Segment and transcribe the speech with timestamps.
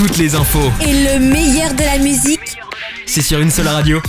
[0.00, 0.72] toutes les infos.
[0.80, 2.56] Et le meilleur de la musique,
[3.04, 4.00] C'est sur une seule radio.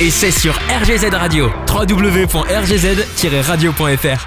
[0.00, 1.48] Et c'est sur RGZ Radio.
[1.72, 4.26] www.rgz-radio.fr.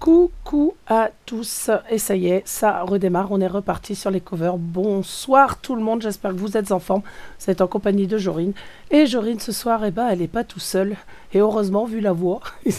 [0.00, 1.70] Coucou à tous.
[1.90, 3.30] Et ça y est, ça redémarre.
[3.30, 4.56] On est reparti sur les covers.
[4.56, 6.00] Bonsoir tout le monde.
[6.00, 7.02] J'espère que vous êtes en forme.
[7.38, 8.54] Vous êtes en compagnie de Jorine.
[8.90, 10.96] Et Jorine, ce soir, eh ben, elle n'est pas tout seule.
[11.34, 12.40] Et heureusement, vu la voix,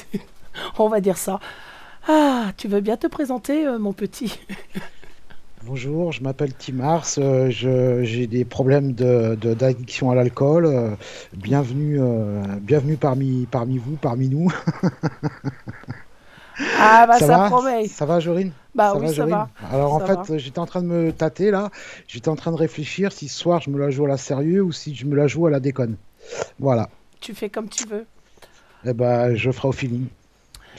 [0.79, 1.39] on va dire ça.
[2.07, 4.39] Ah, tu veux bien te présenter, euh, mon petit?
[5.66, 10.66] Bonjour, je m'appelle Timars, euh, j'ai des problèmes de- de- d'addiction à l'alcool.
[10.66, 10.92] euh,
[11.36, 14.50] bienvenue, euh, bienvenue parmi, parmi vous, parmi nous.
[16.80, 17.48] Ah, bah ça, va?
[17.48, 17.88] promet.
[17.88, 18.52] Ça va, Jorine?
[18.75, 19.50] Bah ça oui, va, ça va.
[19.72, 21.72] Alors en Ça fait, j'étais en train de me tâter là.
[22.08, 24.62] J'étais en train de réfléchir si ce soir je me la joue à la sérieux
[24.62, 25.96] ou si je me la joue à la déconne.
[26.59, 26.90] Voilà.
[27.22, 28.06] Tu fais comme tu veux.
[28.86, 30.07] Eh ben, je ferai au feeling.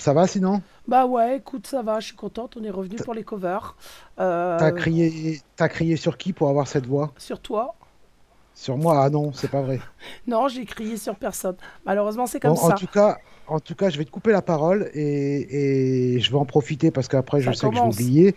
[0.01, 2.01] Ça va sinon Bah ouais, écoute, ça va.
[2.01, 2.57] Je suis contente.
[2.59, 3.77] On est revenu pour les covers.
[4.19, 7.13] Euh, T'as crié, t'as crié sur qui pour avoir cette voix?
[7.19, 7.75] Sur toi
[8.55, 9.79] Sur moi Ah non, c'est pas vrai.
[10.27, 11.57] Non, j'ai crié sur personne.
[11.85, 12.77] Malheureusement, c'est Bon, comme en ça.
[12.77, 16.39] tout cas, en tout cas, je vais te couper la parole et, et je vais
[16.39, 18.35] en profiter parce qu'après, je Ça sais que je vais oublier.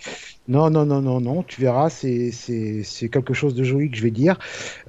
[0.49, 2.31] Non, non, non, non, non, tu verras, c'est,
[3.09, 4.37] quelque chose de joli que je vais dire.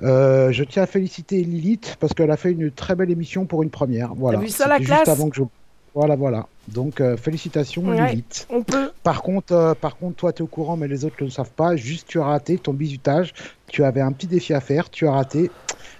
[0.02, 3.62] Euh, je tiens à féliciter Lilith parce qu'elle a fait une très belle émission pour
[3.62, 4.12] une première.
[4.16, 4.38] Voilà.
[4.40, 4.98] vu ça, la C'était classe?
[5.00, 5.42] juste avant que je...
[5.94, 6.46] Voilà, voilà.
[6.68, 8.08] Donc, euh, félicitations, Ouais.
[8.10, 8.46] Lilith.
[8.50, 8.90] On peut.
[9.02, 11.30] Par contre, euh, par contre, toi, tu es au courant, mais les autres ne le
[11.30, 11.76] savent pas.
[11.76, 13.32] Juste, tu as raté ton bisutage.
[13.68, 14.90] Tu avais un petit défi à faire.
[14.90, 15.50] Tu as raté.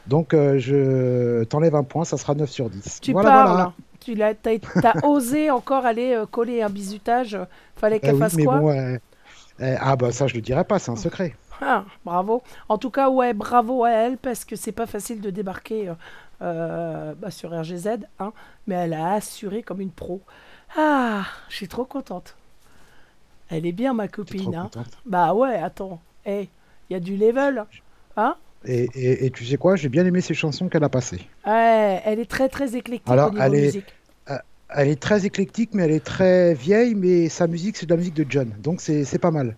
[0.07, 2.05] Donc, euh, je t'enlève un point.
[2.05, 3.01] Ça sera 9 sur 10.
[3.01, 3.51] Tu voilà, parles.
[3.53, 3.73] voilà.
[4.01, 4.17] Tu
[4.83, 7.39] t'as osé encore aller coller un bisutage.
[7.77, 8.97] Fallait Eh qu'elle oui, fasse mais quoi bon, euh,
[9.61, 11.35] euh, ah bah ça je le dirai pas, c'est un secret.
[11.63, 12.43] Ah, Bravo.
[12.69, 15.91] En tout cas, ouais, bravo à elle parce que c'est pas facile de débarquer
[16.43, 17.89] euh, euh, bah, sur RGZ,
[18.19, 18.33] hein,
[18.67, 20.21] mais elle a assuré comme une pro.
[20.77, 22.37] Ah, je suis trop contente.
[23.51, 24.55] Elle est bien ma copine.
[24.55, 24.71] Hein.
[25.07, 26.01] Bah ouais, attends.
[26.27, 26.49] Il
[26.91, 27.65] y a du level.
[28.17, 31.21] Hein Et, et- et tu sais quoi, j'ai bien aimé ces chansons qu'elle a passées.
[31.47, 33.95] Ouais, elle est très très éclectique Alors, au niveau elle est- musique.
[34.77, 37.97] Elle est très éclectique, mais elle est très vieille, mais sa musique c'est de la
[37.99, 39.55] musique de John, donc c'est pas mal.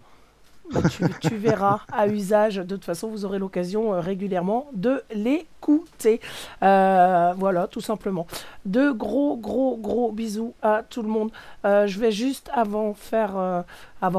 [1.21, 2.57] Tu, verras à usage.
[2.57, 6.21] De toute façon, vous aurez l'occasion euh, régulièrement de l'écouter.
[6.63, 8.27] Euh, voilà, tout simplement.
[8.65, 11.31] De gros, gros, gros bisous à tout le monde.
[11.65, 12.95] Euh, je vais juste, avant,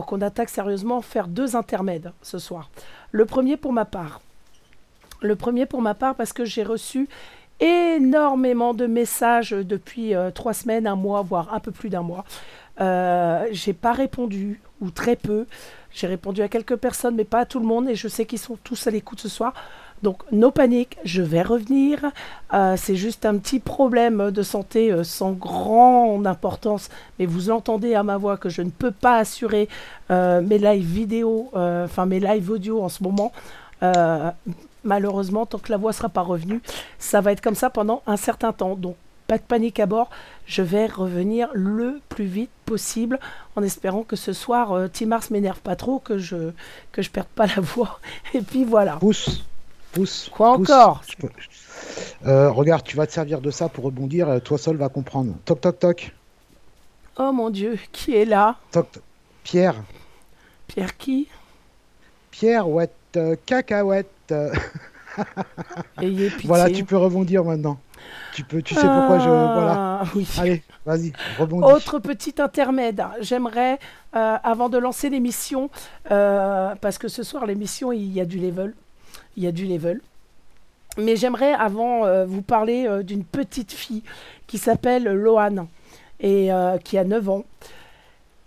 [0.05, 2.69] qu'on attaque sérieusement, faire deux intermèdes ce soir.
[3.11, 4.21] Le premier pour ma part.
[5.21, 7.09] Le premier pour ma part parce que j'ai reçu
[7.59, 12.23] énormément de messages depuis trois semaines, un mois, voire un peu plus d'un mois.
[13.51, 15.47] J'ai pas répondu ou très peu.
[15.97, 18.37] J'ai répondu à quelques personnes, mais pas à tout le monde, et je sais qu'ils
[18.37, 19.55] sont tous à l'écoute ce soir.
[20.03, 22.05] Donc, no panique, je vais revenir.
[22.53, 27.95] Euh, c'est juste un petit problème de santé euh, sans grande importance, mais vous entendez
[27.95, 29.69] à ma voix que je ne peux pas assurer
[30.11, 33.31] euh, mes lives vidéo, enfin mes lives audio en ce moment.
[34.83, 36.61] Malheureusement, tant que la voix sera pas revenue,
[36.99, 38.75] ça va être comme ça pendant un certain temps.
[38.75, 40.11] Donc, pas de panique à bord.
[40.47, 43.19] Je vais revenir le plus vite possible
[43.55, 46.51] en espérant que ce soir, euh, Tim Mars m'énerve pas trop, que je
[46.93, 47.99] que je perde pas la voix.
[48.33, 48.95] Et puis voilà.
[48.95, 49.43] Pousse,
[49.91, 50.29] pousse.
[50.31, 50.69] Quoi pousse.
[50.69, 51.03] encore?
[52.25, 55.33] Euh, Regarde, tu vas te servir de ça pour rebondir, euh, toi seul va comprendre.
[55.45, 56.15] Toc toc toc,
[57.19, 58.55] Oh mon Dieu, qui est là?
[58.71, 58.91] Toc.
[58.91, 59.03] toc.
[59.43, 59.75] Pierre,
[60.67, 61.27] Pierre qui?
[62.31, 64.07] Pierre, ouais, euh, cacahuète.
[66.01, 66.47] Ayez pitié.
[66.47, 67.79] voilà, tu peux rebondir maintenant.
[68.33, 69.29] Tu peux, tu sais pourquoi je.
[69.29, 69.99] Voilà.
[70.01, 70.27] Ah, oui.
[70.37, 71.63] Allez, vas-y, rebondis.
[71.63, 73.03] Autre petit intermède.
[73.21, 73.79] J'aimerais,
[74.15, 75.69] euh, avant de lancer l'émission,
[76.11, 78.73] euh, parce que ce soir, l'émission, il y a du level.
[79.35, 80.01] Il y a du level.
[80.97, 84.03] Mais j'aimerais, avant, euh, vous parler d'une petite fille
[84.47, 85.67] qui s'appelle Loane
[86.19, 86.49] et
[86.83, 87.43] qui a 9 ans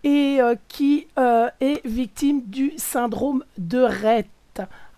[0.02, 4.26] et qui est victime du syndrome de Rett.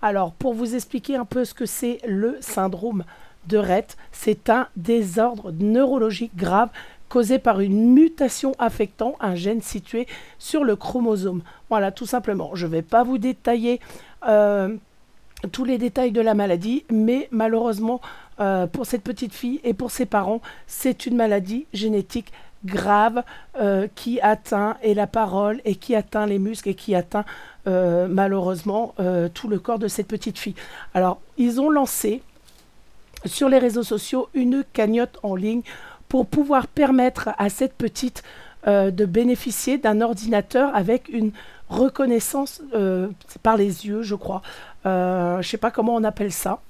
[0.00, 3.04] Alors, pour vous expliquer un peu ce que c'est le syndrome
[3.48, 6.68] de Rett, c'est un désordre neurologique grave
[7.12, 10.06] causé par une mutation affectant un gène situé
[10.38, 11.42] sur le chromosome.
[11.68, 12.52] Voilà, tout simplement.
[12.54, 13.80] Je ne vais pas vous détailler
[14.26, 14.74] euh,
[15.50, 18.00] tous les détails de la maladie, mais malheureusement,
[18.40, 22.32] euh, pour cette petite fille et pour ses parents, c'est une maladie génétique
[22.64, 23.22] grave
[23.60, 27.26] euh, qui atteint et la parole et qui atteint les muscles et qui atteint
[27.66, 28.92] malheureusement
[29.34, 30.56] tout le corps de cette petite fille.
[30.94, 32.22] Alors, ils ont lancé
[33.24, 35.62] sur les réseaux sociaux une cagnotte en ligne
[36.08, 38.22] pour pouvoir permettre à cette petite
[38.66, 41.32] euh, de bénéficier d'un ordinateur avec une
[41.68, 43.08] reconnaissance euh,
[43.42, 44.42] par les yeux, je crois.
[44.86, 46.60] Euh, je ne sais pas comment on appelle ça.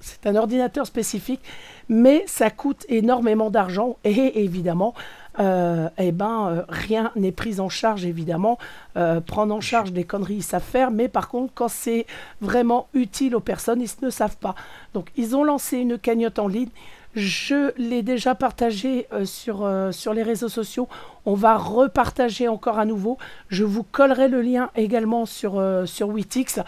[0.00, 1.40] C'est un ordinateur spécifique,
[1.88, 4.94] mais ça coûte énormément d'argent et évidemment,
[5.38, 8.58] eh ben, euh, rien n'est pris en charge, évidemment.
[8.96, 12.06] Euh, prendre en charge des conneries, ils savent faire, mais par contre, quand c'est
[12.40, 14.54] vraiment utile aux personnes, ils ne savent pas.
[14.94, 16.70] Donc, ils ont lancé une cagnotte en ligne.
[17.14, 20.88] Je l'ai déjà partagé sur, sur les réseaux sociaux.
[21.26, 23.18] On va repartager encore à nouveau.
[23.48, 26.60] Je vous collerai le lien également sur, sur Witix.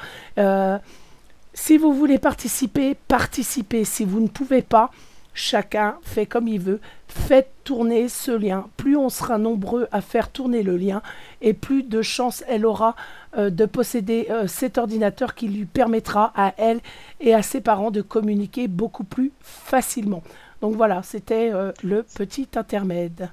[1.55, 3.85] si vous voulez participer, participez.
[3.85, 4.91] Si vous ne pouvez pas,
[5.35, 6.81] chacun fait comme il veut.
[7.09, 8.67] Faites tourner ce lien.
[8.77, 11.03] Plus on sera nombreux à faire tourner le lien,
[11.43, 12.97] et plus de chances elle aura
[13.37, 16.81] euh, de posséder euh, cet ordinateur qui lui permettra à elle
[17.21, 20.23] et à ses parents de communiquer beaucoup plus facilement.
[20.63, 23.31] Donc voilà, c'était euh, le petit intermède.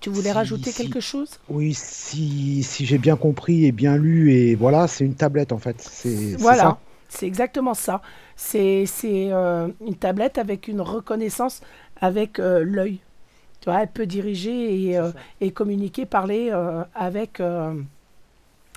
[0.00, 1.38] Tu voulais rajouter quelque chose?
[1.48, 5.58] Oui, si, si j'ai bien compris et bien lu, et voilà, c'est une tablette en
[5.58, 5.76] fait.
[5.80, 6.78] C'est voilà,
[7.14, 8.02] c'est exactement ça.
[8.36, 11.62] C'est une tablette avec une reconnaissance
[12.00, 13.00] avec euh, l'œil.
[13.60, 17.40] Tu vois, elle peut diriger et, euh, et communiquer, parler euh, avec,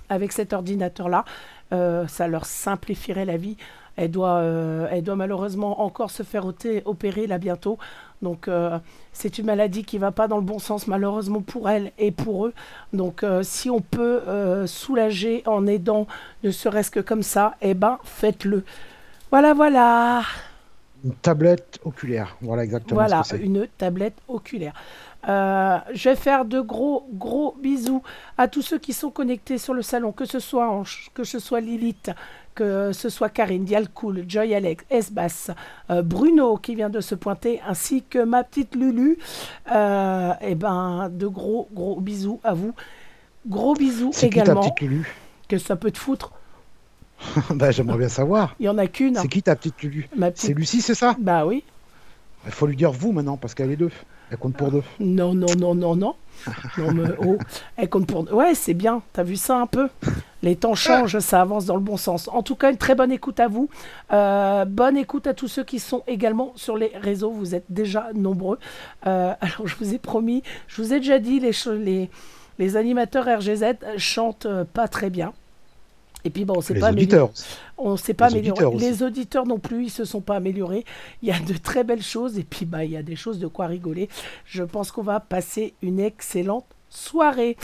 [0.09, 1.25] avec cet ordinateur-là.
[1.71, 3.57] ça leur simplifierait la vie.
[3.97, 4.43] Elle doit,
[4.91, 6.45] elle doit malheureusement encore se faire
[6.85, 7.79] opérer là bientôt.
[8.21, 8.49] Donc
[9.13, 12.47] c'est une maladie qui va pas dans le bon sens malheureusement pour elle et pour
[12.47, 12.53] eux.
[12.93, 14.21] Donc si on peut
[14.65, 16.07] soulager en aidant,
[16.43, 18.63] ne serait-ce que comme ça, eh ben faites-le.
[19.29, 20.21] Voilà, voilà.
[21.05, 22.99] Une tablette oculaire, voilà exactement.
[22.99, 24.73] Voilà, une tablette oculaire.
[25.29, 28.01] Euh, je vais faire de gros, gros bisous
[28.37, 31.39] à tous ceux qui sont connectés sur le salon, que ce soit Ange, que ce
[31.39, 32.11] soit Lilith,
[32.57, 35.51] que ce soit Karine, Dialcool, Joy Alex, Esbas,
[35.91, 39.19] euh, Bruno qui vient de se pointer, ainsi que ma petite Lulu.
[39.71, 42.73] Euh, et eh ben, de gros, gros bisous à vous.
[43.47, 44.61] Gros bisous également.
[44.61, 45.15] Qui ta petite Lulu?
[45.47, 46.31] Que ça peut te foutre.
[47.51, 48.55] bah, j'aimerais bien savoir.
[48.59, 49.17] Il y en a qu'une.
[49.17, 50.09] C'est qui ta petite Lulu?
[50.33, 51.15] C'est Lucie, c'est ça?
[51.19, 51.63] Bah oui.
[52.47, 53.91] Il faut lui dire vous maintenant, parce qu'elle est deux.
[54.31, 54.83] Elle compte pour deux.
[54.99, 56.15] Non, non, non, non, non.
[56.77, 57.37] non mais, oh,
[57.75, 58.33] elle compte pour deux.
[58.33, 59.01] Ouais, c'est bien.
[59.13, 59.89] T'as vu ça un peu?
[60.43, 62.29] Les temps changent, ça avance dans le bon sens.
[62.31, 63.69] En tout cas, une très bonne écoute à vous.
[64.13, 67.31] Euh, bonne écoute à tous ceux qui sont également sur les réseaux.
[67.31, 68.59] Vous êtes déjà nombreux.
[69.07, 72.09] Euh, alors, je vous ai promis, je vous ai déjà dit, les, les,
[72.59, 73.65] les animateurs RGZ
[73.97, 75.33] chantent euh, pas très bien.
[76.23, 77.29] Et puis bon, on sait pas auditeurs.
[77.77, 78.75] On s'est pas amélioré.
[78.77, 80.83] les auditeurs non plus, ils se sont pas améliorés.
[81.21, 83.39] Il y a de très belles choses et puis bah il y a des choses
[83.39, 84.09] de quoi rigoler.
[84.45, 87.55] Je pense qu'on va passer une excellente soirée.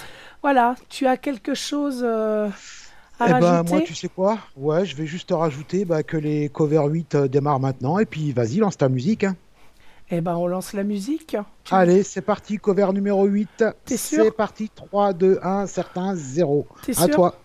[0.41, 2.47] Voilà, tu as quelque chose euh,
[3.19, 4.37] à eh ben, moi, tu sais quoi?
[4.55, 8.31] Ouais, je vais juste rajouter bah, que les cover 8 euh, démarrent maintenant et puis
[8.31, 9.23] vas-y, lance ta musique.
[9.23, 9.35] Hein.
[10.09, 11.37] Eh ben, on lance la musique.
[11.71, 13.65] Allez, c'est parti, cover numéro 8.
[13.85, 16.67] C'est parti, 3, 2, 1, certain, 0.
[16.97, 17.35] À toi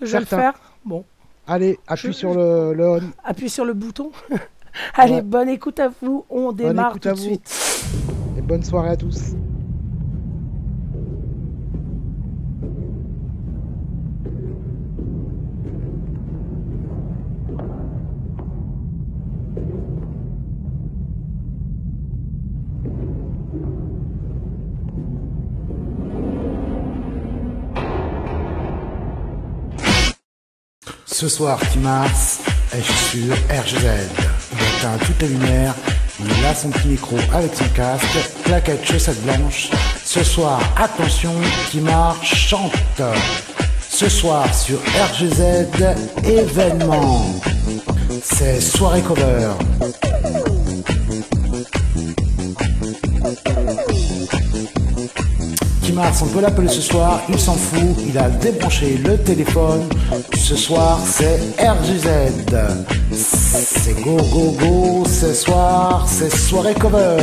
[0.00, 0.54] je vais le faire.
[0.84, 1.04] Bon.
[1.46, 4.12] Allez, appuie sur le, le Appuie sur le bouton.
[4.94, 6.24] Allez, bonne écoute à vous.
[6.30, 7.84] On démarre tout de suite.
[8.38, 9.34] Et bonne soirée à tous.
[31.20, 32.06] Ce soir, Timars
[32.72, 33.84] est sur RGZ.
[34.52, 35.74] Il éteint toutes les lumières,
[36.18, 38.06] il a son petit micro avec son casque,
[38.42, 39.68] claquette, chaussettes blanches.
[40.02, 41.34] Ce soir, attention,
[41.70, 43.02] Timars chante.
[43.90, 45.76] Ce soir sur RGZ,
[46.24, 47.34] événement.
[48.22, 49.50] C'est soirée cover.
[55.92, 59.88] Mars, on peut l'appeler ce soir, il s'en fout, il a débranché le téléphone.
[60.36, 62.08] Ce soir, c'est RGZ.
[63.12, 67.16] C'est go go go, ce soir, c'est soirée cover.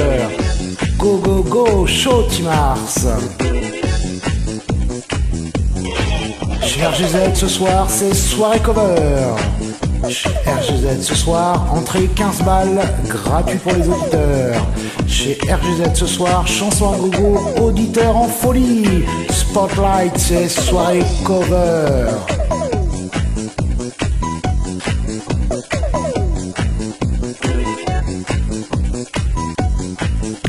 [0.98, 2.78] Go go go, show Timars.
[6.62, 9.36] Chez RGZ ce soir, c'est soirée cover.
[10.10, 14.66] Chez RGZ ce soir, entrée 15 balles, gratuit pour les auditeurs.
[15.08, 19.04] Chez RGZ ce soir, chanson à gogo, auditeur en folie.
[19.30, 22.10] Spotlight, c'est soirée cover.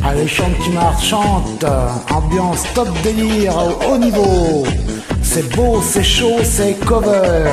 [0.04, 1.64] Allez, chante qui marche, chante.
[2.10, 4.64] Ambiance top délire, au haut niveau.
[5.22, 7.50] C'est beau, c'est chaud, c'est cover.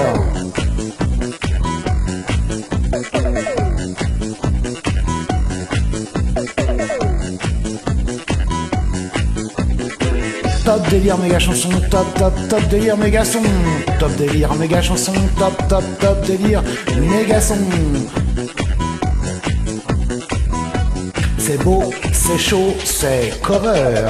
[10.85, 13.41] Top délire méga chanson, top top top délire méga son,
[13.99, 16.61] top délire méga chanson, top top top délire
[17.09, 17.57] méga son.
[21.39, 24.05] C'est beau, C'est chaud, c'est cover.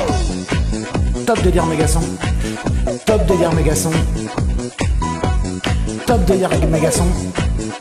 [1.26, 2.02] Top délire méga son.
[3.06, 3.92] Top délire méga son.
[6.06, 7.08] Top délire méga son.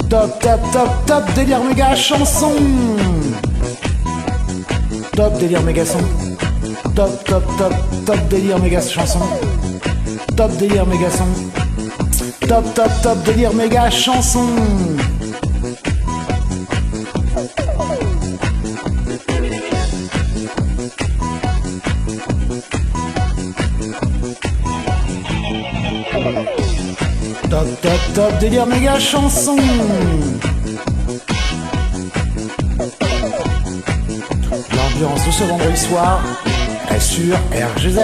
[0.09, 2.53] Top, top, top, top délire méga chanson.
[5.17, 6.34] Top délire méga son.
[6.95, 7.73] Top, top, top,
[8.07, 9.19] top délire méga chanson.
[10.37, 11.27] Top délire méga son.
[12.47, 14.47] Top, top, top délire méga chanson.
[27.51, 29.57] Top, top, top délire méga chanson.
[34.77, 36.21] L'ambiance de ce vendredi soir
[37.05, 38.01] sur RGZ.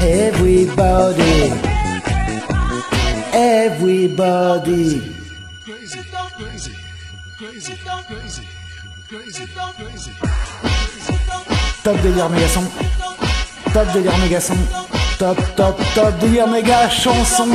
[0.00, 1.52] Everybody,
[3.32, 5.02] everybody.
[11.82, 12.62] Top délire méga son.
[13.72, 14.54] Top délire méga son.
[15.18, 17.48] Top, top, top délire méga chanson.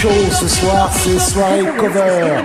[0.00, 2.40] Ce soir, c'est soirée cover.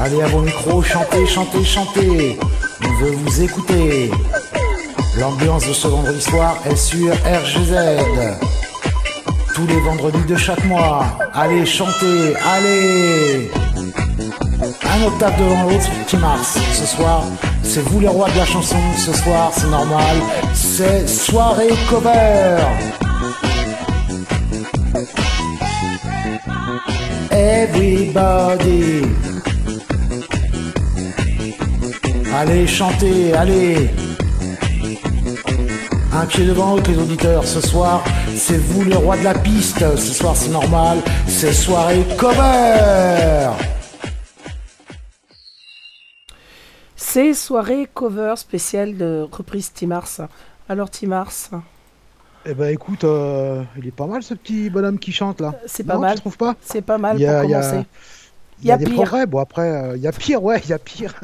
[0.00, 2.38] Allez à vos micros, chantez, chantez, chantez.
[2.82, 4.10] On veut vous écouter.
[5.20, 7.76] L'ambiance de ce vendredi soir est sur RGZ.
[9.54, 11.04] Tous les vendredis de chaque mois.
[11.32, 13.48] Allez, chantez, allez.
[14.82, 16.58] Un octave devant l'autre, petit Mars.
[16.72, 17.22] Ce soir,
[17.62, 18.78] c'est vous les rois de la chanson.
[18.96, 20.16] Ce soir, c'est normal.
[20.54, 22.56] C'est soirée cover.
[27.38, 29.02] Everybody.
[32.34, 33.90] Allez, chantez, allez.
[36.12, 37.44] Un pied devant l'autre, les auditeurs.
[37.44, 38.02] Ce soir,
[38.34, 39.78] c'est vous les rois de la piste.
[39.96, 40.98] Ce soir, c'est normal.
[41.28, 43.50] C'est soirée cover.
[46.96, 50.28] C'est soirée cover spéciale de reprise Timars.
[50.68, 51.50] Alors Timars,
[52.50, 55.54] Eh ben écoute, euh, il est pas mal ce petit bonhomme qui chante là.
[55.66, 56.14] c'est pas Non, mal.
[56.14, 56.56] Tu trouves pas?
[56.62, 57.86] C'est pas mal Il y a- pour il y a- commencer.
[58.60, 58.94] Il y a, des pire.
[58.94, 59.26] progrès.
[59.26, 61.14] Bon après, euh, il y a pire, ouais, il y a pire.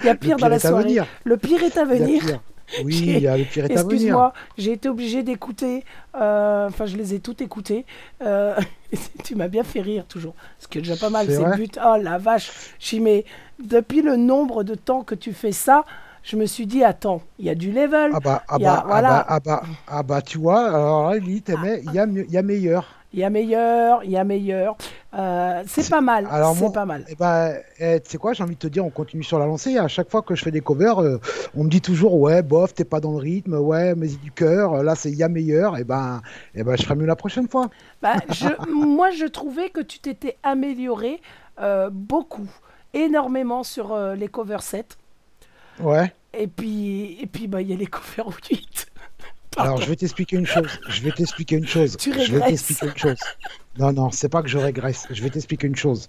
[0.00, 0.82] Il y a pire dans la soirée.
[0.82, 1.06] venir.
[1.24, 2.22] Le pire est à venir.
[2.84, 3.90] Oui, il y a le pire est à venir.
[3.94, 5.84] Excuse-moi, j'ai été obligée d'écouter.
[6.20, 7.84] euh, Enfin, je les ai toutes écoutées.
[9.24, 10.34] Tu m'as bien fait rire toujours.
[10.60, 11.26] Ce qui est déjà pas mal.
[11.28, 11.78] C'est but.
[11.84, 12.50] Oh la vache.
[12.78, 13.24] J'y mets.
[13.62, 15.84] Depuis le nombre de temps que tu fais ça,
[16.22, 18.10] je me suis dit attends, il y a du level.
[18.14, 19.08] Ah bah, ah Il y a- bah, ah voilà.
[19.08, 22.96] bah, ah bah, ah bah, tu vois, alors là, il y a, y a meilleur.
[23.12, 24.76] Il y a meilleur, il y a meilleur.
[25.14, 26.28] Euh, c'est C'est- pas mal.
[26.30, 27.04] alors C'est pas mal.
[27.08, 29.46] Eh ben, eh, tu sais quoi, j'ai envie de te dire, on continue sur la
[29.46, 29.76] lancée.
[29.78, 31.18] À chaque fois que je fais des covers, euh,
[31.56, 34.84] on me dit toujours, ouais, bof, t'es pas dans le rythme, ouais, mais du cœur,
[34.84, 35.76] là, c'est il y a meilleur.
[35.76, 36.22] Et ben,
[36.54, 37.68] eh ben, je ferai mieux la prochaine fois.
[38.00, 41.20] Bah, je- moi, je trouvais que tu t'étais amélioré
[41.60, 42.48] euh, beaucoup,
[42.94, 44.84] énormément sur euh, les cover sets.
[45.82, 46.12] Ouais.
[46.38, 47.88] Et puis, et puis, bah, il y a les
[48.24, 48.86] au 8.
[49.56, 50.68] Alors, je vais t'expliquer une chose.
[50.88, 51.96] Je vais t'expliquer une chose.
[51.96, 53.16] Tu je vais t'expliquer une chose.
[53.78, 55.06] Non, non, c'est pas que je régresse.
[55.10, 56.08] Je vais t'expliquer une chose.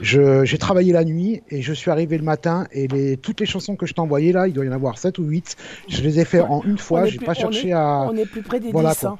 [0.00, 3.46] Je, j'ai travaillé la nuit et je suis arrivé le matin et les, toutes les
[3.46, 5.56] chansons que je t'ai envoyées là, il doit y en avoir 7 ou 8.
[5.88, 7.06] Je les ai fait en une fois.
[7.06, 8.08] J'ai pas cherché est- à.
[8.10, 8.98] On est plus près des Voilà, 10.
[9.00, 9.08] quoi.
[9.10, 9.18] hein.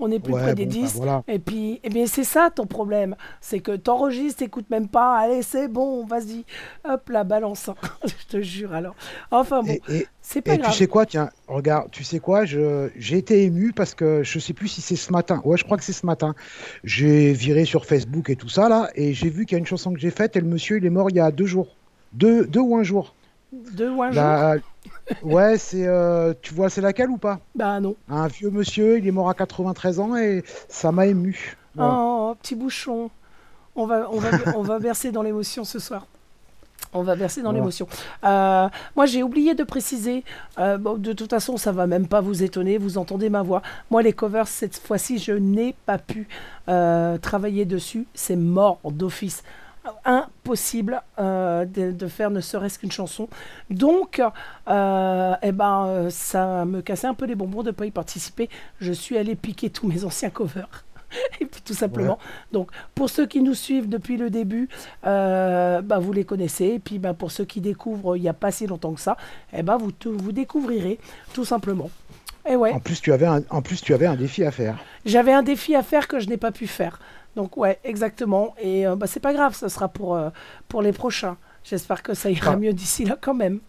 [0.00, 0.94] On est plus Ouais, près des bon, bah, 10.
[0.96, 1.22] voilà.
[1.28, 3.14] Et puis, eh bien, c'est ça ton problème.
[3.40, 5.16] C'est que t'enregistres, t'écoutes même pas.
[5.18, 6.44] Allez, c'est bon, vas-y.
[6.84, 7.70] Hop, la balance.
[8.04, 8.94] je te jure alors.
[9.30, 9.76] Enfin bon,
[10.20, 10.74] c'est pas et tu grave.
[10.74, 14.52] sais quoi, tiens, regarde, tu sais quoi, je, j'ai été ému parce que je sais
[14.52, 15.40] plus si c'est ce matin.
[15.44, 16.34] Ouais, je crois que c'est ce matin.
[16.82, 19.66] J'ai viré sur Facebook et tout ça là, et j'ai vu qu'il y a une
[19.66, 21.76] chanson que j'ai faite et le monsieur il est mort il y a deux jours.
[22.12, 23.14] Deux, deux ou un jour.
[23.72, 24.56] Deux ou un jour La-
[25.22, 27.40] Ouais, c'est, euh, tu vois, c'est laquelle ou pas?
[27.54, 27.94] Bah non.
[28.08, 31.56] Un vieux monsieur, il est mort à 93 ans et ça m'a ému.
[31.74, 31.92] Voilà.
[31.96, 33.10] Oh, petit bouchon.
[33.76, 36.06] On va, on va, on va verser dans l'émotion ce soir.
[36.96, 37.88] On va verser dans l'émotion.
[38.22, 40.22] Euh, moi, j'ai oublié de préciser.
[40.60, 42.78] euh, bon, de toute façon, ça va même pas vous étonner.
[42.78, 43.62] Vous entendez ma voix.
[43.90, 46.28] Moi, les covers, cette fois-ci, je n'ai pas pu
[46.68, 48.06] euh, travailler dessus.
[48.14, 49.42] C'est mort d'office.
[50.04, 53.28] Impossible euh, de, de faire ne serait-ce qu'une chanson.
[53.70, 54.22] Donc,
[54.68, 58.48] euh, eh ben, ça me cassait un peu les bonbons de ne pas y participer.
[58.80, 60.84] Je suis allé piquer tous mes anciens covers.
[61.40, 62.18] Et puis, tout simplement.
[62.52, 64.68] Donc, pour ceux qui nous suivent depuis le début,
[65.06, 66.66] euh, bah, vous les connaissez.
[66.66, 69.16] Et puis, bah, pour ceux qui découvrent il n'y a pas si longtemps que ça,
[69.52, 70.98] eh ben, vous, vous découvrirez
[71.32, 71.90] tout simplement.
[72.46, 74.76] Et ouais, En plus, tu avais un, en plus, tu avais un défi à faire.
[75.06, 76.98] j'avais un défi à faire que je n'ai pas pu faire.
[77.36, 78.54] Donc, ouais, exactement.
[78.60, 80.30] Et euh, bah, c'est pas grave, ce sera pour, euh,
[80.68, 81.36] pour les prochains.
[81.64, 82.56] J'espère que ça ira Ah.
[82.56, 83.60] mieux d'ici là quand même.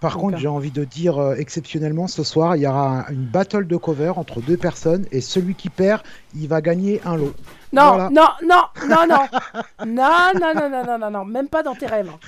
[0.00, 3.06] Par Donc, contre, j'ai envie de dire euh, exceptionnellement ce soir, il y aura un-
[3.12, 6.02] une battle de cover entre deux personnes et celui qui perd,
[6.34, 7.34] il va gagner un lot.
[7.72, 8.10] Non, Voilà.
[8.10, 9.86] non, non, non, non.
[9.86, 12.10] non, non, non, non, non, non, non, même pas dans tes rêves.
[12.10, 12.20] hein.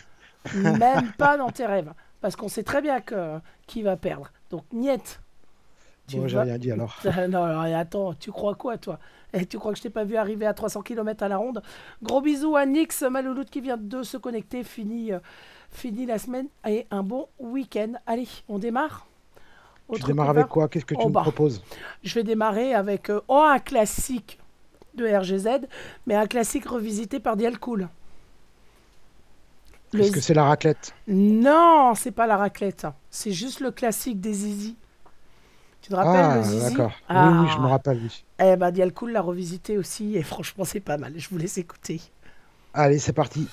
[0.78, 1.92] Même pas dans tes rêves.
[2.20, 4.30] Parce qu'on sait très bien que qui va perdre.
[4.50, 5.20] Donc, niet.
[6.08, 6.96] Tu Bon, j'ai rien dit alors.
[7.28, 8.98] Non, alors, attends, tu crois quoi, toi?
[9.32, 11.62] Et tu crois que je t'ai pas vu arriver à 300 km à la ronde?
[12.02, 14.62] Gros bisous à Nix Malouloute qui vient de se connecter.
[14.64, 15.18] Fini, euh,
[15.70, 17.92] fini la semaine et un bon week-end.
[18.06, 19.06] Allez, on démarre?
[19.92, 20.68] Tu démarres avec quoi?
[20.68, 21.20] Qu'est-ce que tu Oh, me bah.
[21.22, 21.62] proposes?
[22.02, 24.38] Je vais démarrer avec euh, oh, un classique
[24.94, 25.66] de RGZ,
[26.06, 27.88] mais un classique revisité par Dial Cool.
[29.96, 30.94] Est-ce que c'est la raclette?
[31.06, 32.86] Non, c'est pas la raclette.
[33.10, 34.76] C'est juste le classique des Zizi.
[35.86, 36.92] Tu te rappelles Ah, le Zizi d'accord.
[37.08, 37.30] Ah.
[37.30, 38.24] Oui, oui, je me rappelle, oui.
[38.40, 41.12] Eh ben, Dial Cool l'a revisité aussi, et franchement, c'est pas mal.
[41.16, 42.00] Je vous laisse écouter.
[42.74, 43.46] Allez, c'est parti.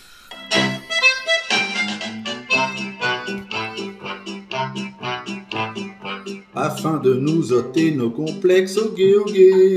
[6.56, 9.76] afin de nous ôter nos complexes au gay au gay.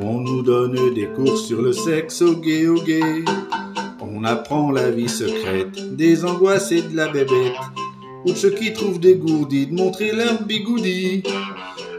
[0.00, 3.24] On nous donne des cours sur le sexe au gay au gay.
[4.00, 7.56] On apprend la vie secrète des angoisses et de la bébête.
[8.24, 11.22] Ou de ceux qui trouvent des gourdis de montrer leur bigoudi.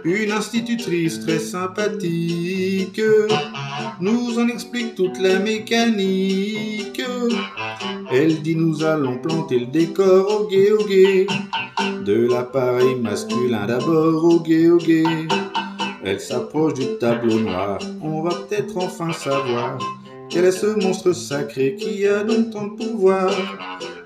[0.03, 3.01] Une institutrice très sympathique
[3.99, 7.01] nous en explique toute la mécanique.
[8.11, 11.27] Elle dit nous allons planter le décor au gay au gay.
[12.05, 15.03] De l'appareil masculin d'abord au gay au gay.
[16.03, 17.79] Elle s'approche du tableau noir.
[18.01, 19.77] On va peut-être enfin savoir
[20.29, 23.31] quel est ce monstre sacré qui a donc tant de pouvoir.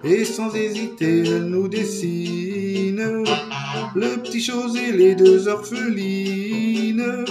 [0.04, 3.24] Et sans hésiter, elle nous dessine
[3.96, 7.26] le petit chose et les deux orphelines.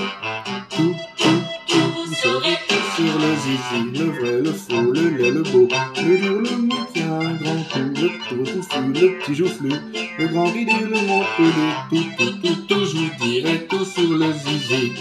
[0.71, 5.31] Tout, tout, tout, vous saurez tout sur le zizi, le vrai, le faux, le laid,
[5.31, 9.19] le beau, le dur, le mou qui a un grand coup, le tout touffu, le
[9.19, 9.71] petit joufflu,
[10.19, 11.53] le grand ridé, le montpelé,
[11.91, 14.93] tout, tout, tout, tout, je vous dirai tout sur le zizi.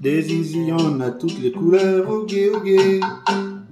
[0.00, 3.00] Des zizi, en a toutes les couleurs, au gay, au gay.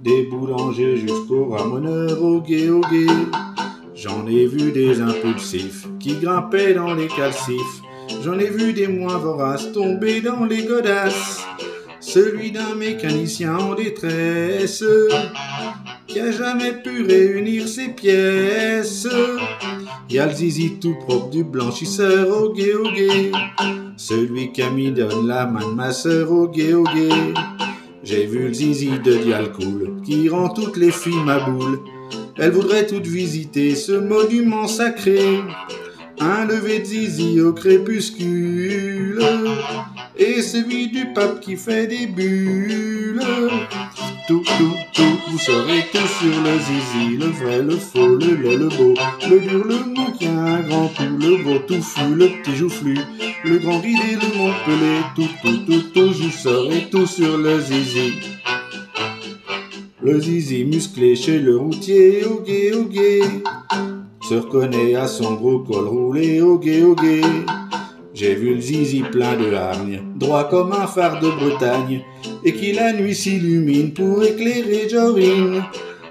[0.03, 3.07] Des boulangers jusqu'aux ramoneurs, au gay, au gay.
[3.95, 7.81] J'en ai vu des impulsifs qui grimpaient dans les calcifs.
[8.25, 11.45] J'en ai vu des moins voraces tomber dans les godasses.
[12.01, 14.83] Celui d'un mécanicien en détresse
[16.07, 19.07] qui a jamais pu réunir ses pièces.
[20.09, 23.31] Y a le zizi tout propre du blanchisseur au gay au gay.
[23.97, 27.09] Celui qui mis donne la main de ma sœur au gay au gay.
[28.03, 31.79] J'ai vu le zizi de Dialcool qui rend toutes les filles ma boule.
[32.37, 35.41] Elle voudrait toutes visiter ce monument sacré.
[36.19, 39.21] Un lever de zizi au crépuscule
[40.15, 43.21] et celui du pape qui fait des bulles.
[44.27, 48.57] Tout, tout, tout, vous saurez tout sur le zizi, le vrai, le faux, le laid,
[48.57, 48.93] le beau,
[49.29, 52.97] le dur, le mou qui a un grand coup, le gros touffu, le petit joufflu,
[53.45, 58.15] le grand ridé, le montpelé, tout, tout, tout, tout, vous saurai tout sur le zizi.
[60.01, 63.21] Le zizi musclé chez le routier, au gay, au gay,
[64.27, 67.21] se reconnaît à son gros col roulé, au gay, au gay.
[68.19, 72.01] J'ai vu le zizi plein de hargne, droit comme un phare de Bretagne,
[72.43, 75.63] et qui la nuit s'illumine pour éclairer Jorine.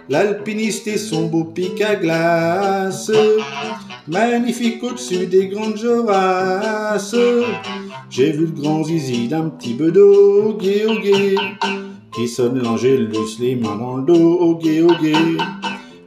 [0.09, 3.11] L'alpiniste et son beau pic à glace,
[4.07, 7.17] magnifique au-dessus des grandes jorasses.
[8.09, 11.35] J'ai vu le grand zizi d'un petit bedeau, au gay, au gay,
[12.15, 15.37] qui sonne l'angélus, les mains dans le dos, au au gay.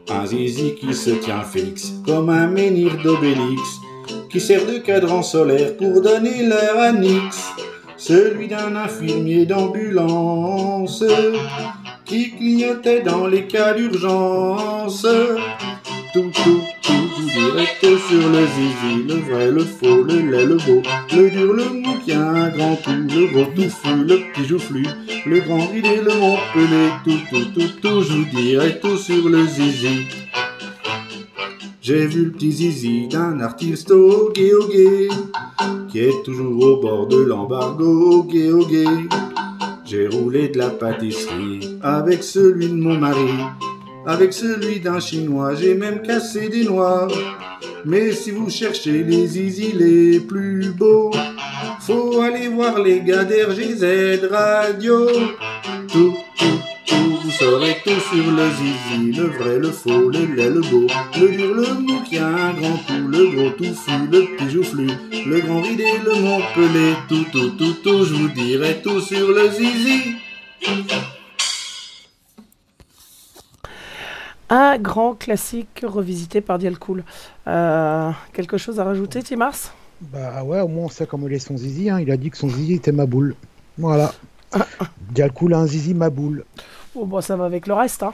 [0.10, 3.82] Un zizi qui se tient fixe, comme un menhir d'Obélix,
[4.30, 7.50] qui sert de cadran solaire pour donner l'air à Nix.
[7.98, 11.04] Celui d'un infirmier d'ambulance,
[12.06, 15.06] qui clignotait dans les cas d'urgence.
[16.14, 17.10] Tout, tout, tout,
[17.82, 20.82] tout sur le zizi, le vrai, le faux, le laid, le beau,
[21.16, 24.88] le dur, le mou qui a un grand coup, le gros touffu, le petit joufflu,
[25.26, 29.46] le grand ridé, le montpelé, tout, tout, tout, tout, je vous dirai tout sur le
[29.46, 30.08] zizi.
[31.90, 35.08] J'ai vu le petit zizi d'un artiste au gay au gay,
[35.90, 38.64] qui est toujours au bord de l'embargo au gay au.
[39.86, 43.34] J'ai roulé de la pâtisserie avec celui de mon mari,
[44.06, 47.08] avec celui d'un chinois, j'ai même cassé des noix.
[47.86, 51.10] Mais si vous cherchez les zizi les plus beaux,
[51.80, 55.08] faut aller voir les gars d'RGZ Radio.
[57.40, 60.62] Tout, tout, vous saurez tout sur le zizi, le vrai, le faux, le laid, le
[60.62, 60.88] beau,
[61.20, 64.88] le dur, le mou qui a un grand coup, le gros touffu, le petit joufflu,
[65.12, 69.50] le grand ridé, le montpelé, tout, tout, tout, tout, je vous dirai tout sur le
[69.52, 70.16] zizi.
[74.50, 77.04] Un grand classique revisité par Dial Cool.
[77.48, 79.54] Euh, quelque chose à rajouter, Timars
[80.02, 81.90] Bah ouais, au moins on sait comment il est son zizi.
[81.90, 82.00] hein.
[82.00, 83.36] Il a dit que son zizi était ma boule.
[83.78, 84.12] Voilà.
[85.12, 86.44] Dialcool a un zizi ma boule.
[86.96, 88.04] Bon, ça va avec le reste.
[88.04, 88.14] Hein.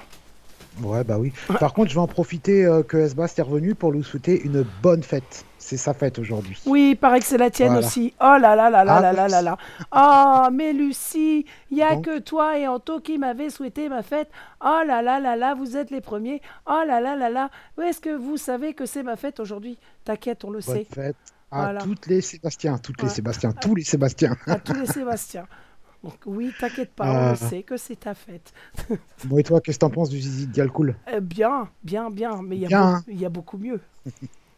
[0.83, 1.31] Ouais, bah oui.
[1.59, 4.65] Par contre, je vais en profiter euh, que Sbast est revenu pour lui souhaiter une
[4.83, 5.45] bonne fête.
[5.57, 6.61] C'est sa fête aujourd'hui.
[6.65, 7.87] Oui, il paraît que c'est la tienne Voilà.
[7.87, 8.13] aussi.
[8.21, 9.57] Oh là là là là Ah, là là là là.
[9.95, 14.29] Oh, mais Lucie, il n'y a que toi et Anto qui m'avez souhaité ma fête.
[14.63, 16.41] Oh là là là là, vous êtes les premiers.
[16.67, 17.49] Oh là là là là.
[17.77, 19.77] Où est-ce que vous savez que c'est ma fête aujourd'hui?
[20.03, 20.87] T'inquiète, on le Bonne sait.
[20.93, 21.15] fête
[21.51, 21.81] à Voilà.
[21.81, 23.13] toutes les Sébastien, toutes les Ouais.
[23.13, 24.35] Sébastien, tous les Sébastien.
[24.45, 25.45] À tous les Sébastien.
[26.05, 28.53] Donc oui, t'inquiète pas, on le sait que c'est ta fête.
[29.25, 30.61] Bon, et toi, qu'est-ce que t'en penses du zizi de
[31.07, 33.03] Euh, bien, bien, bien, mais il y, a hein.
[33.07, 33.81] y beaucoup mieux.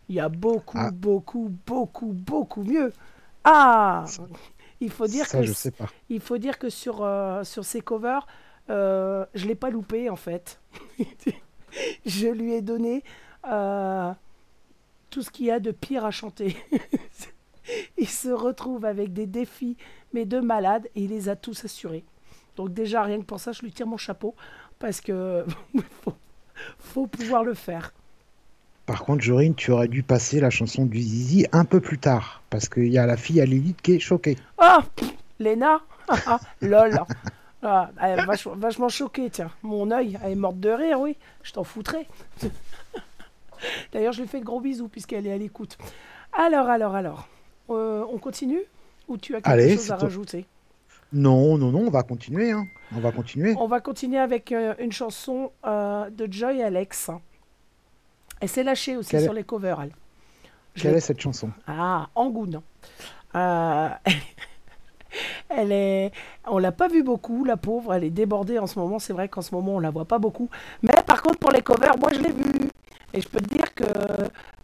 [0.10, 0.92] Il y a beaucoup, Ah.
[0.92, 2.92] beaucoup, beaucoup, beaucoup mieux.
[3.46, 4.04] Ah
[4.82, 5.88] Il faut dire Ça, que je sais pas.
[6.10, 8.28] il faut dire que sur, euh, sur ces covers,
[8.70, 10.60] euh, je l'ai pas loupé en fait.
[12.06, 13.04] je lui ai donné
[13.50, 14.12] euh,
[15.10, 16.58] tout ce qu'il y a de pire à chanter.
[17.98, 19.78] il se retrouve avec des défis,
[20.14, 22.04] mais de malade, et il les a tous assurés.
[22.56, 24.36] Donc déjà, rien que pour ça, je lui tire mon chapeau,
[24.80, 25.46] parce que
[26.04, 26.14] faut,
[26.80, 27.94] faut pouvoir le faire.
[28.88, 32.42] Par contre, Jorine, tu aurais dû passer la chanson du zizi un peu plus tard.
[32.50, 34.38] Parce qu'il y a la fille à Lilith qui est choquée.
[34.58, 34.80] Ah
[35.40, 35.82] Léna?
[36.08, 36.98] Ah, Lol
[37.64, 39.52] ah, Elle est vachement, vachement choquée, tiens.
[39.62, 41.18] Mon œil, elle est morte de rire, oui.
[41.44, 42.08] Je t'en foutrais.
[43.92, 45.78] D'ailleurs, je lui fais de gros bisous puisqu'elle est à l'écoute.
[46.32, 47.28] Alors, alors, alors.
[47.70, 48.64] Euh, on continue?
[49.08, 50.46] Ou tu as quelque Allez, chose à rajouter
[51.14, 52.52] Non, non, non, on va continuer.
[52.52, 52.68] Hein.
[52.96, 53.56] On va continuer.
[53.58, 57.10] On va continuer avec euh, une chanson euh, de Joy Alex.
[58.40, 59.92] Elle s'est lâchée aussi Quelle sur les covers, elle.
[60.76, 61.50] Je Quelle est cette chanson?
[61.66, 62.62] Ah, Angoune.
[63.36, 63.90] Euh,
[65.50, 66.12] elle est,
[66.46, 67.94] on l'a pas vue beaucoup, la pauvre.
[67.94, 69.00] Elle est débordée en ce moment.
[69.00, 70.50] C'est vrai qu'en ce moment on la voit pas beaucoup.
[70.84, 72.70] Mais par contre pour les covers, moi je l'ai vue.
[73.14, 73.86] Et je peux te dire que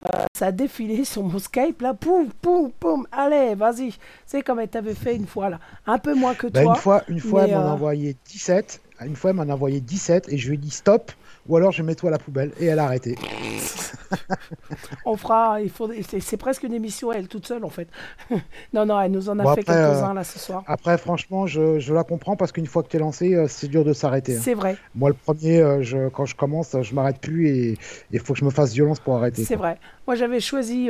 [0.06, 1.94] euh, ça a défilé sur mon Skype là.
[1.94, 3.08] Poum, poum, poum.
[3.12, 3.94] Allez, vas-y.
[4.26, 5.60] C'est comme elle t'avait fait une fois là.
[5.86, 6.74] Un peu moins que Bah, toi.
[6.74, 8.82] Une fois, une fois elle m'en a euh, envoyé 17.
[9.06, 11.12] Une fois, elle m'en a envoyé 17 et je lui ai dit stop.
[11.47, 12.51] Ou alors, je mets toi à la poubelle.
[12.60, 13.15] Et elle a arrêté.
[15.06, 15.60] On fera.
[15.62, 15.89] Il faut.
[16.19, 17.88] C'est presque une émission elle toute seule en fait.
[18.73, 20.63] non non, elle nous en a Bon, fait après, quelques uns euh, là ce soir.
[20.67, 23.67] Après, franchement, je, je la comprends parce qu'une fois que tu es lancé, euh, c'est
[23.67, 24.36] dur de s'arrêter.
[24.38, 24.41] hein.
[24.41, 24.77] C'est vrai.
[24.95, 27.77] Moi, le premier, euh, je, quand je commence, je m'arrête plus et
[28.12, 29.43] il faut que je me fasse violence pour arrêter.
[29.43, 29.77] C'est vrai.
[30.08, 30.89] Moi, j'avais choisi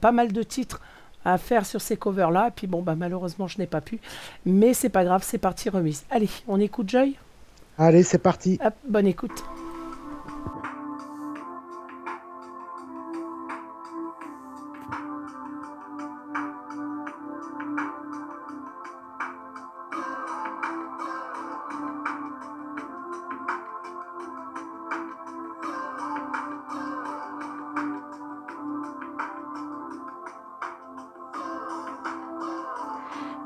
[0.00, 0.80] pas mal de titres
[1.24, 2.48] à faire sur ces covers-là.
[2.48, 4.00] Et puis, bon, bah, malheureusement, je n'ai pas pu.
[4.46, 6.04] Mais c'est pas grave, c'est parti, remise.
[6.10, 7.16] Allez, on écoute Joy?
[7.76, 8.58] Allez, c'est parti.
[8.64, 9.44] Hop, bonne écoute.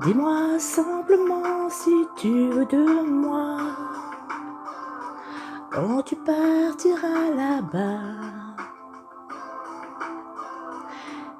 [0.05, 3.57] Dis-moi simplement si tu veux de moi.
[5.71, 8.57] Quand tu partiras là-bas,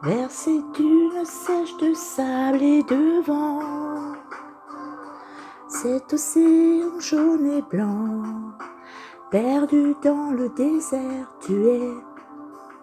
[0.05, 4.13] vers ces dunes sèches de sable et de vent,
[5.67, 8.23] cet océan jaune et blanc,
[9.33, 11.95] perdu dans le désert, tu es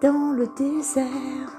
[0.01, 1.58] dans le désert.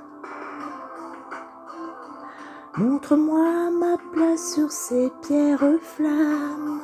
[2.81, 6.81] Montre-moi ma place sur ces pierres flammes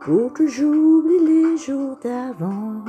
[0.00, 2.84] pour que j'oublie les jours d'avant.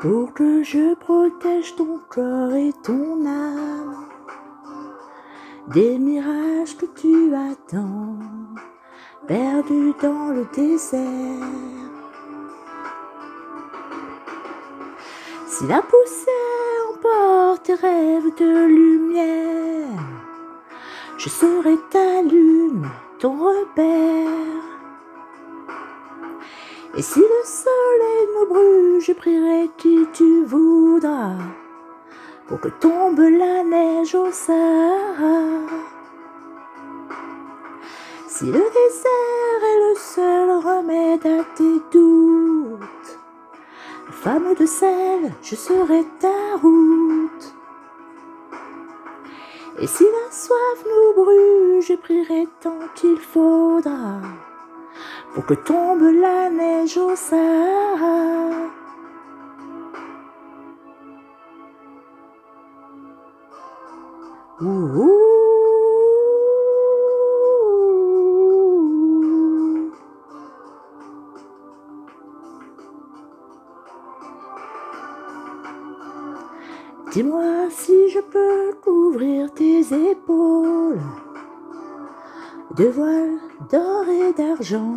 [0.00, 4.06] Pour que je protège ton corps et ton âme
[5.68, 8.16] des mirages que tu attends,
[9.26, 11.02] perdus dans le désert.
[15.48, 16.63] Si la poussière
[17.62, 20.04] tes rêves de lumière,
[21.16, 22.86] je serai ta lune,
[23.18, 24.62] ton repère.
[26.96, 31.36] Et si le soleil me brûle, je prierai qui tu voudras
[32.46, 35.40] pour que tombe la neige au Sahara.
[38.28, 42.80] Si le désert est le seul remède à tes doutes,
[44.24, 47.46] femme de sel, je serai ta route.
[49.80, 54.22] Et si la soif nous brûle, je prierai tant qu'il faudra
[55.34, 58.24] pour que tombe la neige au Sahara.
[77.14, 80.98] Dis-moi si je peux couvrir tes épaules
[82.76, 83.38] de voiles
[83.70, 84.96] d'or et d'argent.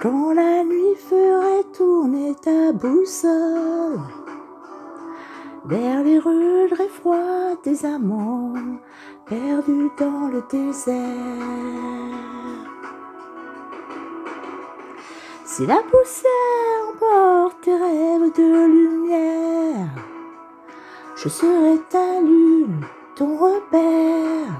[0.00, 4.00] Quand la nuit ferait tourner ta boussole
[5.66, 8.54] vers les regrets froids des amants
[9.26, 12.43] perdus dans le désert.
[15.56, 16.30] Si la poussière
[16.90, 19.86] emporte tes rêves de lumière,
[21.14, 22.80] je serai ta lune,
[23.14, 24.50] ton repère.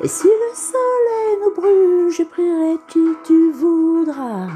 [0.00, 4.48] Et si le soleil nous brûle, je prierai qui tu voudras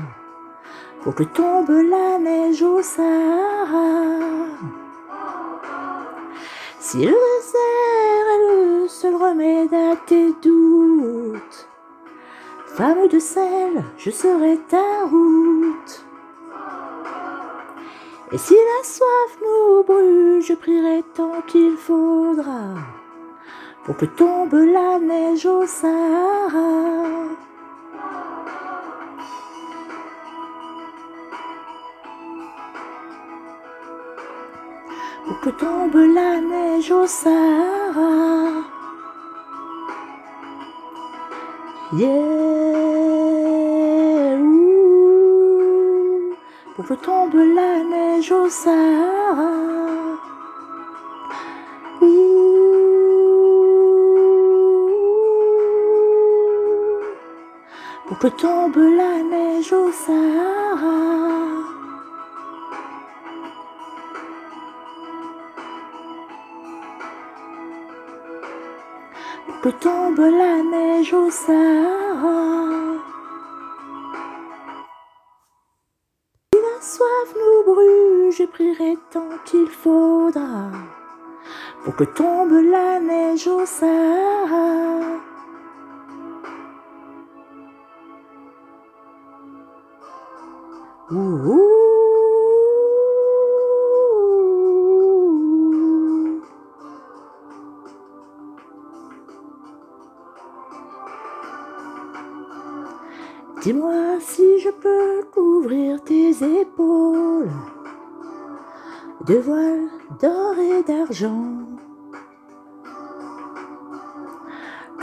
[1.02, 3.92] pour que tombe la neige au Sahara.
[6.80, 11.67] Si le désert est le seul remède à tes doutes,
[12.78, 16.06] femme de sel, je serai ta route.
[18.30, 22.76] Et si la soif nous brûle, je prierai tant qu'il faudra
[23.82, 26.70] pour que tombe la neige au Sahara.
[35.26, 38.77] Pour que tombe la neige au Sahara.
[41.90, 42.06] Yeah,
[44.42, 45.16] ouh.
[46.76, 49.48] pour que tombe la neige au Sahara.
[52.02, 52.06] Ouh.
[58.06, 61.57] Pour que tombe la neige au Sahara.
[69.62, 72.58] Que tombe la neige au Sahara.
[76.52, 80.70] Si la soif nous brûle, je prierai tant qu'il faudra.
[81.84, 84.68] Pour que tombe la neige au Sahara.
[91.10, 92.17] Ouh.
[103.60, 107.50] Dis-moi si je peux couvrir tes épaules
[109.26, 109.88] de voiles
[110.20, 111.66] d'or et d'argent.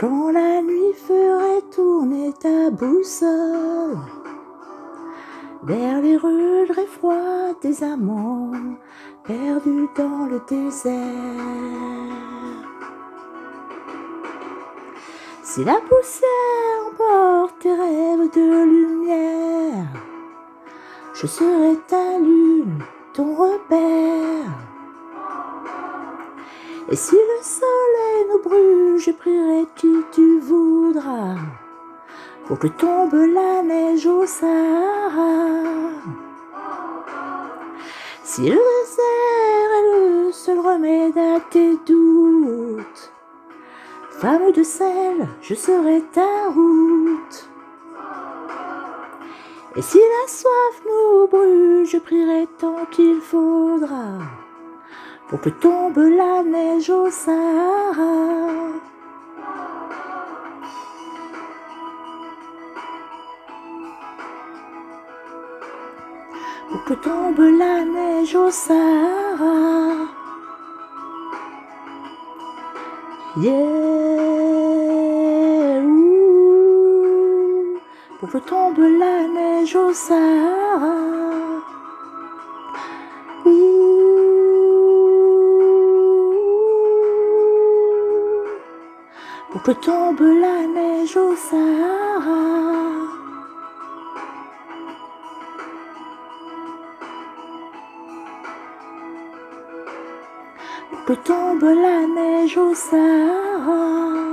[0.00, 3.98] Quand la nuit ferait tourner ta boussole
[5.64, 8.52] vers les regrets froids des amants
[9.24, 12.35] perdus dans le désert.
[15.56, 19.86] Si la poussière emporte tes rêves de lumière,
[21.14, 24.52] je serai ta lune, ton repère.
[26.90, 31.36] Et si le soleil nous brûle, je prierai qui tu voudras
[32.44, 35.62] pour que tombe la neige au Sahara.
[38.24, 42.45] Si le désert est le seul remède à tes doutes,
[44.20, 47.50] femme de sel, je serai ta route.
[49.76, 54.20] Et si la soif nous brûle, je prierai tant qu'il faudra
[55.28, 58.72] pour que tombe la neige au Sahara.
[66.70, 70.06] Pour que tombe la neige au Sahara.
[73.38, 74.05] Yeah,
[78.26, 78.36] ouh.
[78.36, 80.96] Pour que tombe la neige au Sahara.
[89.50, 92.42] Pour que tombe la neige au Sahara.
[101.06, 104.25] Que tombe la neige au Sahara.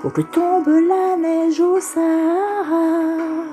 [0.00, 3.44] Pour que tombe la neige au Sahara.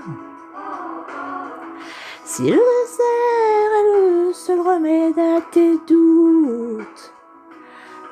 [2.24, 7.14] Si le désert est le seul remède à tes doutes,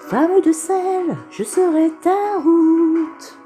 [0.09, 3.37] femme de sel, je serai ta route.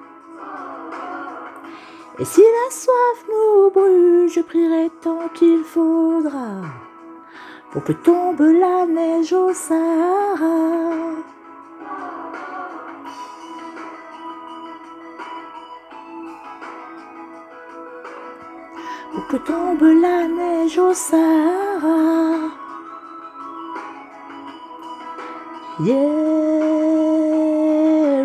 [2.20, 6.62] Et si la soif nous brûle, je prierai tant qu'il faudra
[7.72, 11.37] pour que tombe la neige au Sahara.
[19.30, 22.50] Que tombe la neige au Sahara.
[25.80, 25.96] Yeah,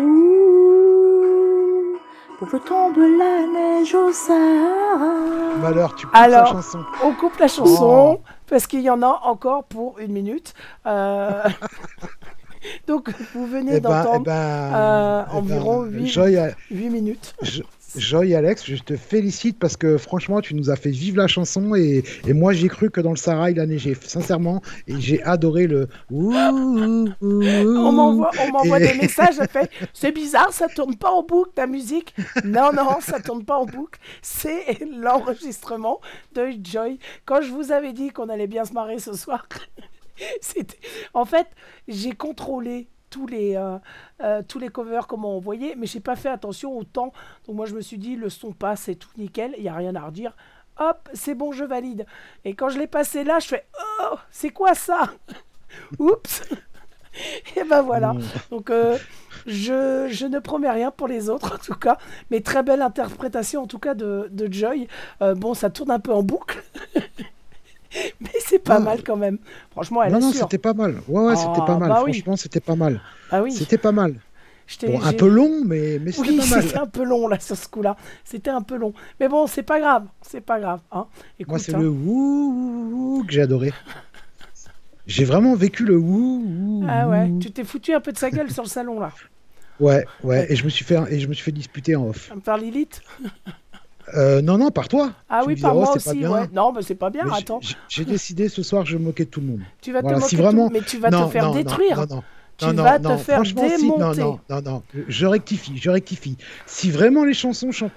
[0.01, 1.97] ouh,
[2.39, 5.57] pour que tombe la neige au Sahara.
[5.61, 6.79] Malheur, tu coupes Alors, la chanson.
[7.03, 8.21] On coupe la chanson Oh.
[8.49, 10.53] parce qu'il y en a encore pour une minute.
[10.87, 11.43] Euh,
[12.87, 16.39] Donc, vous venez Eh ben, eh d'entendre ben, euh, eh environ ben, huit- Joy,
[16.71, 17.35] 8 minutes.
[17.41, 17.61] Je-
[17.95, 21.75] Joy Alex, je te félicite parce que franchement, tu nous as fait vivre la chanson
[21.75, 25.21] et, et moi j'ai cru que dans le Sahara il a neigé, sincèrement, et j'ai
[25.23, 25.87] adoré le.
[26.09, 27.43] ouh, ouh, ouh.
[27.77, 28.31] On m'envoie,
[28.79, 32.15] Et- des messages, fait c'est bizarre, ça tourne pas en boucle ta musique.
[32.43, 33.99] Non, non, ça tourne pas en boucle.
[34.21, 35.99] C'est l'enregistrement
[36.35, 36.97] de Joy.
[37.25, 39.47] Quand je vous avais dit qu'on allait bien se marrer ce soir,
[40.41, 40.79] c'était.
[41.13, 41.47] En fait,
[41.87, 43.77] j'ai contrôlé tous les, euh,
[44.23, 47.13] euh, tous les covers qu'on m'a envoyés, mais j'ai pas fait attention au temps.
[47.45, 49.75] Donc moi je me suis dit le son passe, c'est tout nickel, il y a
[49.75, 50.35] rien à redire.
[50.79, 52.07] Hop, c'est bon, je valide.
[52.43, 53.67] Et quand je l'ai passé là, je fais
[54.01, 55.11] oh, c'est quoi ça?
[55.99, 56.41] Oups
[57.55, 58.13] Et ben voilà.
[58.49, 58.97] Donc, euh,
[59.45, 61.97] je, je ne promets rien pour les autres, en tout cas.
[62.31, 64.87] Mais très belle interprétation, en tout cas, de, de Joy.
[65.21, 66.63] Euh, bon, ça tourne un peu en boucle.
[68.21, 68.85] mais c'est pas Non.
[68.85, 69.37] mal quand même.
[69.71, 71.01] Franchement, elle Non, non, c'était pas mal.
[71.07, 71.89] Ouais, ouais, c'était Ah, pas mal.
[71.89, 72.13] bah oui.
[72.13, 73.01] Franchement, c'était pas mal.
[73.31, 74.15] Ah oui, C'était pas mal.
[74.87, 76.63] Bon, un peu long, mais, mais c'était Oui, pas mal.
[76.63, 77.95] c'était un peu long là sur ce coup-là.
[78.23, 78.93] C'était un peu long.
[79.19, 80.05] Mais bon, c'est pas grave.
[80.21, 80.79] C'est pas grave.
[80.91, 81.05] Hein.
[81.37, 81.79] Écoute, Moi, c'est hein.
[81.79, 83.73] le ouh, ouh que j'ai adoré.
[85.05, 86.43] J'ai vraiment vécu le ouh.
[86.81, 89.11] ouh, Ah ouais, tu t'es foutu un peu de sa gueule sur le salon là.
[89.79, 90.49] Ouais, ouais.
[90.51, 92.31] Et je me suis fait, et je me suis fait disputer en off.
[92.45, 93.01] Par Lilith?
[94.15, 95.11] Euh, non, non, par toi.
[95.29, 96.27] Ah Tu oui, par dis, oh, moi pas aussi.
[96.27, 96.49] Ouais.
[96.53, 97.23] Non, mais c'est pas bien.
[97.25, 99.61] Mais Attends, j'ai- décidé ce soir, je me moquais de tout le monde.
[99.81, 101.53] tu vas Voilà, te moquer si vraiment- tout, mais tu vas non, te faire non,
[101.55, 101.97] détruire.
[101.97, 102.23] Non, non,
[102.57, 104.21] Tu non, vas te faire franchement, si, non, démonter.
[104.21, 106.37] non, non, non, je rectifie, je rectifie.
[106.67, 107.89] Si vraiment les chansons sont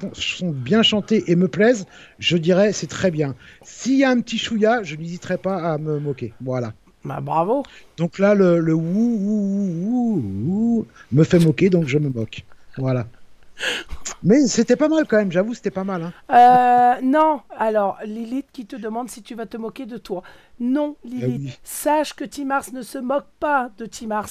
[0.51, 1.87] bien chantées et me plaisent,
[2.19, 3.35] je dirais c'est très bien.
[3.63, 6.33] S'il y a un petit chouïa, je n'hésiterai pas à me moquer.
[6.41, 6.73] Voilà.
[7.05, 7.63] Bah bravo.
[7.99, 10.23] Donc là, le, le ouh, ouh, ouh,
[10.81, 12.43] ouh me fait moquer, donc je me moque.
[12.79, 13.07] Voilà.
[14.23, 16.03] Mais c'était pas mal quand même, j'avoue, c'était pas mal.
[16.03, 16.13] hein.
[16.99, 20.23] Euh, non, alors Lilith qui te demande si tu vas te moquer de toi.
[20.61, 21.59] Non, Lilith, oui.
[21.63, 24.29] sache que Timars ne se moque pas de Timars.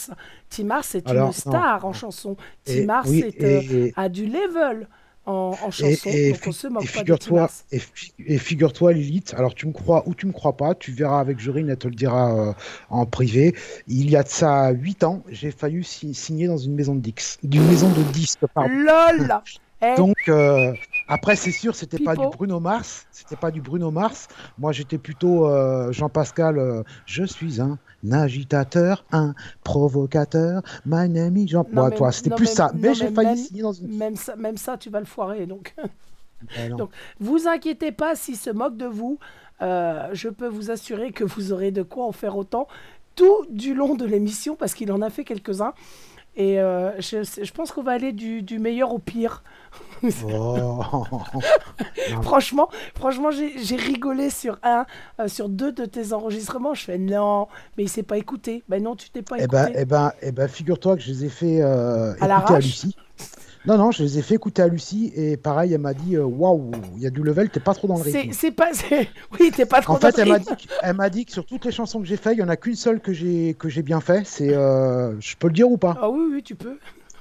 [0.49, 2.35] Timars est Alors, une star en chanson.
[2.63, 4.87] Timars oui, est, euh, et- a du level
[5.25, 8.37] en, en Et, chanson, et donc on fi- se et moque figure-toi, et, fi- et
[8.37, 11.69] figure-toi, Lilith, alors tu me crois ou tu me crois pas, tu verras avec Jorine,
[11.69, 12.53] elle te le dira euh,
[12.89, 13.55] en privé.
[13.87, 17.01] Il y a de ça 8 ans, j'ai failli si- signer dans une maison de
[17.01, 18.69] disques, d'une maison de disques, pardon.
[18.71, 19.41] LOL
[19.97, 20.73] Donc euh,
[21.07, 24.27] après, c'est sûr, c'était pas du Bruno Mars, c'était pas du Bruno Mars.
[24.57, 26.57] Moi, j'étais plutôt euh, Jean-Pascal.
[26.57, 27.77] euh, je suis un
[28.11, 29.33] agitateur, un
[29.63, 30.61] provocateur.
[30.85, 31.65] My name is Jean.
[31.71, 32.71] Non, Bon, mais- toi, c'était plus ça.
[32.75, 33.95] Mais j'ai failli même- signer dans une.
[33.97, 35.45] même, ça, même ça, tu vas le foirer.
[35.45, 35.75] Donc,
[36.69, 36.77] non.
[36.77, 36.89] donc
[37.19, 39.19] vous inquiétez pas s'il se moque de vous.
[39.61, 42.67] euh, je peux vous assurer que vous aurez de quoi en faire autant
[43.15, 45.73] tout du long de l'émission parce qu'il en a fait quelques-uns.
[46.37, 49.43] Et euh, je, je pense qu'on va aller du, du meilleur au pire.
[50.23, 50.81] Oh.
[52.21, 54.85] Franchement, franchement, j'ai rigolé sur un,
[55.19, 56.73] euh, sur deux de tes enregistrements.
[56.73, 58.63] Je fais non, mais il s'est pas écouté.
[58.69, 59.57] Ben non, tu t'es pas Eh écouté.
[59.57, 62.59] ben, eh ben, eh ben, figure-toi que je les ai fait euh, À écouter à
[62.59, 62.95] Lucie.
[63.67, 66.23] Non, non, je les ai fait écouter à Lucie et pareil, elle m'a dit euh,
[66.23, 68.31] waouh, il y a du level, t'es pas trop dans le rythme.
[68.31, 69.09] c'est pas, c'est-
[69.39, 69.93] oui, t'es pas trop.
[69.93, 70.55] En fait, dans le rythme.
[70.55, 72.43] dit, que- elle m'a dit que sur toutes les chansons que j'ai fait, il y
[72.43, 74.21] en a qu'une seule que j'ai bien fait.
[74.25, 75.97] C'est, euh, je peux le dire ou pas?
[75.99, 76.77] Ah oui, oui, tu peux.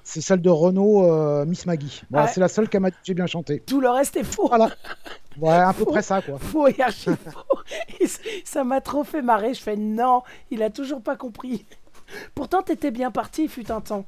[0.06, 2.02] C'est celle de Renault, euh, Miss Maggie.
[2.10, 2.32] Voilà, Ouais.
[2.34, 3.60] c'est la seule qu'elle m'a dit que j'ai bien chanté.
[3.66, 4.48] Tout le reste est faux.
[4.48, 4.68] Voilà.
[5.40, 6.38] Ouais, à peu près ça, quoi.
[6.38, 7.58] Faux et archi faux.
[8.00, 8.06] Et
[8.44, 9.54] ça m'a trop fait marrer.
[9.54, 11.64] Je fais non, il a toujours pas compris.
[12.34, 14.04] Pourtant, t'étais bien parti, fut un temps.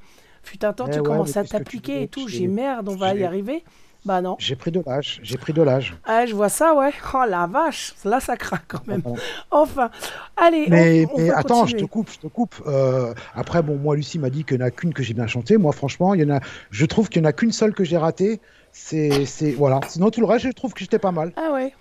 [0.63, 2.29] Un temps, Eh tu ouais, commences à t'appliquer et tout.
[2.29, 3.63] j'ai- merde, on va y arriver.
[4.05, 4.37] Bah non.
[4.39, 5.19] J'ai pris de l'âge.
[5.25, 5.97] J'ai pris de l'âge.
[6.05, 6.93] Ah, je vois ça, ouais.
[7.15, 9.03] Oh la vache, là ça craque quand même.
[9.05, 9.21] Voilà.
[9.51, 9.91] Enfin,
[10.37, 12.55] allez, Mais, on, on mais va attends, je te coupe, je te coupe.
[12.69, 15.27] Euh, après, bon, moi, Lucie m'a dit qu'il n'y en a qu'une que j'ai bien
[15.27, 15.57] chantée.
[15.57, 16.41] Moi, franchement, il y en a.
[16.71, 18.41] Je trouve qu'il n'y en a qu'une seule que j'ai ratée.
[18.71, 19.81] C'est, c'est, voilà.
[19.89, 21.33] Sinon, tout le reste, je trouve que j'étais pas mal.
[21.37, 21.73] Ah ouais.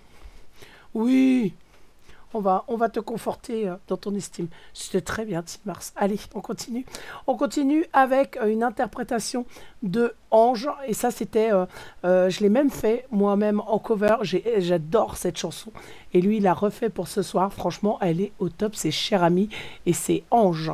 [0.94, 1.52] Oui.
[2.34, 4.48] On va, on va te conforter euh, dans ton estime.
[4.74, 5.92] C'était très bien, Tim Mars.
[5.96, 6.84] Allez, on continue.
[7.26, 9.46] On continue avec euh, une interprétation
[9.82, 10.68] de Ange.
[10.86, 11.52] Et ça, c'était.
[11.52, 11.64] euh,
[12.04, 14.16] euh, je l'ai même fait moi-même en cover.
[14.22, 15.70] J'adore cette chanson.
[16.12, 17.52] Et lui, il l'a refait pour ce soir.
[17.52, 18.74] Franchement, elle est au top.
[18.74, 19.48] C'est cher ami.
[19.86, 20.72] Et c'est Ange.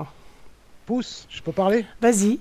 [0.87, 1.87] Pouce, je peux parler?
[2.01, 2.41] Vas-y.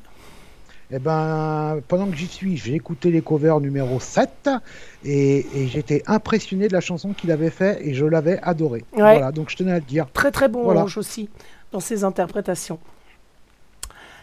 [0.93, 4.49] Eh ben, pendant que j'y suis, j'ai écouté les covers numéro 7
[5.05, 8.79] et, et j'étais impressionné de la chanson qu'il avait fait et je l'avais adoré.
[8.91, 8.99] Ouais.
[8.99, 10.07] Voilà, donc je tenais à le dire.
[10.11, 10.83] Très très bon Voilà.
[10.83, 11.29] Ange aussi
[11.71, 12.79] dans ses interprétations.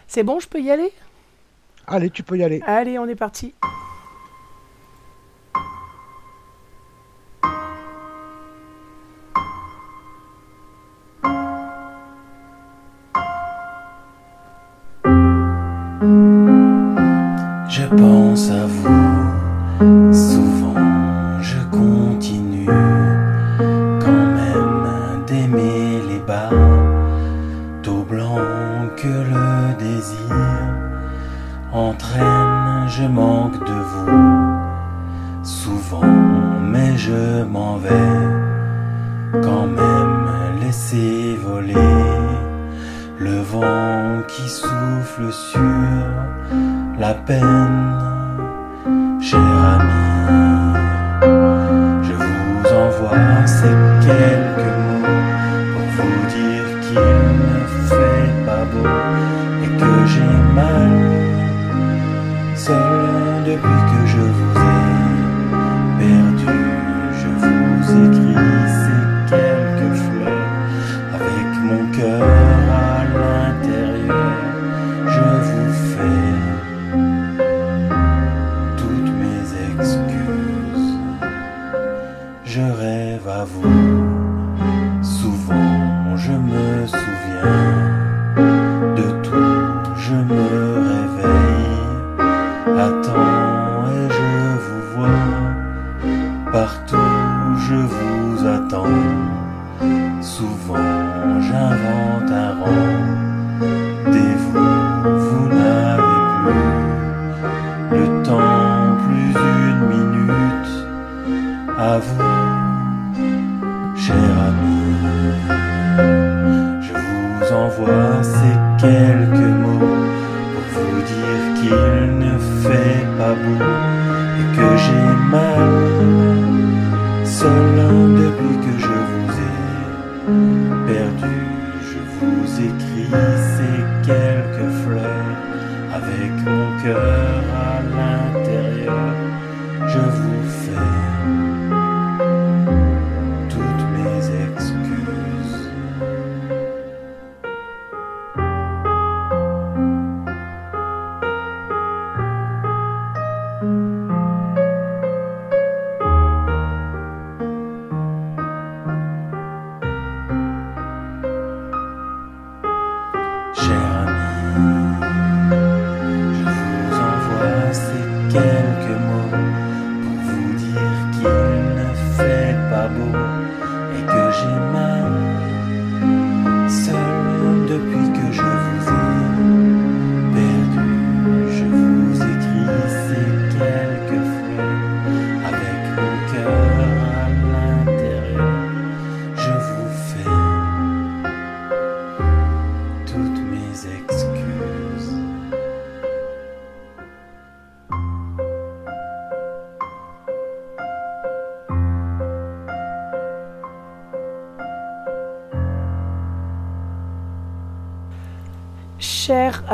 [0.07, 0.91] C'est bon, je peux y aller?
[1.87, 2.61] Allez, tu peux y aller.
[2.67, 3.55] Allez, on est parti.
[37.09, 38.19] Je m'en vais
[39.45, 40.19] quand même
[40.61, 41.95] laisser voler
[43.17, 46.03] le vent qui souffle sur
[46.99, 47.97] la peine,
[49.21, 50.03] cher ami.
[52.07, 54.48] Je vous envoie ces quelques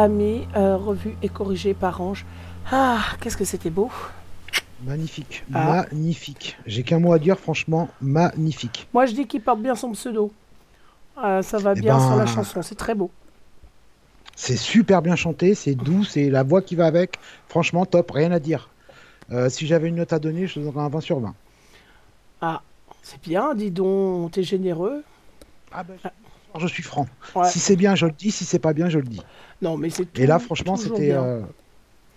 [0.05, 2.25] ami, euh, revu et corrigé par Ange.
[2.71, 3.89] Ah, qu'est-ce que c'était beau.
[4.83, 5.85] Magnifique, Ah.
[5.91, 6.57] magnifique.
[6.65, 8.87] J'ai qu'un mot à dire, franchement, magnifique.
[8.93, 10.31] Moi, je dis qu'il porte bien son pseudo.
[11.23, 13.09] Euh, ça va Eh bien sur la ben, chanson, c'est très beau.
[14.35, 17.17] C'est super bien chanté, c'est doux, c'est la voix qui va avec.
[17.47, 18.69] Franchement, top, rien à dire.
[19.31, 21.33] Euh, si j'avais une note à donner, je donnerais un 20 sur 20.
[22.41, 22.61] Ah,
[23.01, 25.03] c'est bien, dis donc, t'es généreux.
[25.71, 25.95] Ah ben,
[26.59, 27.07] je suis franc.
[27.35, 27.43] Ouais.
[27.43, 28.31] Si c'est bien, je le dis.
[28.31, 29.25] Si c'est pas bien, je le dis.
[29.61, 31.11] Non, mais c'est Et là, franchement, c'était.
[31.13, 31.41] euh,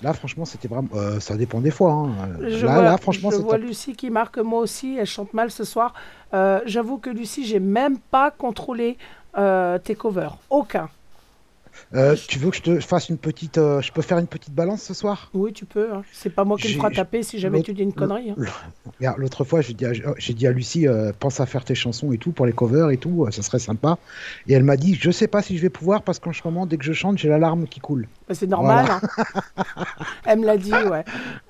[0.00, 0.88] Là, franchement, c'était vraiment.
[0.94, 1.92] euh, ça dépend des fois.
[1.92, 2.28] hein.
[2.48, 3.62] Je là, vois, là, franchement, je c'est vois top.
[3.62, 5.94] Lucie qui marque moi aussi, elle chante mal ce soir.
[6.34, 8.96] Euh, J'avoue que Lucie, j'ai même pas contrôlé
[9.84, 10.36] tes covers.
[10.50, 10.90] Aucun.
[11.94, 13.58] Euh, tu veux que je te fasse une petite.
[13.58, 15.30] euh, je peux faire une petite balance ce soir?
[15.34, 15.92] Oui, tu peux.
[15.92, 16.02] hein.
[16.12, 18.30] C'est pas moi qui me fera taper si jamais tu dis une connerie.
[19.00, 19.14] hein.
[19.16, 22.12] L'autre fois, j'ai dit, à- j'ai dit à Lucie, euh, pense à faire tes chansons
[22.12, 23.98] et tout pour les covers et tout, ça serait sympa.
[24.46, 26.66] Et elle m'a dit, je sais pas si je vais pouvoir parce qu'en ce moment,
[26.66, 28.06] dès que je chante, j'ai la larme qui coule.
[28.28, 28.86] Bah, c'est normal.
[28.90, 29.00] hein.
[30.26, 31.04] elle me l'a dit, ouais.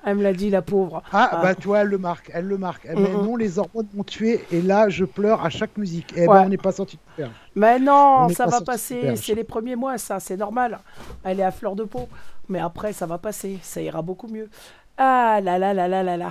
[0.05, 1.03] Elle me l'a dit, la pauvre.
[1.11, 1.39] Ah, Ah.
[1.43, 2.85] bah tu vois, elle le marque, elle le marque.
[2.85, 3.23] Met Mhm.
[3.25, 6.13] non, les hormones m'ont tué et là, je pleure à chaque musique.
[6.15, 6.27] Et Ouais.
[6.27, 7.31] ben, on n'est pas sorti de faire.
[7.55, 9.01] Mais On non, ça pas va passer.
[9.01, 9.19] perche.
[9.25, 10.79] C'est les premiers mois, ça, c'est normal.
[11.23, 12.07] Elle est à fleur de peau.
[12.47, 13.59] Mais après, ça va passer.
[13.61, 14.49] Ça ira beaucoup mieux.
[14.97, 16.29] Ah là là là là là là.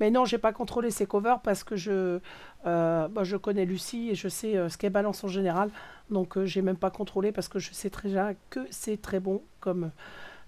[0.00, 2.18] Mais non, j'ai pas contrôlé ses covers parce que je,
[2.66, 5.70] euh, bah, je connais Lucie et je sais euh, ce qu'elle balance en général.
[6.10, 9.20] Donc, euh, j'ai même pas contrôlé parce que je sais très bien que c'est très
[9.20, 9.90] bon comme.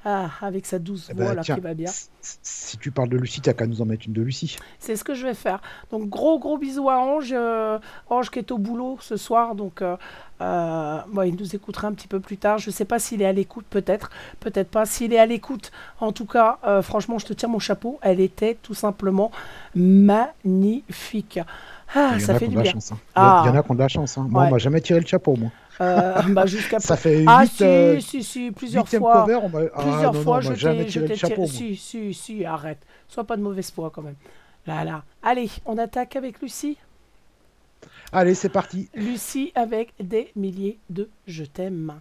[0.08, 1.90] Ah, avec sa douce Eh voix ben, là tiens, qui va bien.
[2.20, 4.56] Si tu parles de Lucie, t'as qu'à nous en mettre une de Lucie.
[4.78, 5.60] C'est ce que je vais faire.
[5.90, 9.82] Donc gros gros bisous à Ange, euh, Ange qui est au boulot ce soir, donc
[9.82, 9.96] euh,
[10.42, 12.58] euh, bon, il nous écoutera un petit peu plus tard.
[12.58, 14.86] Je sais pas s'il est à l'écoute, peut-être, peut-être pas.
[14.86, 17.98] S'il est à l'écoute, en tout cas, franchement, je te tire mon chapeau.
[18.00, 19.32] Elle était tout simplement
[19.74, 21.40] magnifique.
[21.94, 22.72] Ah, Il y en ça a fait qui ont du de la bien.
[22.72, 22.92] chance.
[22.92, 22.98] hein.
[23.16, 23.42] Il y a- Ah.
[23.44, 24.18] il y en a qui ont de la chance.
[24.18, 24.26] hein.
[24.28, 24.48] Moi, Ouais.
[24.48, 25.50] on m'a jamais tiré le chapeau, moi.
[25.80, 29.22] Euh, bah, jusqu'à Ça fait ah huit, si, euh, si, si, plusieurs fois.
[29.24, 31.46] cover, on m'a- ah, Plusieurs non, fois, je t'ai tiré le chapeau.
[31.46, 32.78] Si, si, si, arrête.
[33.08, 34.16] Sois pas de mauvaise foi quand même.
[34.66, 35.04] Là, là.
[35.22, 36.76] Allez, on attaque avec Lucie.
[38.12, 38.88] Allez, c'est parti.
[38.94, 42.00] Lucie avec des milliers de je t'aime.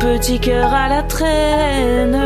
[0.00, 2.18] petit cœur à la traîne.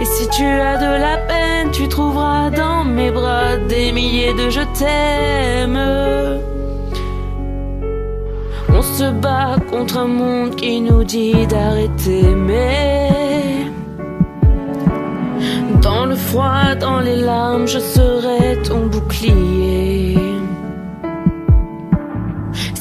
[0.00, 4.50] Et si tu as de la peine, tu trouveras dans mes bras des milliers de
[4.50, 5.80] je t'aime.
[8.76, 13.08] On se bat contre un monde qui nous dit d'arrêter, mais
[15.82, 20.37] dans le froid, dans les larmes, je serai ton bouclier.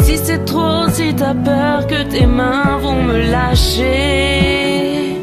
[0.07, 5.17] Si c'est trop, si t'as peur que tes mains vont me lâcher,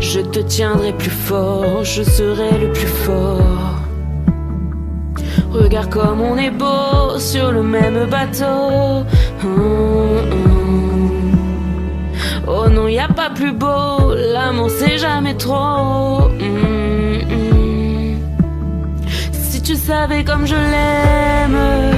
[0.00, 3.74] je te tiendrai plus fort, je serai le plus fort.
[5.52, 9.04] Regarde comme on est beau sur le même bateau.
[9.44, 11.36] Hum, hum.
[12.46, 16.22] Oh non, y a pas plus beau, l'amour c'est jamais trop.
[16.40, 18.16] Hum, hum.
[19.30, 21.97] Si tu savais comme je l'aime,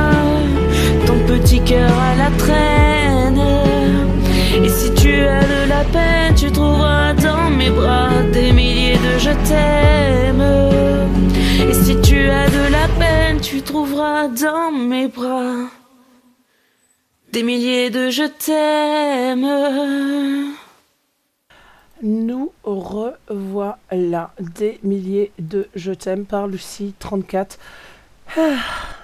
[1.41, 3.41] petit cœur à la traîne.
[4.63, 9.17] Et si tu as de la peine, tu trouveras dans mes bras des milliers de
[9.17, 10.45] je t'aime.
[11.69, 15.67] Et si tu as de la peine, tu trouveras dans mes bras
[17.31, 19.47] des milliers de je t'aime.
[22.03, 27.57] Nous revoilà des milliers de je t'aime par Lucie 34.
[28.37, 29.00] Ah.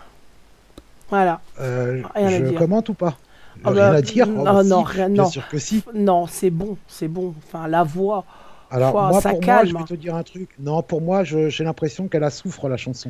[1.09, 1.41] Voilà.
[1.59, 2.59] Euh, Rien à je dire.
[2.59, 3.17] commente ou pas
[3.63, 5.29] Ah Rien bah, à dire non, Oh, bah, non, si, rien- Bien non.
[5.29, 5.83] sûr que si.
[5.93, 7.33] Non, c'est bon, c'est bon.
[7.45, 8.25] Enfin, la voix.
[8.69, 9.69] Alors moi, ça pour moi, calme.
[9.69, 10.49] je vais te dire un truc.
[10.59, 13.09] Non, pour moi, j'ai l'impression qu'elle a souffre la chanson.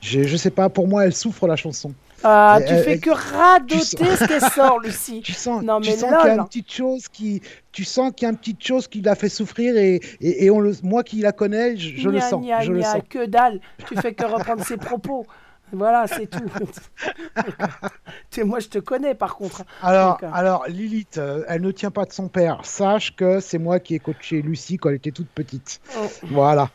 [0.00, 1.92] Je sais pas, pour moi, elle souffre la chanson.
[2.24, 5.20] Ah, tu elle- fais elle- que radoter ce qu'elle sort, Lucie.
[5.22, 8.12] Tu sens, Non, tu mais sens qu'il y a une petite chose qui, tu sens
[8.16, 10.72] qu'il y a une petite chose qui l'a fait souffrir et, et, et on le,
[10.82, 13.02] moi qui la connais, je, je le Gna, sens, gna, je le gna, sens.
[13.10, 13.60] que dalle.
[13.86, 15.26] Tu fais que reprendre ses propos.
[15.72, 16.44] Voilà, c'est tout.
[18.44, 19.64] Moi, je te connais, par contre.
[19.82, 22.60] Alors, Donc, euh, alors Lilith, euh, elle ne tient pas de son père.
[22.64, 25.80] Sache que c'est moi qui ai coaché Lucie quand elle était toute petite.
[25.98, 26.06] Oh.
[26.24, 26.70] Voilà.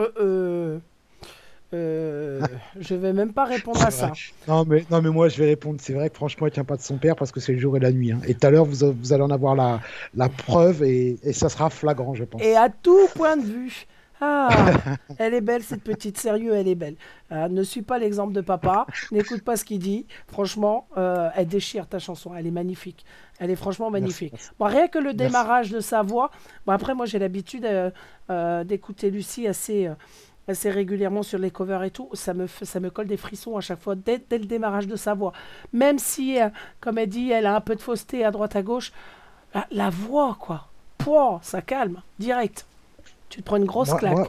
[0.00, 0.78] Euh, euh,
[1.74, 2.40] euh,
[2.80, 4.12] je vais même pas répondre à ça.
[4.48, 5.78] Non mais, non mais moi je vais répondre.
[5.82, 7.76] C'est vrai que franchement elle tient pas de son père parce que c'est le jour
[7.76, 8.12] et la nuit.
[8.12, 8.20] hein.
[8.26, 9.80] Et tout à l'heure vous, vous allez en avoir la,
[10.14, 12.40] la preuve et, et ça sera flagrant je pense.
[12.42, 13.86] Et à tout point de vue.
[14.20, 14.48] Ah,
[15.18, 16.18] elle est belle, cette petite.
[16.18, 16.96] Sérieux, elle est belle.
[17.32, 18.86] Euh, ne suis pas l'exemple de papa.
[19.12, 20.06] N'écoute pas ce qu'il dit.
[20.28, 22.34] Franchement, euh, elle déchire ta chanson.
[22.34, 23.04] Elle est magnifique.
[23.38, 24.32] Elle est franchement magnifique.
[24.32, 24.50] merci.
[24.58, 25.16] Bon, rien que le Merci.
[25.16, 26.30] démarrage de sa voix.
[26.66, 27.66] Bon, après, moi, j'ai l'habitude
[28.30, 29.90] euh, d'écouter Lucie assez,
[30.46, 33.60] assez régulièrement sur les covers et tout, ça me, ça me colle des frissons à
[33.60, 35.32] chaque fois, dès, dès le démarrage de sa voix.
[35.72, 36.38] Même si,
[36.80, 38.92] comme elle dit, elle a un peu de fausseté à droite à gauche,
[39.52, 40.68] la, la voix, quoi.
[40.98, 42.66] Pouah, ça calme, direct.
[43.34, 44.12] Tu te prends une grosse moi, claque.
[44.14, 44.28] moi,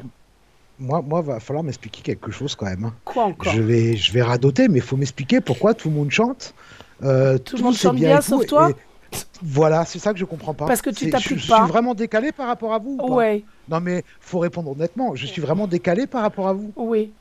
[0.80, 2.86] moi, moi, va falloir m'expliquer quelque chose quand même.
[2.86, 2.94] hein.
[3.06, 6.10] Quoi encore Je vais, je vais radoter, mais il faut m'expliquer pourquoi tout le monde
[6.10, 6.56] chante.
[7.04, 10.26] euh, Tout le monde chante bien, tout, sauf toi et- Voilà, c'est ça que je
[10.26, 10.66] comprends pas.
[10.66, 11.20] Parce que tu je, pas.
[11.20, 12.98] Je suis vraiment décalé par rapport à vous.
[13.00, 15.14] ou Ouais, Non, mais faut répondre honnêtement.
[15.14, 16.74] Je suis vraiment décalé par rapport à vous.
[16.76, 17.14] oui.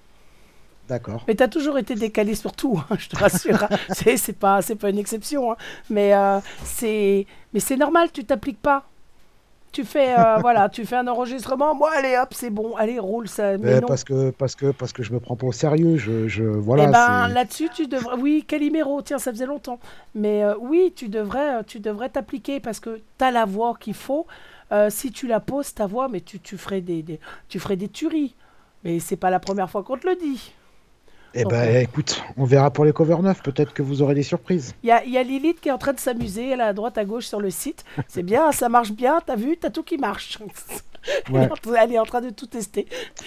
[0.88, 1.24] D'accord.
[1.28, 3.62] Mais t'as toujours été décalé sur tout, hein, je te rassure.
[3.62, 3.68] hein.
[4.16, 5.52] c'est pas, pas une exception.
[5.52, 5.56] hein.
[5.90, 8.86] Mais euh, c'est, mais c'est normal, tu t'appliques pas.
[9.74, 11.74] Tu fais, euh, voilà, tu fais un enregistrement.
[11.74, 13.58] Moi, allez, hop, c'est bon, allez, roule ça.
[13.58, 13.88] Mais Euh, non.
[13.88, 15.96] parce que parce que parce que je me prends pas au sérieux.
[15.96, 16.84] Je, je voilà.
[16.84, 18.16] Eh ben, là-dessus, tu devrais.
[18.16, 19.80] Oui, Calimero, tiens, ça faisait longtemps.
[20.14, 23.74] Mais euh, oui, tu devrais, euh, tu devrais t'appliquer parce que tu as la voix
[23.78, 24.26] qu'il faut.
[24.72, 27.76] Euh, si tu la poses, ta voix, mais tu, tu ferais des, des- tu ferais
[27.76, 28.34] des tueries.
[28.84, 30.52] Mais c'est pas la première fois qu'on te le dit.
[31.36, 33.42] Eh ben, écoute, on verra pour les covers neufs.
[33.42, 34.74] Peut-être que vous aurez des surprises.
[34.82, 36.64] Il y a, il y a Lilith qui est en train de s'amuser, elle est
[36.64, 37.84] à droite, à gauche sur le site.
[38.08, 40.38] C'est bien, ça marche bien, t'as vu, t'as tout qui marche.
[41.28, 41.44] Elle, Ouais.
[41.44, 42.86] est en train- elle est en train de tout tester.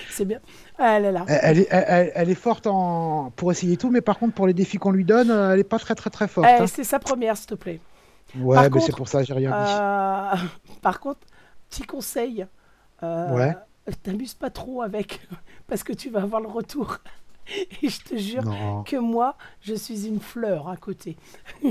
[0.09, 0.39] C'est bien.
[0.79, 1.25] Ah, Elle est là.
[1.27, 3.31] Elle, est, elle- elle est forte en...
[3.35, 5.63] pour essayer tout, mais par contre, pour les défis qu'on lui donne, euh, elle est
[5.63, 6.47] pas très très très forte.
[6.49, 6.65] Eh, hein.
[6.65, 7.79] c'est sa première, s'il te plaît.
[8.35, 9.73] Ouais, par mais contre, c'est pour ça que j'ai rien dit.
[9.79, 10.47] Euh,
[10.81, 11.19] par contre,
[11.69, 12.47] petit conseil.
[13.03, 13.55] euh, Ouais.
[14.01, 15.21] T'amuses pas trop avec,
[15.67, 16.97] parce que tu vas avoir le retour.
[17.81, 18.83] Et je te jure Non.
[18.83, 21.15] que moi, je suis une fleur à côté.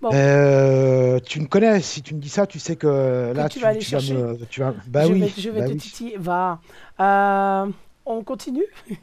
[0.00, 0.10] Bon.
[0.12, 3.68] Euh, tu me connais, si tu me dis ça, tu sais que là, tu vas
[3.68, 4.12] aller chercher.
[4.12, 5.78] me, tu vas, bah je oui, vais, je vais bah te oui.
[5.78, 6.16] titiller.
[6.18, 6.60] Va.
[7.00, 7.66] Euh,
[8.04, 8.66] on continue?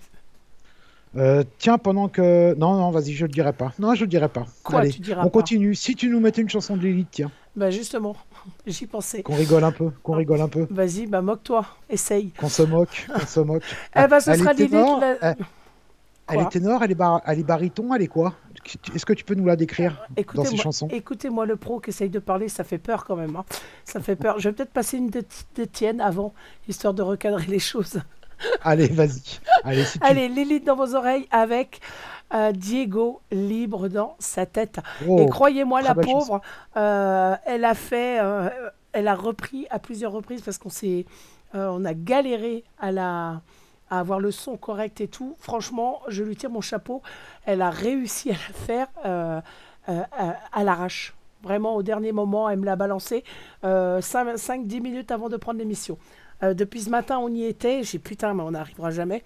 [1.15, 3.71] Euh, tiens, pendant que, non, non, vas-y, je le dirai pas.
[3.78, 4.47] Non, je le dirai pas.
[4.63, 5.30] Quoi, Allez, tu diras on pas?
[5.30, 5.76] continue.
[5.76, 8.15] Si tu nous mettais une chanson de Lilith, tiens, Bah justement,
[8.67, 9.23] j'y pensais.
[9.23, 12.29] qu'on rigole un peu, qu'on rigole un peu, Vas-y, bah moque-toi, essaye.
[12.31, 13.63] qu'on se moque, qu'on se moque.
[13.95, 15.35] Eh ben, ce Elle sera est ténor, la-
[16.29, 18.33] elle- est ténor, elle est, bar- elle est baryton, elle est quoi?
[18.95, 20.87] Est-ce que tu peux nous la décrire dans ces Écoutez-moi, chansons?
[20.89, 23.35] écoutez-moi le pro qui essaye de parler, ça fait peur quand même.
[23.35, 23.43] hein.
[23.83, 24.39] Ça fait peur.
[24.39, 25.21] Je vais peut-être passer une de,
[25.55, 26.33] de tienne avant,
[26.69, 27.99] histoire de recadrer les choses.
[28.61, 29.21] Allez, vas-y.
[29.63, 30.05] Allez, si tu...
[30.05, 31.81] Allez, Lilith dans vos oreilles avec
[32.34, 34.79] euh, Diego libre dans sa tête.
[35.07, 36.41] Oh, Et croyez-moi, la pauvre,
[36.77, 38.49] euh, elle a fait, euh,
[38.91, 41.05] elle a repris à plusieurs reprises parce qu'on s'est,
[41.53, 43.41] on a galéré à la,
[43.91, 45.36] à avoir le son correct et tout.
[45.39, 47.03] Franchement, je lui tire mon chapeau.
[47.45, 49.43] Elle a réussi à la faire à,
[50.51, 51.13] à l'arrache.
[51.43, 53.23] Vraiment, au dernier moment, elle me l'a balancé
[53.63, 55.99] 5-10 minutes avant de prendre l'émission.
[56.41, 57.84] Depuis ce matin, on y était.
[57.84, 59.23] J'ai putain, mais on n'arrivera jamais.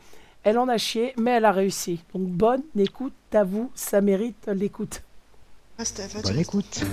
[0.47, 1.99] Elle en a chié, mais elle a réussi.
[2.13, 5.01] Donc bonne écoute à vous, ça mérite l'écoute.
[6.23, 6.85] Bonne écoute.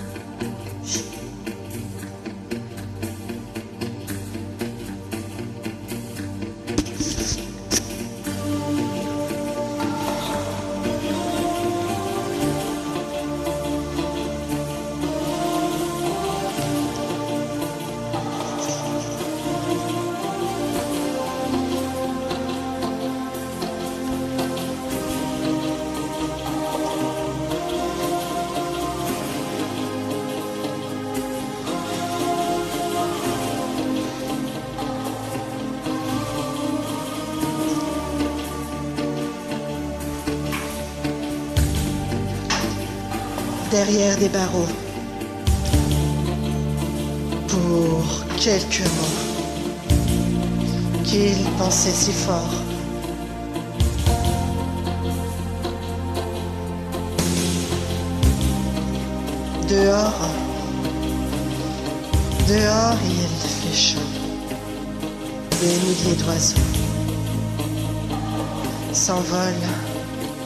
[43.87, 44.69] Derrière des barreaux
[47.49, 48.03] pour
[48.37, 49.19] quelques mots
[51.05, 52.55] qu'il pensait si fort.
[59.69, 60.29] Dehors,
[62.49, 64.11] dehors il fait chaud.
[65.61, 66.57] Des milliers d'oiseaux
[68.93, 69.71] s'envolent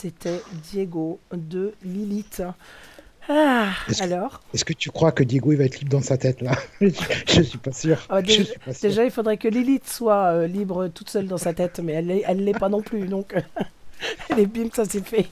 [0.02, 0.41] C'était
[0.72, 2.41] Diego de Lilith.
[3.28, 6.02] Ah, Est-ce que- alors Est-ce que tu crois que Diego il va être libre dans
[6.02, 6.88] sa tête là je,
[7.28, 7.97] je suis pas sûr.
[8.10, 8.89] Ah, Je déjà, suis pas sûr.
[8.89, 12.08] déjà, il faudrait que Lilith soit euh, libre toute seule dans sa tête, mais elle
[12.08, 13.08] l'est elle l'est pas non plus.
[13.08, 13.36] Donc,
[14.30, 15.28] elle est bim, ça c'est fait.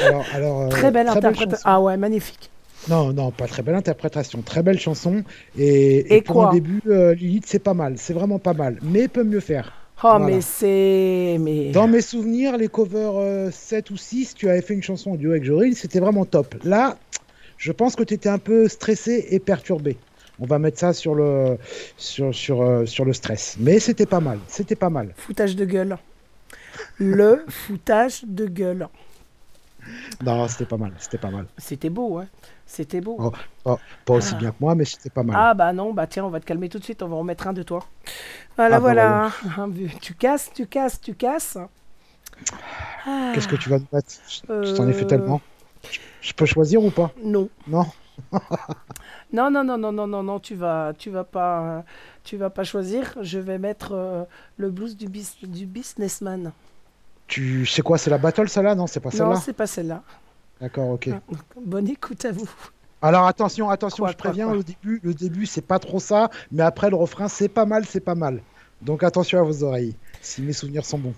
[0.00, 1.62] Alors, alors, euh, Très belle interprétation.
[1.68, 2.50] Ah ouais, magnifique.
[2.88, 4.40] Non, non, pas très belle interprétation.
[4.40, 5.22] Très belle chanson.
[5.56, 7.94] Et, et Et pour quoi un début, euh, Lilith, c'est pas mal.
[7.98, 8.78] C'est vraiment pas mal.
[8.82, 9.72] Mais peut mieux faire.
[10.04, 10.26] Oh, Voilà.
[10.26, 11.36] mais c'est.
[11.40, 11.70] Mais...
[11.70, 15.14] Dans mes souvenirs, les covers euh, 7 ou 6, tu avais fait une chanson en
[15.16, 16.56] duo avec Joril, c'était vraiment top.
[16.64, 16.96] Là,
[17.56, 19.96] je pense que tu étais un peu stressé et perturbé.
[20.40, 21.56] On va mettre ça sur le,
[21.96, 23.56] sur, sur, euh, sur le stress.
[23.60, 24.38] Mais c'était pas mal.
[24.48, 25.12] C'était pas mal.
[25.16, 25.96] Foutage de gueule.
[26.98, 28.88] Le foutage de gueule.
[30.24, 30.92] Non, c'était pas mal.
[30.98, 31.46] C'était pas mal.
[31.58, 32.26] C'était beau, hein.
[32.66, 33.16] C'était beau.
[33.18, 33.32] Oh,
[33.66, 34.38] oh, pas aussi Ah.
[34.38, 35.36] bien que moi, mais c'était pas mal.
[35.38, 37.24] Ah bah non, bah tiens, on va te calmer tout de suite, on va en
[37.24, 37.84] mettre un de toi.
[38.56, 39.30] Voilà, Ah bah voilà.
[40.00, 41.58] Tu casses, tu casses, tu casses.
[43.06, 44.10] Ah, Qu'est-ce que tu vas nous mettre?
[44.28, 45.40] Je je t'en ai fait Euh, tellement.
[45.90, 47.10] Je- Je peux choisir ou pas?
[47.22, 47.48] Non.
[47.66, 47.86] Non
[49.32, 51.82] Non, non, non, non, non, non, non, tu vas, tu vas pas, euh,
[52.24, 53.14] tu vas pas choisir.
[53.22, 54.24] Je vais mettre euh,
[54.58, 56.52] le blues du, bis- du businessman.
[57.26, 58.74] Tu sais quoi, c'est la battle, celle-là?
[58.74, 60.02] Non, c'est pas Non, celle-là c'est pas celle-là.
[60.60, 61.10] D'accord, ok.
[61.60, 62.48] Bonne écoute à vous.
[63.00, 65.98] Alors attention, attention, Quoi, je quoi, préviens quoi au début, le début c'est pas trop
[65.98, 68.40] ça, mais après le refrain c'est pas mal, c'est pas mal.
[68.80, 71.14] Donc attention à vos oreilles, si mes souvenirs sont bons.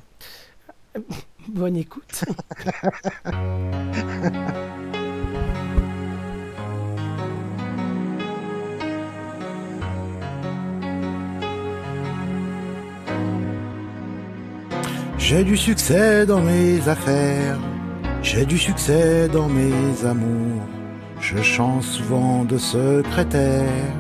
[1.49, 2.25] Bonne écoute.
[15.19, 17.59] J'ai du succès dans mes affaires,
[18.25, 20.63] j'ai du succès dans mes amours.
[21.21, 23.93] Je chante souvent de secrétaire.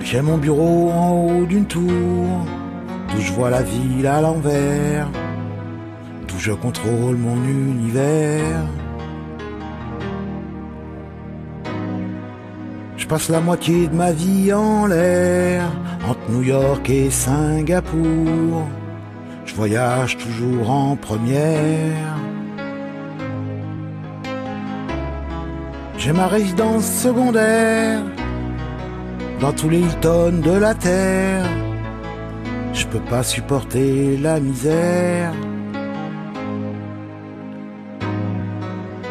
[0.00, 2.46] J'ai mon bureau en haut d'une tour,
[3.08, 5.08] d'où je vois la ville à l'envers,
[6.28, 8.64] d'où je contrôle mon univers.
[12.96, 15.64] Je passe la moitié de ma vie en l'air,
[16.08, 18.68] entre New York et Singapour.
[19.46, 22.16] Je voyage toujours en première.
[25.98, 28.02] J'ai ma résidence secondaire
[29.40, 31.46] dans tous les Hilton de la terre.
[32.72, 35.32] Je peux pas supporter la misère.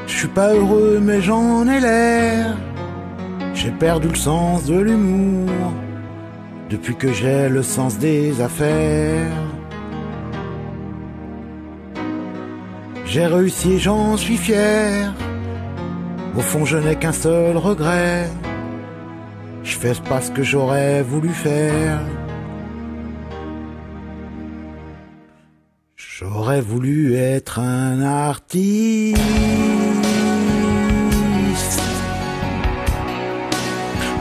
[0.07, 2.57] Je suis pas heureux mais j'en ai l'air.
[3.53, 5.49] J'ai perdu le sens de l'humour
[6.69, 9.42] depuis que j'ai le sens des affaires.
[13.13, 15.13] J'ai réussi et j'en suis fier.
[16.35, 18.27] Au fond, je n'ai qu'un seul regret.
[19.63, 21.99] Je fais pas ce que j'aurais voulu faire.
[25.95, 29.21] J'aurais voulu être un artiste.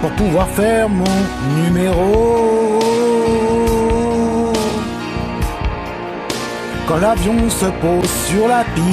[0.03, 1.17] pour pouvoir faire mon
[1.63, 2.62] numéro.
[6.87, 8.87] Quand l'avion se pose sur la piste,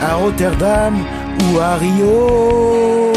[0.00, 0.94] à Rotterdam
[1.44, 3.12] ou à Rio,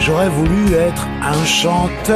[0.00, 2.14] j'aurais voulu être un chanteur.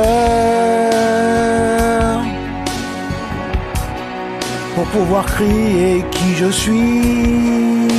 [4.74, 7.97] Pour pouvoir crier qui je suis.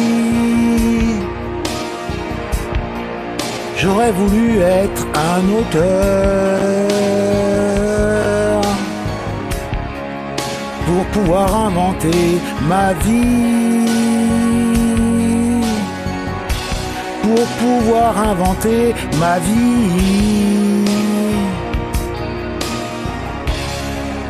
[3.81, 5.79] J'aurais voulu être un auteur
[10.85, 13.85] pour pouvoir inventer ma vie.
[17.21, 20.83] Pour pouvoir inventer ma vie.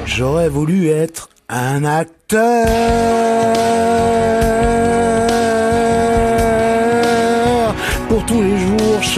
[0.05, 2.67] J'aurais voulu être un acteur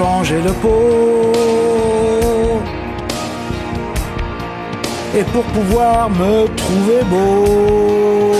[0.01, 1.31] changer de peau
[5.17, 8.35] et pour pouvoir me trouver beau.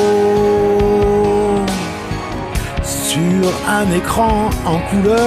[2.84, 3.47] Sur
[3.80, 5.20] un écran en couleur.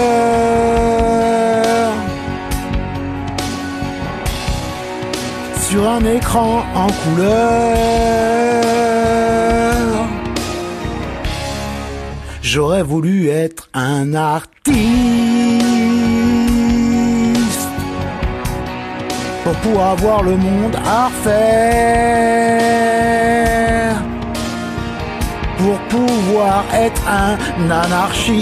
[5.69, 6.53] Sur un écran
[6.85, 7.77] en couleur.
[12.43, 16.04] J'aurais voulu être un artiste
[19.45, 22.45] pour pouvoir voir le monde à refaire.
[25.59, 27.37] Pour pouvoir être un
[27.71, 28.35] anarchiste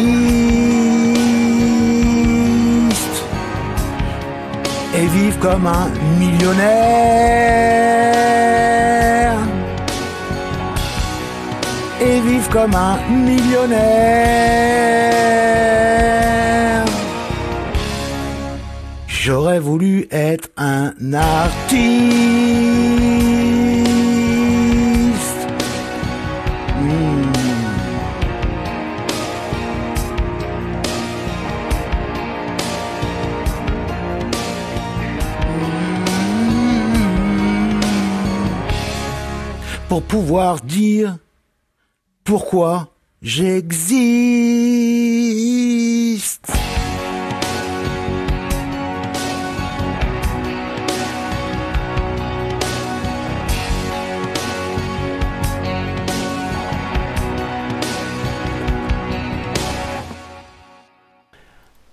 [4.94, 7.02] et vivre comme un millionnaire.
[12.00, 14.62] Et vivre comme un millionnaire.
[19.24, 21.78] J'aurais voulu être un artiste.
[26.80, 27.30] Hmm.
[39.88, 41.16] Pour pouvoir dire
[42.24, 42.88] pourquoi
[43.22, 44.82] j'existe.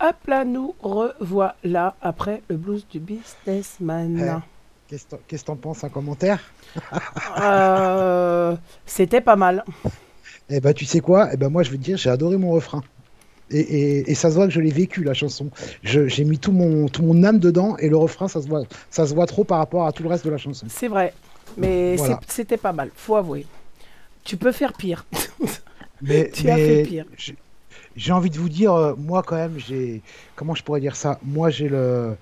[0.10, 4.42] Hop là, nous revoilà après le blues du businessman.
[4.88, 6.40] Qu'est-ce que t'en- qu'est-ce que t'en penses Un commentaire?
[7.42, 8.56] Euh,
[8.86, 9.64] C'était pas mal.
[10.50, 11.30] Eh ben, tu sais quoi?
[11.32, 12.82] Eh ben, moi, je veux te dire, j'ai adoré mon refrain.
[13.52, 15.50] Et, et- et ça se voit que je l'ai vécu, la chanson.
[15.84, 19.06] J'ai mis tout mon, tout mon âme dedans, et le refrain, ça se, voit, ça
[19.06, 20.66] se voit trop par rapport à tout le reste de la chanson.
[20.70, 21.14] C'est vrai.
[21.58, 22.20] Mais Voilà.
[22.28, 23.46] c'était pas mal, faut avouer.
[24.24, 25.06] Tu peux faire pire.
[26.02, 27.06] Mais, tu as mais fait pire.
[28.00, 30.04] J'ai- envie de vous dire, euh, moi, quand même, j'ai.
[30.36, 31.20] Comment je pourrais dire ça?
[31.24, 32.18] Moi, j'ai le.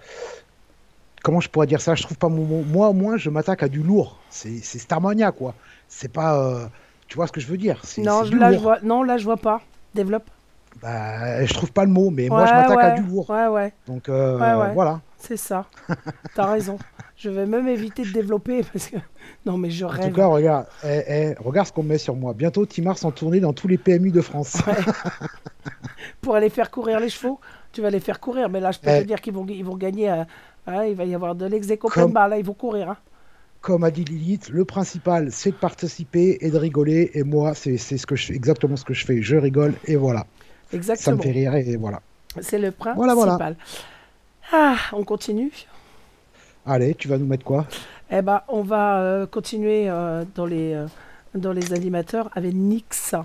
[1.23, 1.95] Comment je pourrais dire ça?
[1.95, 2.63] Je trouve pas mon mot.
[2.63, 4.25] Moi, au moins, je m'attaque à du lourd.
[4.29, 5.57] C'est Starmania, quoi.
[5.87, 6.39] C'est pas.
[6.39, 6.69] euh,
[7.07, 7.81] Tu vois ce que je veux dire?
[7.97, 8.79] Non, là, je vois...
[8.81, 9.61] non, là, je vois pas.
[9.93, 10.31] Développe.
[10.75, 13.29] Bah, je trouve pas le mot, mais moi, je Ouais, m'attaque à du lourd.
[13.29, 13.73] Ouais, ouais.
[13.87, 15.03] Donc, euh, voilà.
[15.19, 15.65] C'est ça.
[16.35, 16.77] T'as raison.
[17.15, 18.97] Je vais même éviter de développer parce que.
[19.45, 20.09] Non, mais je En rêve.
[20.09, 22.33] tout cas, regarde, eh, eh, regarde ce qu'on met sur moi.
[22.33, 24.57] Bientôt, Timars en tournée dans tous les PMU de France.
[26.21, 27.39] Pour aller faire courir les chevaux,
[27.71, 28.49] tu vas les faire courir.
[28.49, 29.01] Mais là, je peux Eh.
[29.01, 30.09] te dire qu'ils vont, ils vont gagner.
[30.11, 30.23] euh,
[30.67, 32.91] hein, il va y avoir de plein Comme- Là, ils vont courir.
[32.91, 32.97] hein.
[33.61, 37.09] Comme a dit Lilith, le principal, c'est de participer et de rigoler.
[37.15, 39.21] Et moi, c'est c'est ce que je, exactement ce que je fais.
[39.23, 40.25] Je rigole et voilà.
[40.69, 41.17] Ça Exactement.
[41.17, 42.01] me fait rire et voilà.
[42.39, 42.97] C'est le principal.
[42.97, 43.55] Voilà, voilà.
[44.51, 45.51] Ah, on continue.
[46.65, 47.65] Allez, tu vas nous mettre quoi?
[48.09, 50.87] Eh ben, on va euh, continuer euh, dans, les, euh,
[51.35, 53.15] dans les animateurs avec Nix.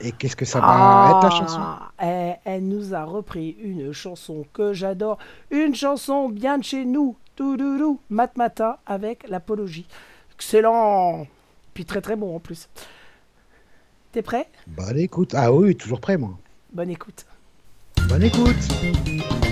[0.00, 1.60] Et qu'est-ce que ça va être la chanson?
[1.60, 5.18] Ah, elle, elle nous a repris une chanson que j'adore.
[5.50, 7.16] Une chanson bien de chez nous.
[7.34, 9.86] Toudoudou, Matmata avec l'apologie.
[10.34, 11.26] Excellent.
[11.74, 12.68] Puis très très bon en plus.
[14.12, 14.48] T'es prêt?
[14.66, 15.34] Bonne écoute.
[15.34, 16.38] Ah oui, toujours prêt, moi.
[16.72, 17.26] Bonne écoute.
[18.08, 19.45] Bonne écoute.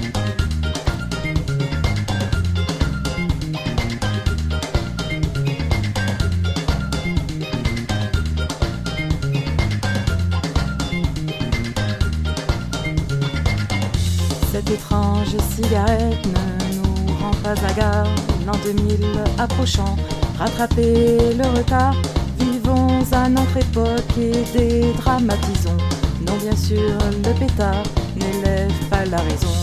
[14.74, 18.08] Étrange cigarette ne nous rend pas hagards.
[18.46, 18.98] L'an 2000
[19.38, 19.96] approchant,
[20.38, 21.94] rattraper le retard.
[22.38, 25.78] Vivons à notre époque et dédramatisons.
[26.26, 27.84] Non, bien sûr, le pétard
[28.16, 29.54] n'élève pas la raison.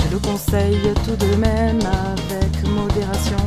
[0.00, 1.80] Je le conseille tout de même
[2.12, 3.42] avec modération,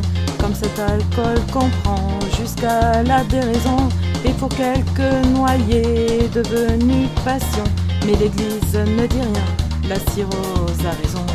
[0.60, 3.78] cet alcool qu'on prend jusqu'à la déraison.
[4.26, 7.64] Et pour quelques noyés devenus passion,
[8.06, 11.26] mais l'église ne dit rien, la cirrhose a raison.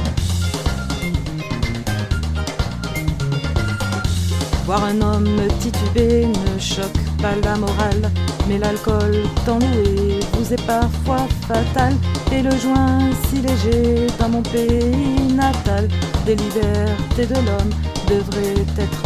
[4.66, 8.10] Voir un homme titubé ne choque pas la morale,
[8.48, 11.94] mais l'alcool tant vous est parfois fatal.
[12.32, 12.98] Et le joint
[13.28, 15.88] si léger dans mon pays natal,
[16.26, 17.70] des libertés de l'homme
[18.08, 19.03] devraient être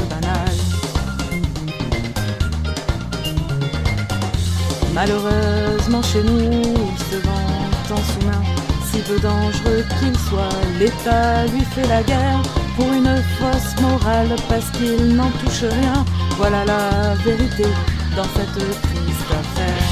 [5.00, 8.42] Malheureusement chez nous, il se vend en sous-main.
[8.90, 12.42] Si peu dangereux qu'il soit, l'État lui fait la guerre
[12.74, 16.04] pour une fausse morale parce qu'il n'en touche rien.
[16.36, 17.68] Voilà la vérité
[18.16, 19.88] dans cette triste affaire.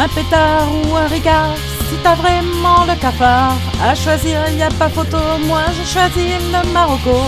[0.00, 1.56] Un pétard ou un ricard,
[1.88, 6.72] si t'as vraiment le cafard, à choisir y a pas photo, moi je choisis le
[6.72, 7.18] Marocco.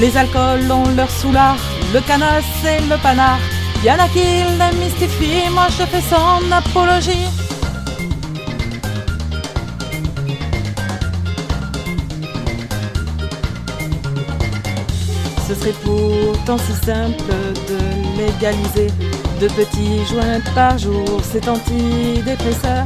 [0.00, 1.58] Les alcools ont leur soulard,
[1.92, 3.38] le canas et le panard.
[3.84, 7.28] Y'en a qui le mystifient, moi je fais son apologie.
[15.46, 17.32] Ce serait pourtant si simple
[17.68, 17.78] de
[18.20, 18.90] légaliser
[19.38, 22.84] deux petits joints par jour, c'est antidépresseur.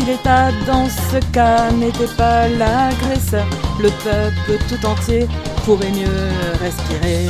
[0.00, 3.44] Si l'État dans ce cas n'était pas l'agresseur,
[3.80, 5.26] le peuple tout entier
[5.64, 6.30] pourrait mieux
[6.60, 7.26] respirer.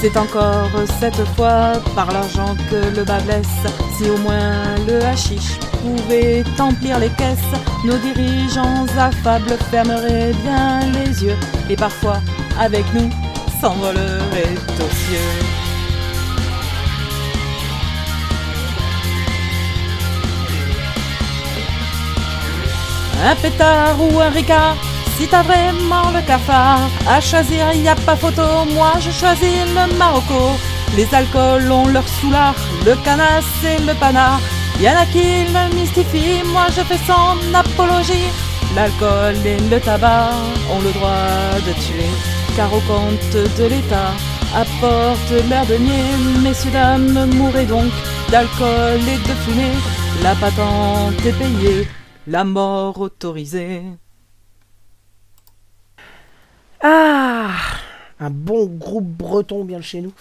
[0.00, 3.46] C'est encore cette fois par l'argent que le bas blesse.
[3.96, 7.38] Si au moins le hashish pouvait emplir les caisses,
[7.84, 11.36] nos dirigeants affables fermeraient bien les yeux
[11.68, 12.20] et parfois,
[12.60, 13.10] avec nous,
[13.60, 15.53] s'envoleraient aux cieux.
[23.26, 24.76] Un pétard ou un ricard,
[25.16, 28.42] si t'as vraiment le cafard, à choisir y a pas photo,
[28.74, 30.50] moi je choisis le Marocco.
[30.94, 32.54] Les alcools ont leur soulard,
[32.84, 34.40] le canas et le panard.
[34.78, 38.28] Y en a qui le mystifient, moi je fais son apologie.
[38.76, 40.32] L'alcool et le tabac
[40.70, 42.10] ont le droit de tuer,
[42.56, 44.12] car au compte de l'État
[44.54, 46.04] apporte leur denier.
[46.42, 47.92] Messieurs, dames, mourrez donc
[48.30, 49.78] d'alcool et de fumée.
[50.22, 51.88] La patente est payée,
[52.26, 53.82] la mort autorisée.
[56.80, 57.50] Ah
[58.20, 60.12] Un bon groupe breton bien de chez nous.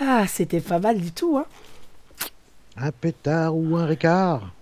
[0.00, 1.46] Ah, c'était pas mal du tout, hein
[2.76, 4.52] Un pétard ou un ricard?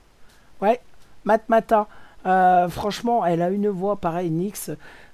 [0.60, 0.80] Ouais,
[1.24, 1.88] Matmata.
[2.24, 4.70] Euh, franchement, elle a une voix pareille, Nix.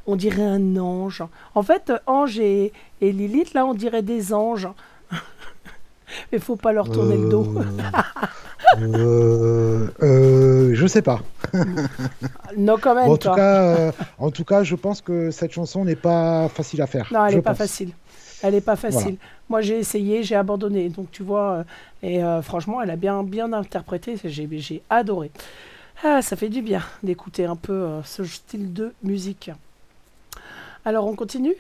[0.06, 1.22] On dirait un ange.
[1.54, 4.68] En fait, Ange et, et Lilith, là, on dirait des anges.
[6.32, 7.46] Mais faut pas leur tourner le dos.
[8.80, 11.20] Euh, euh, je sais pas.
[12.56, 15.84] no comment, Bon, en, tout cas, euh, en tout cas, je pense que cette chanson
[15.84, 17.08] n'est pas facile à faire.
[17.12, 17.92] Non, elle n'est pas facile.
[18.42, 19.00] Elle n'est pas facile.
[19.02, 19.18] Voilà.
[19.48, 20.88] Moi, j'ai essayé, j'ai abandonné.
[20.88, 21.64] Donc, tu vois, euh,
[22.02, 24.16] et euh, franchement, elle a bien, bien interprété.
[24.24, 25.30] J'ai, j'ai adoré.
[26.02, 29.50] Ah, ça fait du bien d'écouter un peu euh, ce style de musique.
[30.84, 31.54] Alors, on continue?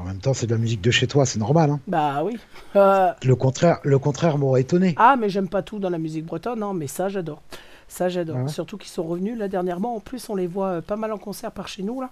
[0.00, 1.68] En même temps, c'est de la musique de chez toi, c'est normal.
[1.70, 1.80] hein.
[1.86, 2.38] Bah oui.
[2.74, 4.94] Euh, Le contraire, le contraire m'aurait étonné.
[4.96, 7.42] ah, mais j'aime pas tout dans la musique bretonne, non, mais ça, j'adore.
[7.86, 8.36] Ça, j'adore.
[8.38, 8.48] Ah ouais.
[8.48, 9.96] Surtout qu'ils sont revenus là dernièrement.
[9.96, 12.08] En plus, on les voit euh, pas mal en concert par chez nous, là.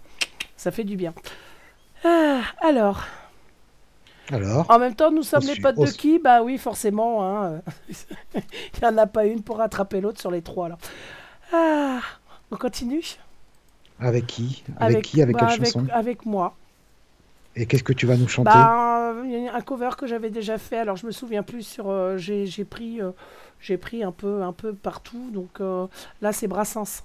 [0.57, 1.15] Ça fait du bien.
[2.05, 3.05] Ah, alors,
[4.31, 6.19] Alors, En même temps, nous sommes les potes de qui?
[6.19, 7.25] Bah oui, forcément.
[7.27, 7.63] hein.
[8.35, 8.43] Il
[8.83, 10.69] n'y en a pas une pour rattraper l'autre sur les trois.
[10.69, 10.77] Là.
[11.55, 12.01] Ah,
[12.51, 13.17] on continue?
[13.99, 14.63] Avec qui?
[14.79, 15.23] Avec, qui?
[15.23, 15.87] Avec bah, quelle chanson?
[15.93, 16.55] Avec moi.
[17.61, 19.13] Et qu'est-ce que tu vas nous chanter Bah,
[19.53, 20.79] un cover que j'avais déjà fait.
[20.79, 21.91] Alors, je me souviens plus sur.
[21.91, 23.11] euh, j'ai pris, euh,
[23.61, 25.31] j'ai pris un peu, un peu partout.
[25.33, 25.87] Donc euh,
[26.23, 27.03] là, c'est Brassens.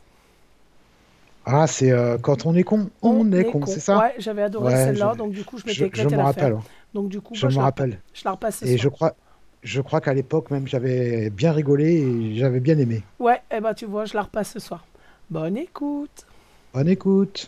[1.46, 1.92] Ah, c'est
[2.22, 5.16] quand on est con, on, est, con, c'est ça Ouais, j'avais adoré Ouais, celle-là.
[5.16, 6.26] Donc du coup, je m'étais Je, je la faire.
[6.26, 6.58] rappelle.
[6.94, 8.00] Donc du coup, Je bah, me rappelle.
[8.14, 9.16] Je la repasse Et je crois,
[9.64, 13.02] je crois qu'à l'époque même, j'avais bien rigolé et j'avais bien aimé.
[13.20, 14.86] Ouais, et bah tu vois, je la repasse ce soir.
[15.30, 16.26] Bonne écoute.
[16.74, 17.48] Bonne écoute.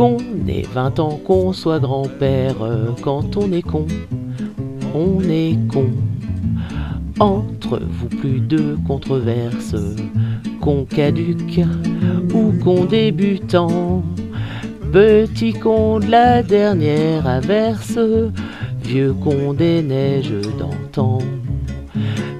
[0.00, 0.16] Qu'on
[0.48, 2.56] ait 20 ans, qu'on soit grand-père,
[3.02, 3.84] quand on est con,
[4.94, 5.90] on est con.
[7.18, 9.76] Entre vous plus de controverses,
[10.58, 11.60] con caduc
[12.32, 14.02] ou con débutant,
[14.90, 17.98] petit con de la dernière averse,
[18.82, 21.18] vieux con des neiges d'antan.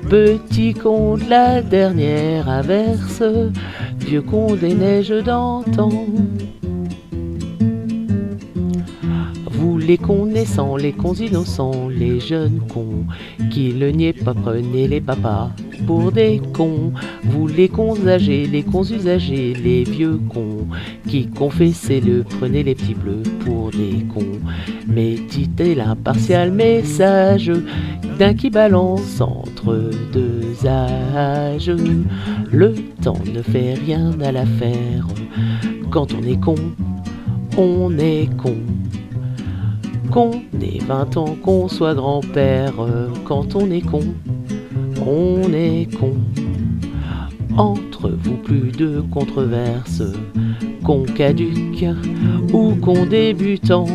[0.09, 3.23] Petit con de la dernière averse,
[3.99, 5.91] vieux con des neiges d'antan.
[9.91, 13.07] Les cons naissants, les cons innocents, les jeunes cons,
[13.51, 15.51] qui le niaient pas, prenez les papas
[15.85, 16.93] pour des cons.
[17.25, 20.69] Vous les cons âgés, les cons usagés, les vieux cons,
[21.09, 24.39] qui confessez-le, prenez les petits bleus pour des cons.
[24.87, 27.51] Méditez l'impartial message
[28.17, 31.73] d'un qui balance entre deux âges.
[32.53, 35.09] Le temps ne fait rien à l'affaire.
[35.91, 36.55] Quand on est con,
[37.59, 38.55] on est con.
[40.11, 42.74] Qu'on ait 20 ans, qu'on soit grand-père,
[43.24, 44.03] quand on est con,
[45.07, 46.15] on est con.
[47.57, 50.03] Entre vous plus de controverses,
[50.82, 51.85] con caduc
[52.53, 53.87] ou con débutant,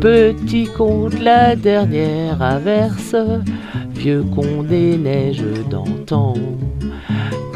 [0.00, 3.16] petit con de la dernière averse,
[3.94, 6.34] vieux con des neiges d'antan.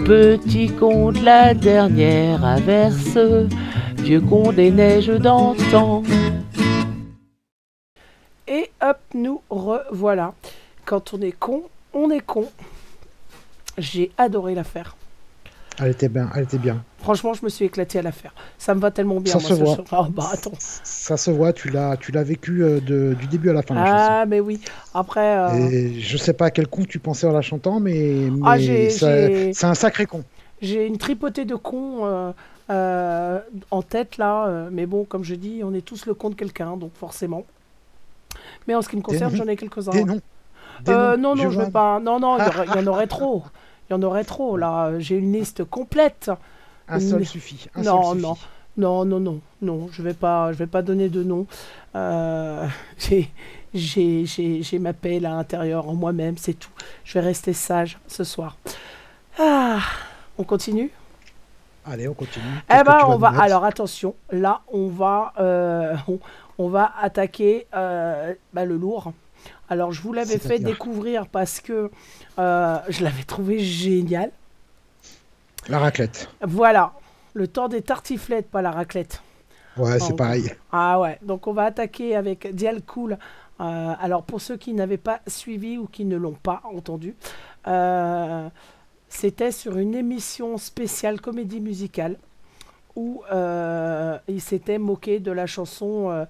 [0.06, 3.18] Petit con de la dernière averse,
[4.02, 6.02] vieux con des neiges d'antan.
[8.84, 10.34] Hop, nous revoilà.
[10.84, 11.62] Quand on est con,
[11.94, 12.44] on est con.
[13.78, 14.94] J'ai adoré la faire.
[15.80, 16.84] Elle était bien, elle était bien.
[17.00, 18.32] Franchement, je me suis éclaté à la faire.
[18.58, 19.32] Ça me va tellement bien.
[19.32, 19.84] Ça moi, se voit.
[19.90, 20.52] Ah, bah attends.
[20.58, 23.74] Ça se voit, tu l'as, tu l'as vécu euh, de- du début à la fin.
[23.74, 24.20] la.
[24.20, 24.60] Ah, mais oui.
[24.92, 28.28] Après, euh, Et je sais pas à quel con tu pensais en la chantant, mais,
[28.44, 30.22] Ah, mais c'est un sacré con.
[30.62, 32.32] j'ai une tripotée de cons euh,
[32.70, 33.40] euh,
[33.70, 34.68] en tête là.
[34.70, 37.44] mais bon, comme je dis, on est tous le con de quelqu'un, donc forcément.
[38.66, 39.92] Mais en ce qui me concerne, j'en ai quelques-uns.
[39.92, 40.20] Des noms.
[40.84, 41.66] Des Euh, noms, non, non, je Giovanni.
[41.66, 42.00] vais pas.
[42.00, 43.42] Non, non, il y, en aurait trop.
[43.88, 44.98] Il y en aurait trop là.
[44.98, 46.30] J'ai une liste complète.
[46.88, 47.66] Un Une- seul suffit.
[47.74, 48.46] Un non, seul non, suffit.
[48.78, 49.88] non, non, non, non.
[49.92, 51.46] Je vais pas, je vais pas donner de nom.
[51.94, 52.66] Euh,
[53.74, 56.70] j'ai, ma paix là, à l'intérieur en moi-même, c'est tout.
[57.04, 58.56] Je vais rester sage ce soir.
[59.38, 59.78] Ah,
[60.38, 60.90] on continue?
[61.86, 62.44] Allez, on continue.
[62.70, 63.28] Eh ben, on va.
[63.40, 66.18] Alors attention, là, on va, euh, on,
[66.58, 69.12] on va attaquer euh, bah, le lourd.
[69.68, 71.90] Alors, je vous l'avais fait découvrir parce que
[72.38, 74.30] euh, je l'avais trouvé génial.
[75.68, 76.28] La raclette.
[76.42, 76.92] Voilà,
[77.32, 79.22] le temps des tartiflettes, pas la raclette.
[79.76, 80.52] Ouais, c'est pareil.
[80.70, 83.18] Ah ouais, donc on va attaquer avec Dial Cool.
[83.60, 87.16] Euh, alors pour ceux qui n'avaient pas suivi ou qui ne l'ont pas entendu,
[89.08, 92.18] c'était sur une émission spéciale comédie musicale
[92.96, 96.24] où euh, il s'était moqué de la chanson euh,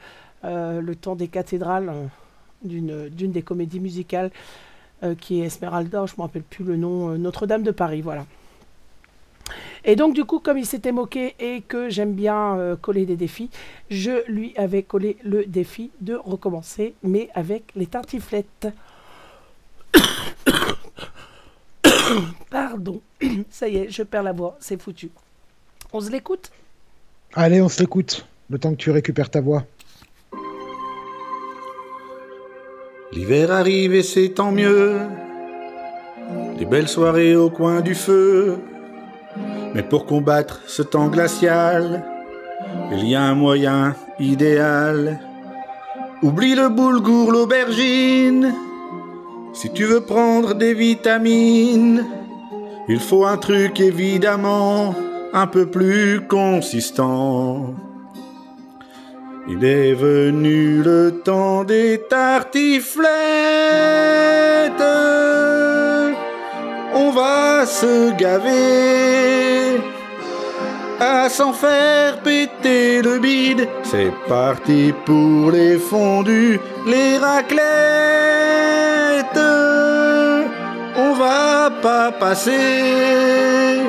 [0.45, 4.31] euh, Le temps des cathédrales euh, d'une des comédies musicales
[5.20, 8.24] qui est Esmeralda, je ne me rappelle plus le nom, Notre-Dame de Paris, voilà.
[9.85, 13.51] Et donc, du coup, comme il s'était moqué et que j'aime bien coller des défis,
[13.91, 18.69] je lui avais collé le défi de recommencer, mais avec les tartiflettes.
[22.49, 23.03] Pardon,
[23.51, 25.11] ça y est, je perds la voix, c'est foutu.
[25.97, 26.51] On se l'écoute
[27.35, 28.27] Allez, on se l'écoute.
[28.51, 29.62] Le temps que tu récupères ta voix.
[33.12, 34.99] L'hiver arrive et c'est tant mieux.
[36.59, 38.59] Des belles soirées au coin du feu.
[39.73, 42.05] Mais pour combattre ce temps glacial,
[42.91, 45.21] il y a un moyen idéal.
[46.25, 48.53] Oublie le boulgour, l'aubergine.
[49.53, 52.05] Si tu veux prendre des vitamines,
[52.89, 54.97] il faut un truc évidemment
[55.35, 57.74] un peu plus consistant.
[59.48, 63.05] Il est venu le temps des tartiflettes.
[66.94, 69.82] On va se gaver
[71.01, 73.69] à s'en faire péter le bide.
[73.82, 77.65] C'est parti pour les fondus, les raclettes.
[80.97, 83.82] On va pas passer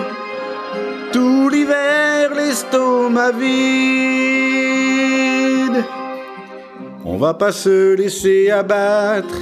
[1.15, 3.55] tout l'hiver l'estomac vide.
[7.05, 9.37] On va pas se laisser abattre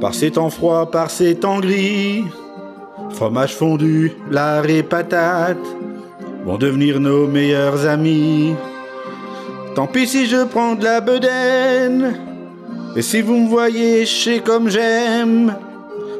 [0.00, 2.22] par ces temps froids, par ces temps gris.
[3.14, 5.66] Fromage fondu, lard et patates
[6.44, 8.54] vont devenir nos meilleurs amis.
[9.74, 12.14] Tant pis si je prends de la bedaine.
[12.94, 15.56] Et si vous me voyez chez comme j'aime,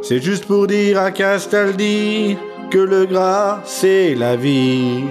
[0.03, 2.37] c'est juste pour dire à Castaldi
[2.71, 5.05] que le gras c'est la vie.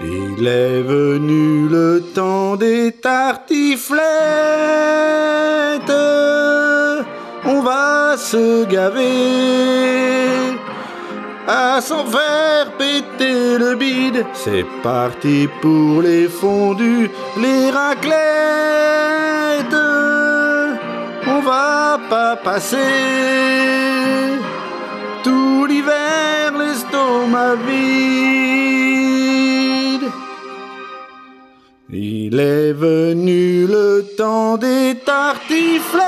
[0.00, 3.98] Il est venu le temps des tartiflettes.
[7.44, 9.08] On va se gaver
[11.48, 14.24] à s'en faire péter le bide.
[14.34, 18.16] C'est parti pour les fondus, les raclettes.
[21.26, 22.76] On va pas passer
[25.28, 27.98] tout l'hiver l'estomac vide.
[31.90, 36.04] Il est venu le temps des tartiflettes.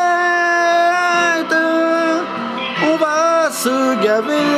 [2.91, 4.57] On va se gaver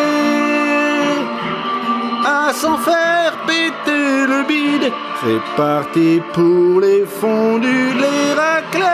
[2.41, 4.87] à s'en faire péter le bide.
[5.21, 8.93] C'est parti pour les fondus, les raclettes.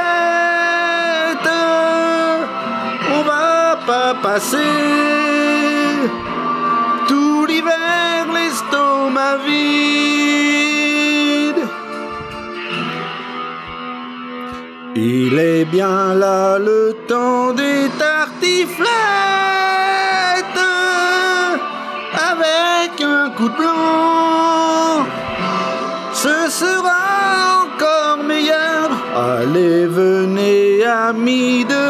[3.16, 5.27] On va pas passer
[14.94, 18.88] Il est bien là le temps des tartiflettes
[22.32, 25.06] avec un coup de blanc.
[26.12, 28.90] Ce sera encore meilleur.
[29.16, 31.82] Allez, venez, amis de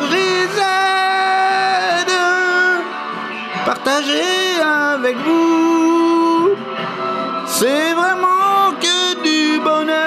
[0.00, 0.60] RGZ,
[3.64, 5.59] partager avec vous
[7.60, 10.00] c'est vraiment que du bonheur.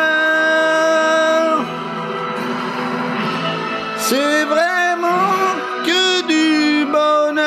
[4.00, 5.54] C'est vraiment
[5.86, 7.44] que du bonheur.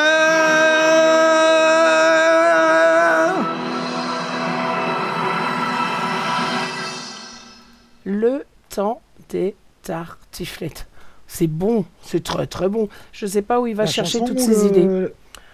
[8.05, 10.87] Le temps des tartiflettes.
[11.27, 12.89] C'est bon, c'est très très bon.
[13.11, 15.09] Je ne sais pas où il va chercher toutes ses idées.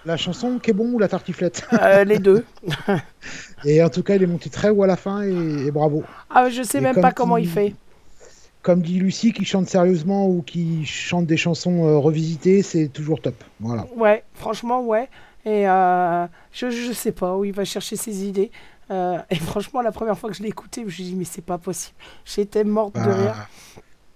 [0.05, 1.67] La chanson qui est bon ou la tartiflette?
[1.73, 2.45] Euh, les deux.
[3.65, 6.03] Et en tout cas, il est monté très haut à la fin et, et bravo.
[6.31, 7.75] Ah, je sais Et même pas comment il fait.
[8.63, 13.21] Comme dit Lucie, qui chante sérieusement ou qui chante des chansons euh, revisitées, c'est toujours
[13.21, 13.35] top.
[13.59, 13.87] Voilà.
[13.97, 15.09] Ouais, franchement, ouais.
[15.45, 18.53] Et euh, je, je sais pas où il va chercher ses idées.
[18.93, 21.25] Euh, et franchement, la première fois que je l'ai écouté, je me suis dit, mais
[21.25, 21.97] c'est pas possible.
[22.25, 23.49] J'étais morte de Bah, rire.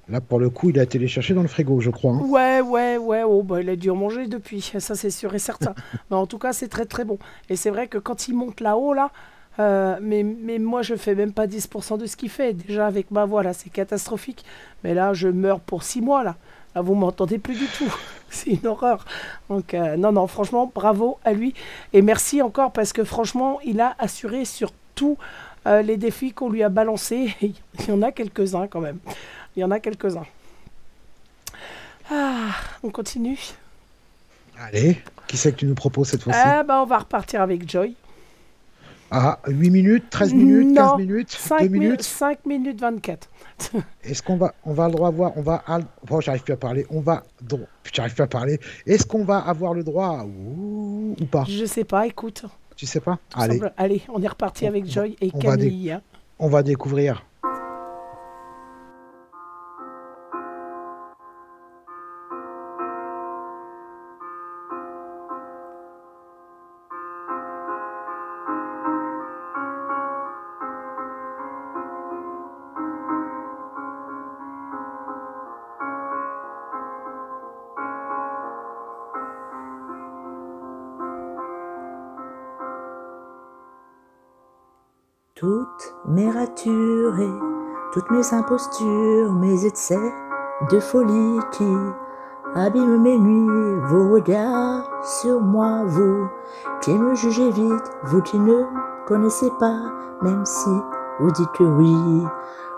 [0.08, 2.12] Là, pour le coup, il a chercher dans le frigo, je crois.
[2.12, 2.20] hein.
[2.20, 3.22] Ouais, ouais, ouais.
[3.24, 5.74] Oh, bah, il a dû en manger depuis, ça c'est sûr et certain.
[6.10, 7.18] mais en tout cas, c'est très très bon.
[7.48, 9.10] Et c'est vrai que quand il monte là-haut, là,
[9.58, 12.52] euh, mais, mais moi je fais même pas 10% de ce qu'il fait.
[12.52, 14.44] Déjà avec ma voix, là, c'est catastrophique.
[14.84, 16.36] Mais là, je meurs pour 6 mois, là.
[16.74, 17.92] Là, vous m'entendez plus du tout.
[18.30, 19.04] c'est une horreur.
[19.48, 21.54] Donc, euh, non, non, franchement, bravo à lui.
[21.92, 25.16] Et merci encore parce que franchement, il a assuré sur tous
[25.66, 27.34] euh, les défis qu'on lui a balancés.
[27.40, 27.54] Il
[27.88, 28.98] y en a quelques-uns quand même.
[29.56, 30.26] Il y en a quelques-uns.
[32.10, 32.50] Ah,
[32.82, 33.38] on continue.
[34.60, 36.38] Allez, qui c'est que tu nous proposes cette fois-ci?
[36.42, 37.94] Ah, bah, on va repartir avec Joy.
[39.10, 41.82] Ah, 8 minutes, 13 minutes, Non, 15 minutes, 5 2 minutes.
[41.82, 43.30] minutes 5 minutes 24.
[44.02, 46.54] Est-ce qu'on va, on va le droit à voir, on va, al- oh, j'arrive plus
[46.54, 47.22] à parler, on va,
[47.92, 48.58] j'arrive plus à parler.
[48.86, 51.44] Est-ce qu'on va avoir le droit ou, ou pas?
[51.48, 52.44] Je sais pas, écoute.
[52.76, 53.18] Tu sais pas?
[53.34, 55.92] Allez, Allez, on est reparti avec Joy et on va Camille.
[55.92, 56.02] hein.
[56.38, 57.24] on va découvrir.
[85.66, 87.32] Toutes mes ratures et
[87.92, 90.12] toutes mes impostures, mes excès
[90.70, 91.66] de folie qui
[92.54, 96.28] abîment mes nuits, vos regards sur moi, vous
[96.82, 98.62] qui me jugez vite, vous qui ne
[99.06, 99.80] connaissez pas,
[100.22, 100.70] même si
[101.18, 102.24] vous dites que oui.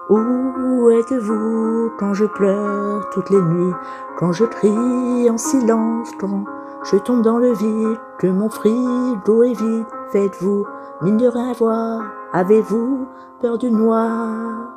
[0.08, 3.74] Où êtes-vous quand je pleure toutes les nuits,
[4.16, 6.44] quand je crie en silence, quand
[6.84, 10.64] je tombe dans le vide, que mon frigo est vide, faites-vous
[11.02, 12.02] mine de rien voir,
[12.32, 13.08] avez-vous
[13.40, 14.68] peur du noir?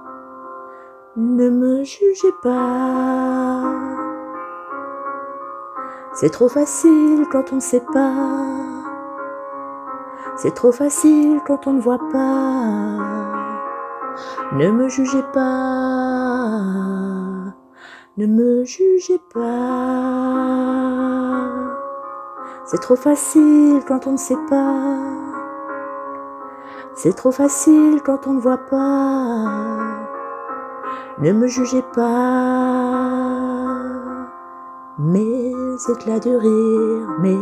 [1.18, 3.64] Ne me jugez pas.
[6.14, 8.82] C'est trop facile quand on ne sait pas.
[10.38, 13.22] C'est trop facile quand on ne voit pas.
[14.54, 16.52] Ne me jugez pas.
[18.18, 19.42] Ne me jugez pas.
[22.66, 25.21] C'est trop facile quand on ne sait pas.
[26.94, 29.78] C'est trop facile quand on ne voit pas.
[31.20, 32.72] Ne me jugez pas.
[35.00, 35.54] Mes
[35.90, 37.38] éclats de rire, mes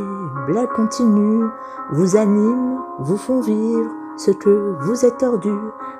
[0.47, 1.45] blagues continues
[1.91, 5.53] vous animent, vous font vivre ce que vous êtes tordu.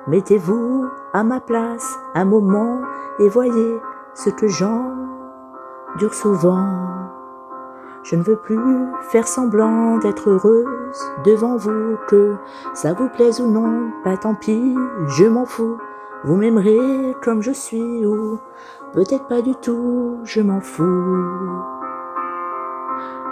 [0.07, 2.81] Mettez-vous à ma place un moment
[3.19, 3.79] et voyez
[4.13, 6.88] ce que j'endure souvent.
[8.03, 8.59] Je ne veux plus
[9.11, 12.35] faire semblant d'être heureuse devant vous, que
[12.73, 14.75] ça vous plaise ou non, pas tant pis,
[15.07, 15.77] je m'en fous.
[16.23, 18.39] Vous m'aimerez comme je suis ou
[18.93, 20.83] peut-être pas du tout, je m'en fous.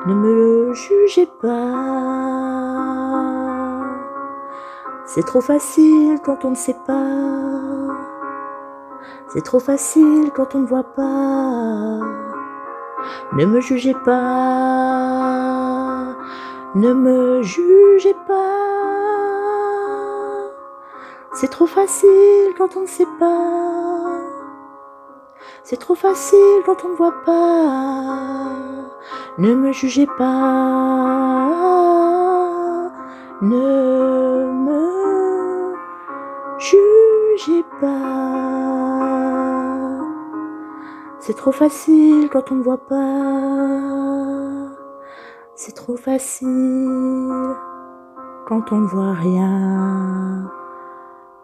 [0.06, 2.28] Ne me jugez pas.
[5.06, 7.96] C'est trop facile quand on ne sait pas.
[9.30, 12.27] C'est trop facile quand on ne voit pas.
[13.34, 14.16] Ne me jugez pas,
[16.76, 18.34] ne me jugez pas.
[21.34, 24.22] C'est trop facile quand on ne sait pas.
[25.64, 28.56] C'est trop facile quand on ne voit pas.
[29.38, 30.24] Ne me jugez pas,
[33.42, 35.76] ne me
[36.58, 38.67] jugez pas.
[41.28, 42.96] C'est trop facile quand on ne voit pas.
[45.56, 47.54] C'est trop facile
[48.48, 50.50] quand on ne voit rien.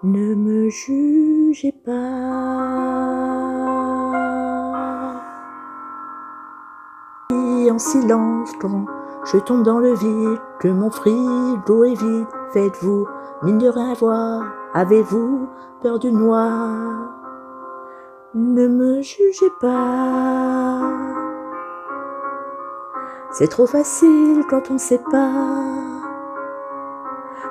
[0.03, 1.91] Ne me jugez pas.
[7.69, 8.85] En silence quand
[9.25, 13.05] je tombe dans le vide, que mon frigo est vide, faites-vous
[13.41, 15.49] mine de rien voir, avez-vous
[15.81, 17.22] peur du noir?
[18.35, 20.79] Ne me jugez pas.
[23.31, 25.29] C'est trop facile quand on ne sait pas.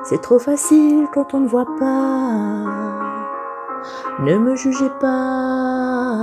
[0.03, 2.65] C'est trop facile quand on ne voit pas.
[4.21, 6.17] Ne me jugez pas.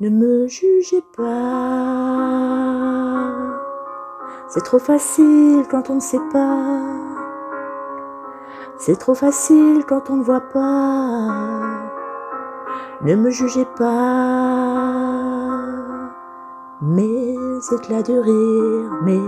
[0.00, 1.24] Ne me jugez pas.
[4.48, 6.80] C'est trop facile quand on ne sait pas.
[8.76, 11.87] C'est trop facile quand on ne voit pas.
[13.00, 14.08] Ne me jugez pas.
[16.80, 17.36] Mes
[17.72, 19.20] éclats de rire, mes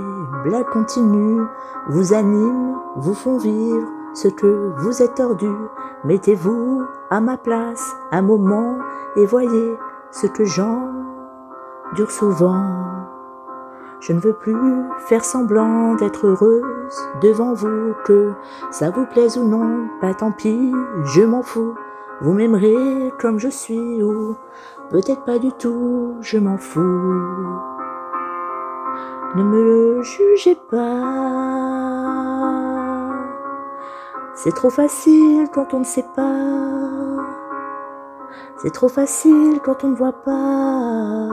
[0.43, 1.43] blagues continues
[1.89, 5.51] vous animent, vous font vivre ce que vous êtes tordu.
[6.05, 8.77] Mettez-vous à ma place un moment
[9.15, 9.77] et voyez
[10.11, 12.65] ce que j'endure souvent.
[14.01, 14.57] Je ne veux plus
[15.07, 18.33] faire semblant d'être heureuse devant vous, que
[18.73, 20.73] ça vous plaise ou non, pas tant pis,
[21.05, 21.75] je m'en fous.
[22.23, 24.37] Vous m'aimerez comme je suis ou
[24.91, 26.81] peut-être pas du tout, je m'en fous.
[29.37, 31.81] Ne me jugez pas.
[34.35, 37.25] C'est trop facile quand on ne sait pas.
[38.59, 41.29] C'est trop facile quand on ne voit pas.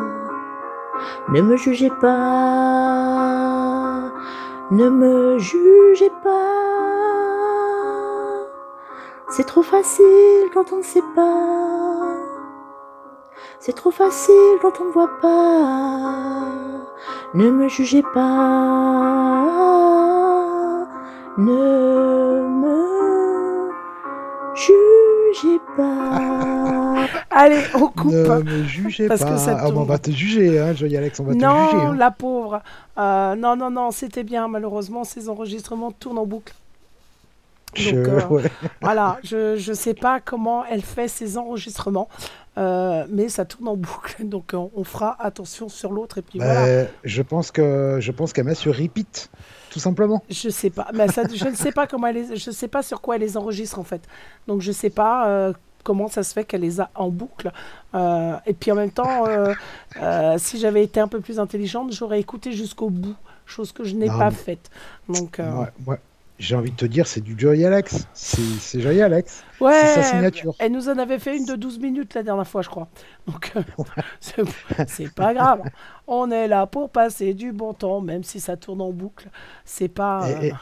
[1.29, 2.13] Ne me jugez pas.
[4.71, 6.96] Ne me jugez pas.
[9.29, 12.15] C'est trop facile quand on ne sait pas.
[13.59, 16.45] C'est trop facile quand on ne voit pas.
[17.33, 19.43] Ne me jugez pas.
[21.37, 23.69] Ne me
[24.55, 27.05] jugez pas.
[27.29, 28.05] Allez, on coupe.
[28.11, 29.31] Ne me jugez Parce pas.
[29.31, 31.45] que ça Ah, bon, on va te juger, hein, Alex, on va te juger.
[31.45, 31.95] Non, hein.
[31.95, 32.61] la pauvre.
[32.97, 34.47] Euh, non, non, non, c'était bien.
[34.47, 36.53] Malheureusement, ces enregistrements tournent en boucle.
[37.75, 38.43] Je- Donc, euh, ouais.
[38.81, 42.09] Voilà, je ne sais pas comment elle fait ces enregistrements,
[42.57, 44.15] euh, mais ça tourne en boucle.
[44.25, 46.17] Donc, on, on fera attention sur l'autre.
[46.17, 46.85] Et puis Bah, voilà.
[47.03, 49.29] Je pense que je pense qu'elle met sur repeat,
[49.69, 50.23] tout simplement.
[50.29, 53.01] Je sais pas, mais ça, je ne sais pas comment elle je sais pas sur
[53.01, 54.01] quoi elle les enregistre en fait.
[54.47, 55.53] Donc je sais pas euh,
[55.83, 57.51] comment ça se fait qu'elle les a en boucle.
[57.93, 59.53] Euh, et puis en même temps, euh,
[60.01, 63.15] euh, si j'avais été un peu plus intelligente, j'aurais écouté jusqu'au bout,
[63.45, 64.71] chose que je n'ai pas mais- faite.
[65.09, 65.99] Donc euh, Ouais, ouais.
[66.39, 68.07] J'ai envie de te dire, c'est du Johnny Alex.
[68.13, 69.43] C'est Johnny Alex.
[69.59, 70.53] ouais, C'est sa signature.
[70.59, 72.87] elle nous en avait fait une de 12 minutes la dernière fois, je crois.
[73.25, 73.61] Donc euh,
[74.87, 75.61] c'est- pas grave.
[76.05, 79.29] On est là pour passer du bon temps, même si ça tourne en boucle.
[79.65, 80.29] C'est pas.
[80.29, 80.53] Et, euh, et- et-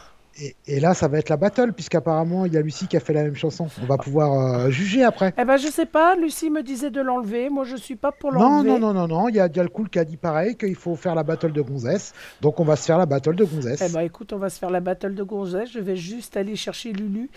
[0.67, 3.13] et là, ça va être la battle, puisqu'apparemment, il y a Lucie qui a fait
[3.13, 3.67] la même chanson.
[3.81, 4.33] On va pouvoir
[4.65, 5.33] euh, juger après.
[5.37, 8.33] Eh ben je sais pas, Lucie me disait de l'enlever, moi je suis pas pour
[8.33, 8.69] Non, l'enlever.
[8.71, 9.29] non, non, non, non.
[9.29, 12.13] Il y a Dialcool qui a dit pareil, qu'il faut faire la battle de Gonzès.
[12.41, 13.81] Donc, on va se faire la battle de Gonzès.
[13.81, 15.69] Eh ben écoute, on va se faire la battle de Gonzès.
[15.71, 17.29] Je vais juste aller chercher Lulu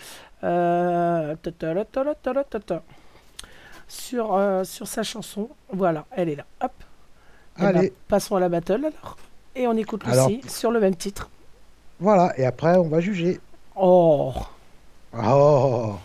[0.43, 2.83] euh, tata, tata, tata, tata,
[3.87, 5.49] sur, euh, sur sa chanson.
[5.71, 6.45] Voilà, elle est là.
[6.61, 6.71] Hop.
[7.57, 7.93] Eh ben, Allez.
[8.07, 9.17] passons à la battle alors.
[9.55, 10.29] Et on écoute Lucie Alors.
[10.47, 11.29] sur le même titre.
[11.99, 13.39] Voilà, et après, on va juger.
[13.75, 14.33] Oh.
[15.13, 15.95] Oh.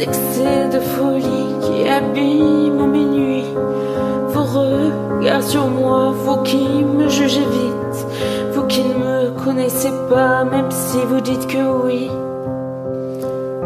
[0.00, 3.54] Excès de folie qui abîment mes nuits.
[4.28, 8.06] Vos regards sur moi, vous qui me jugez vite,
[8.52, 12.10] vous qui ne me connaissez pas, même si vous dites que oui.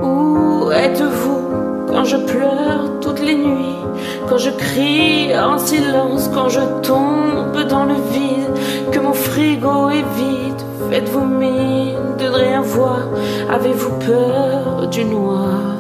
[0.03, 1.43] Où êtes-vous
[1.89, 3.83] quand je pleure toutes les nuits,
[4.29, 10.09] quand je crie en silence, quand je tombe dans le vide, que mon frigo est
[10.17, 13.03] vide, faites-vous mine de rien voir,
[13.49, 15.74] avez-vous peur du noir?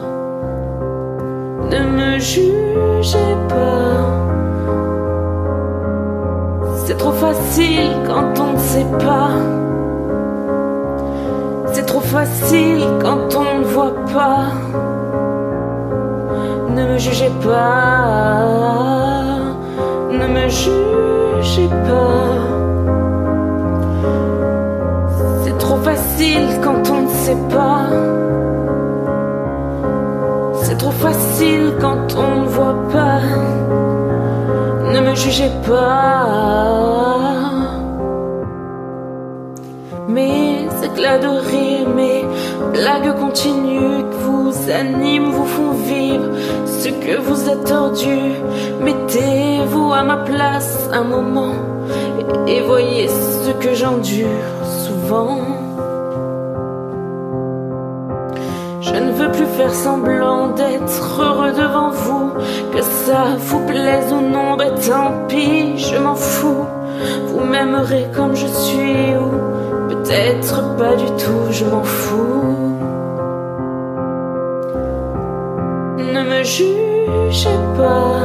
[8.82, 9.30] Pas.
[11.72, 14.46] C'est trop facile quand on ne voit pas.
[16.70, 18.42] Ne me jugez pas,
[20.10, 22.32] ne me jugez pas.
[25.44, 27.86] C'est trop facile quand on ne sait pas.
[30.62, 33.20] C'est trop facile quand on ne voit pas.
[34.92, 37.13] Ne me jugez pas.
[40.94, 42.24] Éclats de rire, mes
[42.72, 46.30] blagues continues vous animent, vous font vivre
[46.66, 48.18] ce que vous êtes tordu.
[48.80, 51.54] Mettez-vous à ma place un moment
[52.46, 54.28] et voyez ce que j'endure
[54.84, 55.40] souvent.
[58.80, 62.30] Je ne veux plus faire semblant d'être heureux devant vous.
[62.72, 66.66] Que ça vous plaise ou non, ben tant pis, je m'en fous.
[67.28, 69.53] Vous m'aimerez comme je suis ou
[70.04, 72.76] peut-être pas du tout, je m'en fous.
[75.98, 78.20] Ne me jugez pas.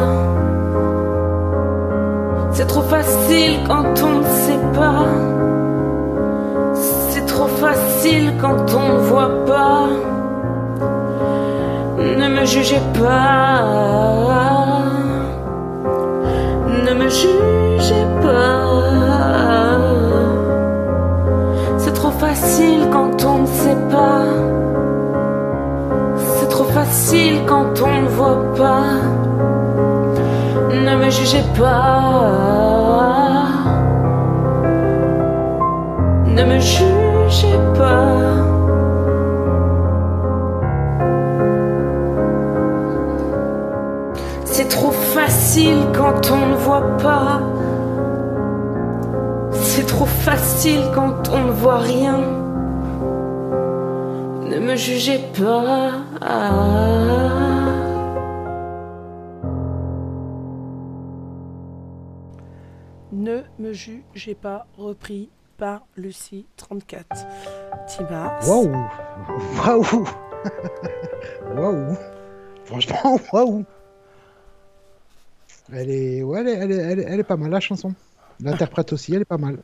[2.51, 5.05] C'est trop facile quand on ne sait pas.
[7.09, 9.87] C'est trop facile quand on ne voit pas.
[11.97, 13.98] Ne me jugez pas.
[28.59, 28.65] Ne
[30.97, 32.01] me jugez pas.
[36.25, 38.05] Ne me jugez pas.
[44.43, 47.39] C'est trop facile quand on ne voit pas.
[49.53, 52.19] C'est trop facile quand on ne voit rien.
[54.51, 56.98] Ne me jugez pas.
[63.69, 67.05] Me jugez pas, repris par Lucie 34.
[67.87, 68.47] Timars.
[68.47, 68.71] Waouh
[69.65, 70.05] Waouh
[71.55, 71.95] Waouh
[72.65, 73.65] Franchement, waouh
[75.71, 77.93] Elle est, ouais, elle est, elle, est, elle, est, elle est pas mal, la chanson.
[78.41, 79.57] L'interprète aussi, elle est pas mal.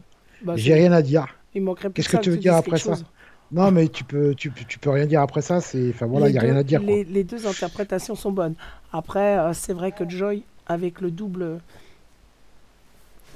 [0.44, 1.28] Bah, J'ai rien à dire.
[1.54, 3.06] Il manquerait Qu'est-ce que tu veux dire après ça chose.
[3.52, 5.62] Non, mais tu peux, tu, peux- tu peux rien dire après ça.
[5.62, 6.82] C'est, enfin voilà, il y a deux- rien à dire.
[6.82, 8.56] les deux interprétations sont bonnes.
[8.92, 11.60] Après, euh, c'est vrai que Joy, avec le double.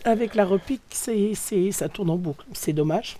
[0.10, 2.46] Avec la repique, c'est, c'est, ça tourne en boucle.
[2.54, 3.18] C'est dommage.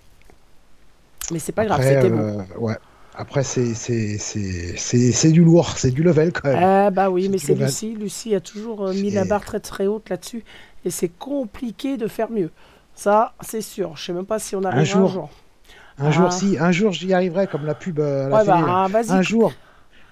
[1.32, 2.18] Mais c'est pas grave, Après, c'était bon.
[2.18, 2.76] euh, ouais.
[3.14, 6.62] Après, c'est, c'est, c'est, c'est, c'est du lourd, c'est du level quand même.
[6.62, 7.66] Ah bah oui, mais c'est level.
[7.66, 7.94] Lucie.
[7.94, 10.44] Lucie a toujours euh, mis la barre très très haute là-dessus.
[10.84, 12.50] Et c'est compliqué de faire mieux.
[12.94, 13.96] Ça, c'est sûr.
[13.96, 15.08] Je sais même pas si on arrivera un jour.
[15.08, 15.30] jour.
[15.98, 16.30] Un jour, Ah.
[16.30, 18.86] si, un jour, j'y arriverai comme la pub euh, à la Ouais, bah, télé, ah,
[18.90, 19.10] vas-y.
[19.10, 19.52] Un jour,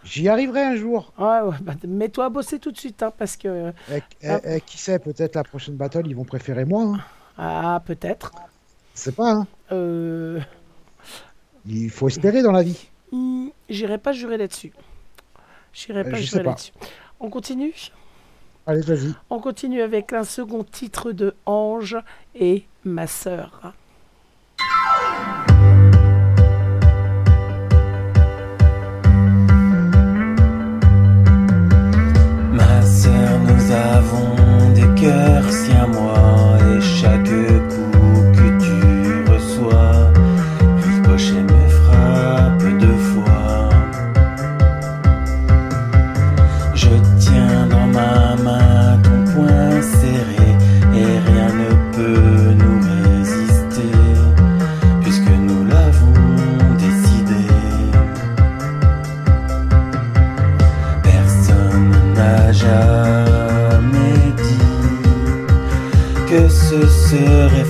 [0.04, 1.12] j'y arriverai un jour.
[1.18, 3.72] Ouais, ouais, bah, mets-toi à bosser tout de suite, hein, parce que.
[3.90, 4.40] Eh, eh, Ah.
[4.44, 6.82] eh, qui sait, peut-être la prochaine battle, ils vont préférer moi.
[6.84, 7.00] Hein.
[7.36, 8.32] Ah, peut-être.
[8.94, 9.30] C'est pas.
[9.30, 9.46] Hein.
[9.72, 10.40] Euh...
[11.66, 12.88] Il faut espérer dans la vie.
[13.12, 14.72] hmm, J'irai pas jurer là-dessus.
[15.72, 16.72] J'irai Euh, pas jurer là-dessus.
[17.20, 17.74] On continue?
[18.66, 19.14] Allez, vas-y.
[19.30, 21.96] On continue avec un second titre de Ange
[22.34, 23.72] et ma sœur.
[33.70, 37.28] Avons des cœurs si à moi et chaque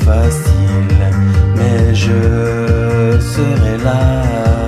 [0.09, 1.03] facile,
[1.57, 4.68] mais je serai là.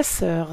[0.00, 0.48] Ma sœur?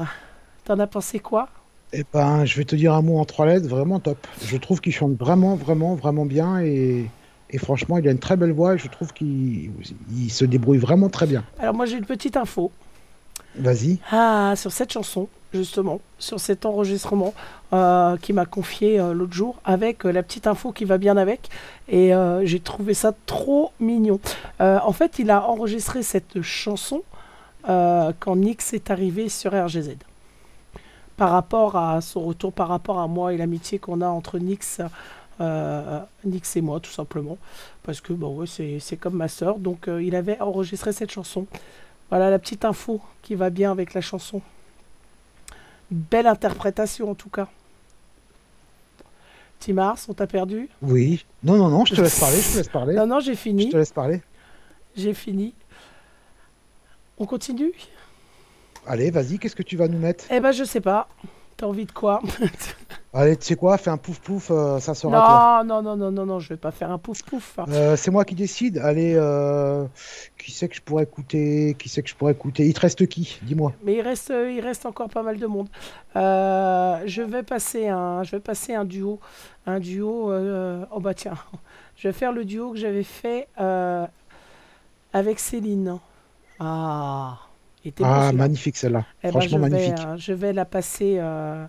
[0.66, 1.48] T'en as pensé quoi?
[1.94, 4.18] Eh ben, je vais te dire un mot en trois lettres, vraiment top.
[4.44, 7.06] Je trouve qu'il chante vraiment, vraiment, vraiment bien et,
[7.48, 9.70] et franchement, il a une très belle voix et je trouve qu'il
[10.14, 11.44] il se débrouille vraiment très bien.
[11.58, 12.70] Alors moi j'ai une petite info.
[13.58, 14.00] Vas-y.
[14.12, 17.32] Ah, sur cette chanson, justement, sur cet enregistrement
[17.72, 21.16] euh, qui m'a confié euh, l'autre jour, avec euh, la petite info qui va bien
[21.16, 21.48] avec.
[21.88, 22.12] Et
[22.42, 24.20] j'ai trouvé ça trop mignon.
[24.60, 27.02] En fait, il a enregistré cette chanson
[27.68, 29.96] euh, quand Nix est arrivé sur RGZ.
[31.16, 34.80] Par rapport à son retour, par rapport à moi et l'amitié qu'on a entre Nix,
[35.40, 37.38] euh, Nix et moi, tout simplement.
[37.82, 39.58] Parce que bon, ouais, c'est c'est comme ma sœur.
[39.58, 41.46] Donc euh, il avait enregistré cette chanson.
[42.10, 44.40] Voilà la petite info qui va bien avec la chanson.
[45.90, 47.48] Belle interprétation en tout cas.
[49.58, 50.68] Timars, on t'a perdu?
[50.82, 51.24] Oui.
[51.42, 52.94] Non, non, non, je te laisse parler, je te laisse parler.
[52.94, 53.66] Non, non, j'ai fini.
[53.66, 54.22] Je te laisse parler.
[54.96, 55.52] J'ai fini.
[57.18, 57.72] On continue?
[58.86, 60.24] Allez, vas-y, qu'est-ce que tu vas nous mettre?
[60.30, 61.08] Eh ben, je sais pas.
[61.56, 62.22] T'as envie de quoi?
[63.12, 65.64] Allez, tu sais quoi, fais un pouf pouf, euh, ça sera toi.
[65.64, 67.58] Non, non, non, non, non, non, je vais pas faire un pouf pouf.
[67.68, 68.78] Euh, c'est moi qui décide.
[68.78, 69.84] Allez, euh,
[70.38, 71.74] qui c'est que je pourrais écouter?
[71.76, 72.64] Qui c'est que je pourrais écouter?
[72.66, 73.40] Il te reste qui?
[73.42, 73.72] Dis-moi.
[73.82, 75.68] Mais il reste, il reste encore pas mal de monde.
[76.14, 79.18] Je vais passer un, je vais passer un duo,
[79.66, 80.32] un duo.
[80.92, 81.34] oh bah tiens,
[81.96, 83.48] je vais faire le duo que j'avais fait
[85.12, 85.98] avec Céline.
[86.60, 87.38] Ah,
[87.84, 89.04] était Ah, magnifique celle-là.
[89.22, 90.06] Eh ben, Franchement, je vais, magnifique.
[90.06, 91.16] euh, je vais la passer.
[91.18, 91.64] euh,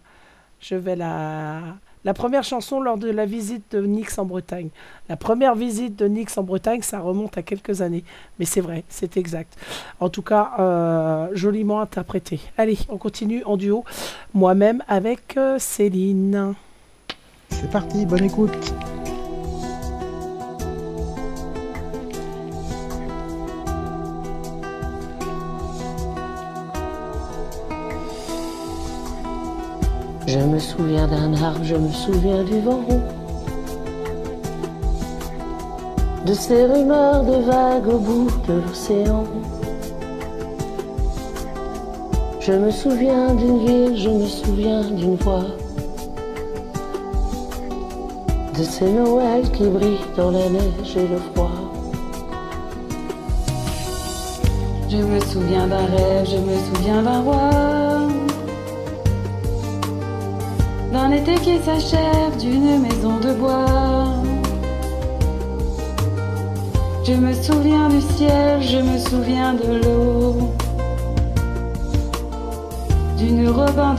[0.60, 1.62] je vais la.
[2.06, 4.70] La première chanson lors de la visite de Nix en Bretagne.
[5.10, 8.06] La première visite de Nix en Bretagne, ça remonte à quelques années.
[8.40, 9.58] Mais c'est vrai, c'est exact.
[10.00, 12.40] En tout cas, euh, joliment interprété.
[12.58, 13.84] Allez, on continue en duo.
[14.34, 16.54] Moi-même avec Céline.
[17.50, 18.74] C'est parti, bonne écoute.
[30.32, 32.86] Je me souviens d'un arbre, je me souviens du vent.
[36.24, 39.24] De ces rumeurs de vagues au bout de l'océan.
[42.42, 45.48] Je me souviens d'une ville, je me souviens d'une voix.
[48.56, 51.58] De ces Noëls qui brillent dans la neige et le froid.
[54.90, 57.99] Je me souviens d'un rêve, je me souviens d'un roi.
[60.92, 64.24] D'un été qui s'achève, d'une maison de bois.
[67.06, 70.52] Je me souviens du ciel, je me souviens de l'eau.
[73.18, 73.96] D'une robe en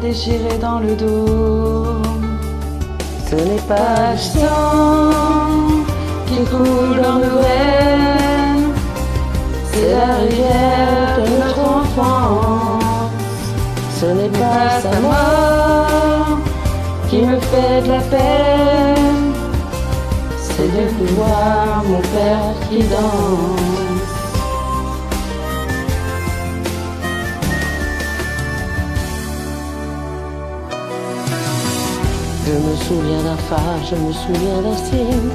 [0.00, 2.02] déchirée dans le dos.
[3.28, 5.10] Ce n'est Pas de sang
[6.26, 7.38] qui coule dans nos.
[9.72, 12.67] C'est la rivière de notre enfance.
[14.00, 16.38] Ce n'est Pas sa mort
[17.10, 19.32] qui me fait de la peine.
[20.40, 23.58] C'est de voir mon père qui danse.
[32.46, 35.30] Je me souviens d'un phare, je me souviens d'un signe.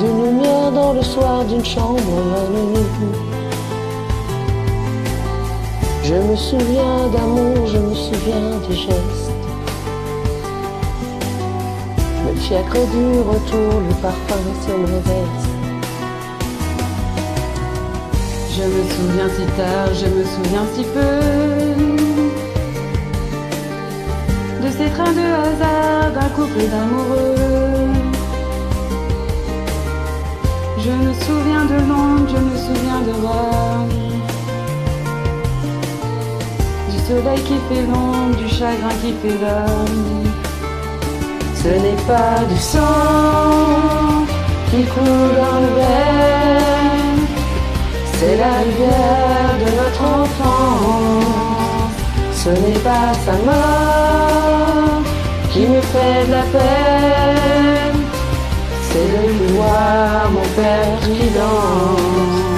[0.00, 2.00] D'une lumière dans le soir d'une chambre
[2.36, 3.35] anonyme.
[6.08, 9.32] Je me souviens d'amour, je me souviens des gestes.
[12.24, 15.50] Le fiacre du retour, le parfum sur mes vestes.
[18.54, 21.16] Je me souviens si tard, je me souviens si peu
[24.62, 27.90] de ces trains de hasard d'un couple d'amoureux.
[30.78, 34.05] Je me souviens de Londres, je me souviens de Rome.
[37.06, 40.24] Soleil qui fait l'ombre, du chagrin qui fait l'homme.
[41.62, 44.26] Ce n'est pas du sang
[44.70, 47.26] qui coule dans le verre,
[48.14, 51.94] c'est la rivière de notre enfance.
[52.42, 55.02] Ce n'est pas sa mort
[55.52, 58.02] qui me fait de la peine,
[58.88, 62.55] c'est de voir mon père qui danse.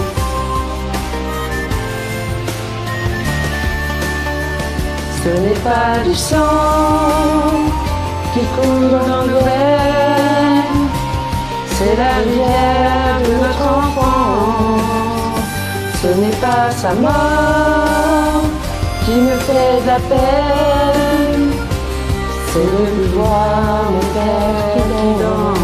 [5.29, 7.61] Ce n'est pas du sang
[8.33, 10.73] qui coule dans le verre,
[11.77, 14.81] c'est la rivière de notre enfance.
[16.01, 18.43] Ce n'est pas sa mort
[19.05, 21.53] qui me fait de la peine,
[22.51, 25.58] c'est de voir mon père qui danse.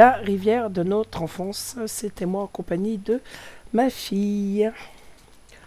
[0.00, 3.20] La rivière de notre enfance, c'était moi en compagnie de
[3.74, 4.72] ma fille.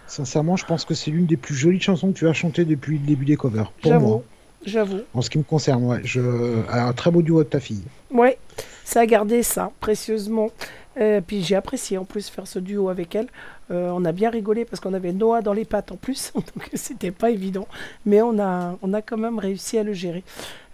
[0.08, 2.98] Sincèrement, je pense que c'est l'une des plus jolies chansons que tu as chantées depuis
[2.98, 3.72] le début des covers.
[3.74, 4.24] Pour J'avoue, moi.
[4.66, 5.02] j'avoue.
[5.14, 6.02] En ce qui me concerne, ouais.
[6.04, 6.20] Je...
[6.68, 7.84] Un très beau duo de ta fille.
[8.10, 8.40] Ouais,
[8.84, 10.50] ça a gardé ça précieusement.
[10.98, 13.28] Euh, puis j'ai apprécié en plus faire ce duo avec elle.
[13.70, 16.72] Euh, on a bien rigolé parce qu'on avait Noah dans les pattes en plus, donc
[16.74, 17.68] c'était pas évident.
[18.08, 20.24] Mais on a, on a quand même réussi à le gérer.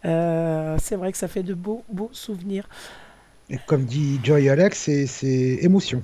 [0.06, 2.70] Euh, c'est vrai que ça fait de beaux, beaux souvenirs.
[3.50, 6.02] Et comme dit Joy Alex, c'est- émotion.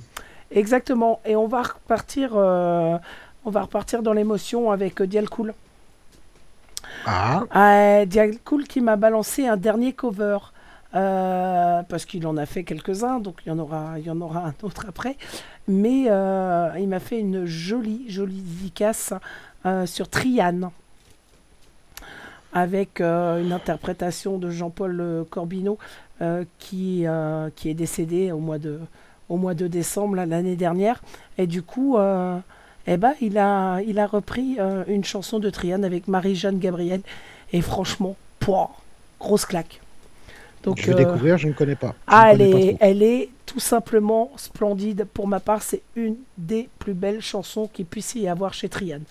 [0.50, 1.20] Exactement.
[1.24, 2.96] Et on va repartir, euh,
[3.44, 5.54] on va repartir dans l'émotion avec euh, Dial Cool.
[7.04, 10.38] Ah, Euh, Dial Cool qui m'a balancé un dernier cover.
[10.94, 14.18] euh, parce qu'il en a fait quelques-uns, donc il y en aura, il y en
[14.20, 15.16] aura un autre après.
[15.68, 19.12] Mais il m'a fait une jolie, jolie dédicace
[19.84, 20.70] sur Triane,
[22.54, 25.76] avec une interprétation de Jean-Paul Corbineau,
[26.58, 28.80] qui, euh, qui est décédé au mois de,
[29.28, 31.02] au mois de décembre l'année dernière.
[31.38, 32.38] Et du coup, euh,
[32.86, 37.00] eh ben, il, a, il a repris euh, une chanson de Triane avec Marie-Jeanne Gabriel.
[37.52, 38.70] Et franchement, pouah,
[39.20, 39.80] grosse claque.
[40.62, 41.94] Donc, je vais euh, découvrir, je ne connais pas.
[42.06, 45.06] Ah, elle est, elle est tout simplement splendide.
[45.12, 49.04] Pour ma part, c'est une des plus belles chansons qu'il puisse y avoir chez Triane.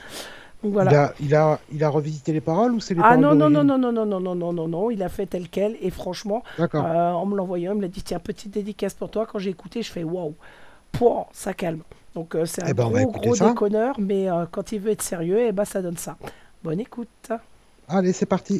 [0.72, 0.92] Voilà.
[0.92, 3.36] Il, a, il, a, il a revisité les paroles ou c'est les Ah paroles non,
[3.36, 5.76] non, non, non, non, non, non, non, non, non, non, il a fait tel quel.
[5.82, 6.66] Et franchement, euh,
[7.12, 9.26] en me l'envoyant, il me l'a dit tiens, petite dédicace pour toi.
[9.26, 10.36] Quand j'ai écouté, je fais waouh,
[10.92, 11.82] Pouah, ça calme.
[12.14, 15.02] Donc euh, c'est un Eh ben, gros, gros déconneur, mais euh, quand il veut être
[15.02, 16.16] sérieux, eh ben, ça donne ça.
[16.64, 17.10] Bonne écoute.
[17.88, 18.60] Allez, c'est parti.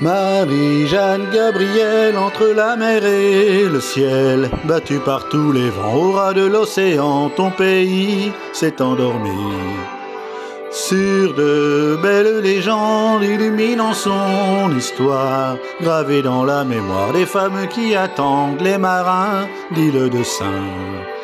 [0.00, 6.34] Marie-Jeanne Gabrielle entre la mer et le ciel, battue par tous les vents au ras
[6.34, 9.30] de l'océan, ton pays s'est endormi.
[10.70, 18.60] Sur de belles légendes illuminant son histoire, gravée dans la mémoire des femmes qui attendent
[18.60, 21.15] les marins d'île de Saint.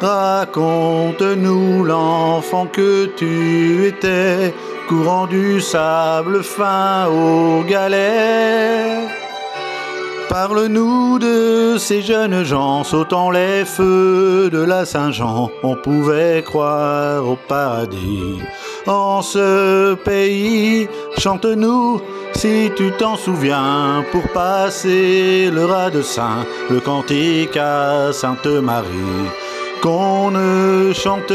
[0.00, 4.54] Raconte-nous l'enfant que tu étais,
[4.88, 9.08] courant du sable fin aux galets.
[10.28, 15.50] Parle-nous de ces jeunes gens sautant les feux de la Saint-Jean.
[15.64, 18.38] On pouvait croire au paradis.
[18.86, 22.00] En ce pays, chante-nous
[22.34, 29.47] si tu t'en souviens pour passer le ras de Saint, le cantique à Sainte Marie
[29.82, 31.32] qu'on ne chante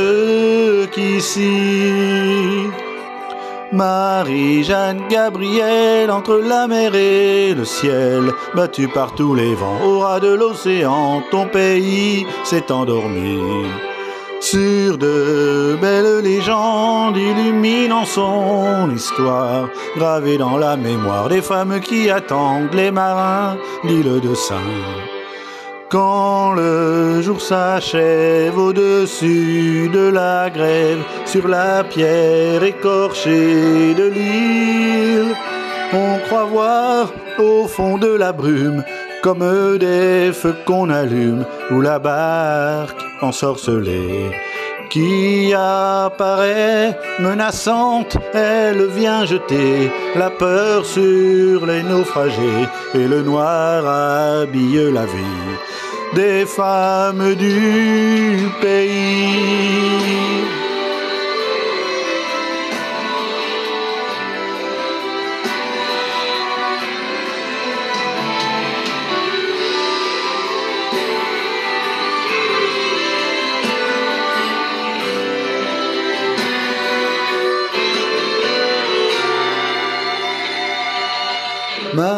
[0.91, 2.69] qu'ici.
[3.71, 10.19] Marie-Jeanne Gabrielle entre la mer et le ciel, battue par tous les vents au ras
[10.19, 13.39] de l'océan, ton pays s'est endormi.
[14.39, 22.73] Sur de belles légendes illuminant son histoire, gravée dans la mémoire des femmes qui attendent
[22.73, 25.12] les marins d'île de Saint.
[25.93, 35.35] Quand le jour s'achève au-dessus de la grève, sur la pierre écorchée de l'île,
[35.93, 38.83] on croit voir au fond de la brume,
[39.21, 44.31] comme des feux qu'on allume, ou la barque ensorcelée,
[44.89, 54.91] qui apparaît menaçante, elle vient jeter la peur sur les naufragés et le noir habille
[54.91, 55.53] la vie
[56.15, 60.62] des femmes du pays.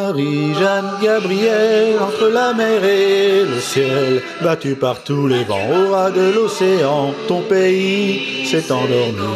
[0.06, 6.11] Marie-Jeanne Gabrielle, entre la mer et le ciel, battue par tous les vents au ras
[6.11, 9.32] de l'océan, ton pays s'est endormi.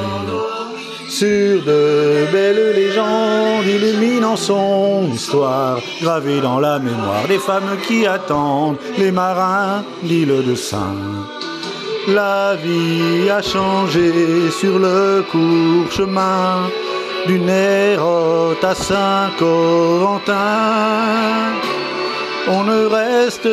[1.10, 8.78] Sur de belles légendes illuminant son histoire, gravée dans la mémoire des femmes qui attendent
[9.00, 11.26] les marins d'île de Saint.
[12.10, 16.70] La vie a changé sur le court chemin
[17.28, 20.36] d'une Hérote à Saint-Corentin.
[22.48, 23.50] On ne reste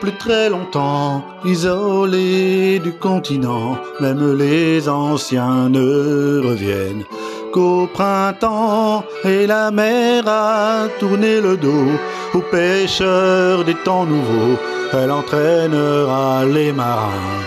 [0.00, 7.04] plus très longtemps isolé du continent, même les anciens ne reviennent
[7.52, 11.90] qu'au printemps et la mer a tourné le dos
[12.34, 14.58] aux pêcheurs des temps nouveaux.
[14.92, 17.42] Elle entraînera les marins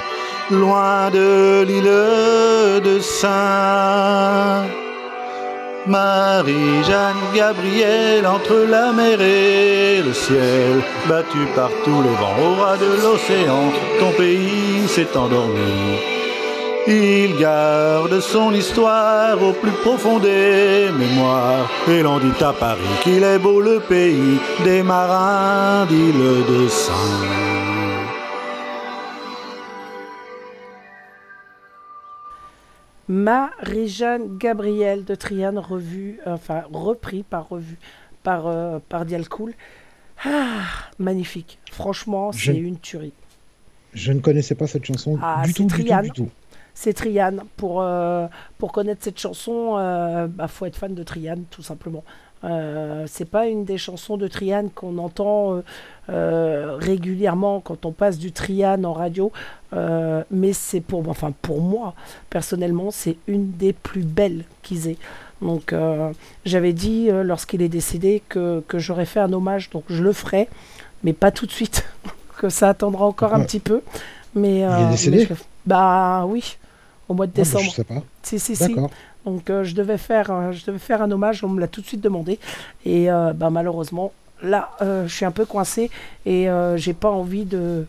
[0.51, 4.65] loin de l'île de Saint.
[5.87, 12.77] Marie-Jeanne Gabrielle entre la mer et le ciel, battue par tous les vents au ras
[12.77, 15.99] de l'océan, ton pays s'est endormi.
[16.87, 23.23] Il garde son histoire au plus profond des mémoires, et l'on dit à Paris qu'il
[23.23, 27.72] est beau le pays des marins d'île de Saint.
[33.07, 37.77] Marie-Jeanne Gabriel de Triane, revue, enfin repris par revue
[38.23, 39.53] par, euh, par Dialcool.
[40.25, 40.61] Ah,
[40.97, 41.59] magnifique.
[41.71, 43.13] Franchement, c'est une tuerie.
[43.93, 46.29] Je ne connaissais pas cette chanson Ah, du c'est tout, du tout, du tout.
[46.73, 47.43] C'est Triane.
[47.57, 48.27] Pour, euh,
[48.57, 52.03] pour connaître cette chanson, il bah, faut être fan de Triane, tout simplement.
[52.43, 55.61] Euh, c'est pas une des chansons de Triane qu'on entend euh,
[56.09, 59.31] euh, régulièrement quand on passe du Triane en radio,
[60.29, 61.93] mais c'est pour, enfin pour moi
[62.29, 64.97] personnellement, c'est une des plus belles qu'ils aient.
[65.41, 65.73] Donc
[66.45, 70.47] j'avais dit lorsqu'il est décédé que, que j'aurais fait un hommage, donc je le ferai,
[71.03, 71.85] mais pas tout de suite,
[72.37, 73.45] que ça attendra encore un Ouais.
[73.45, 73.81] petit peu.
[74.35, 75.33] Mais, Il est mais décédé je
[75.65, 76.57] Bah oui,
[77.09, 77.63] au mois de Ah, bah, décembre.
[77.65, 78.01] je sais pas.
[78.21, 78.75] Si, si, si.
[79.25, 81.81] Donc euh, je, devais faire, euh, je devais faire un hommage, on me l'a tout
[81.81, 82.39] de suite demandé.
[82.85, 85.89] Et euh, bah, malheureusement, là, je suis un peu coincé
[86.25, 87.85] et j'ai pas envie de,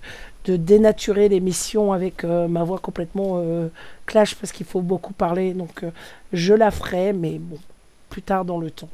[0.47, 3.43] dénaturer l'émission avec ma voix complètement
[4.07, 5.53] clash parce qu'il faut beaucoup parler.
[5.53, 5.85] Donc
[6.33, 7.59] je la ferai, mais bon,
[8.09, 8.91] plus tard dans le temps.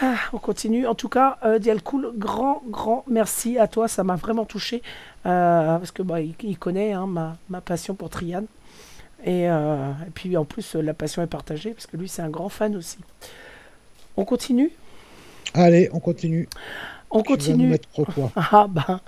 [0.00, 0.86] Ah, on continue.
[0.86, 3.88] En tout cas, euh, Dialcool, grand, grand merci à toi.
[3.88, 4.82] Ça m'a vraiment touché.
[5.24, 8.46] parce que bah, il, connaît hein, ma, ma passion pour Triane.
[9.26, 12.22] Et, euh, et puis en plus, euh, la passion est partagée parce que lui, c'est
[12.22, 12.98] un grand fan aussi.
[14.16, 14.72] On continue?
[15.54, 16.48] Allez, on continue.
[17.10, 17.68] On continue.
[17.68, 17.88] mettre
[18.36, 19.00] Ah ben,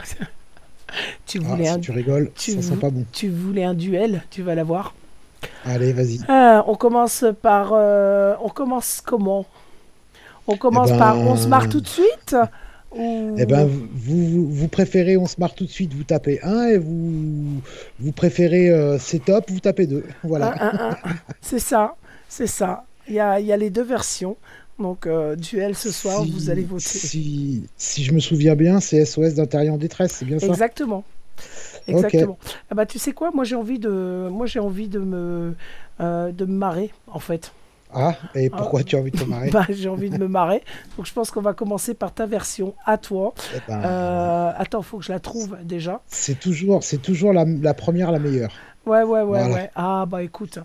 [1.26, 3.06] tu Ah, voulais si un, tu rigoles, tu ça sent pas bon.
[3.12, 4.94] tu voulais un duel, tu vas l'avoir.
[5.64, 6.20] Allez, vas-y.
[6.28, 9.46] Ah, on commence par, euh, on commence comment?
[10.46, 12.36] On commence ben, par, on se marre tout de suite?
[12.92, 13.34] Ou...
[13.38, 13.86] Eh ben, vous,
[14.26, 17.60] vous, vous préférez, on se marre tout de suite, vous tapez 1 et vous,
[18.00, 20.04] vous préférez euh, c'est top, vous tapez 2.
[20.24, 20.96] Voilà.
[21.40, 21.96] C'est ça,
[22.28, 22.84] c'est ça.
[23.08, 24.36] Il y a, y a les deux versions.
[24.78, 26.84] Donc, euh, duel ce soir, Si- vous allez voter.
[26.84, 30.46] Si, si je me souviens bien, c'est SOS d'intérieur en détresse, c'est bien ça?
[30.46, 31.04] Exactement.
[31.86, 32.38] Exactement.
[32.70, 35.54] Ah bah, tu sais quoi, moi j'ai envie de, moi j'ai envie de me,
[36.00, 37.52] euh, de me marrer en fait.
[37.92, 40.62] Ah, et pourquoi tu as envie de te marrer Bah, j'ai envie de me marrer.
[40.96, 43.32] Donc je pense qu'on va commencer par ta version à toi.
[43.56, 46.00] Eh ben, Euh, attends, faut que je la trouve déjà.
[46.06, 48.52] C'est toujours, c'est toujours la, la première, la meilleure.
[48.86, 49.54] Ouais, ouais, ouais, Voilà.
[49.54, 49.70] ouais.
[49.74, 50.58] Ah bah écoute,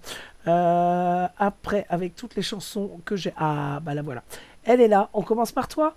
[0.48, 4.24] euh, après avec toutes les chansons que j'ai, ah bah la voilà.
[4.66, 5.10] Elle est là.
[5.14, 5.94] On commence par toi?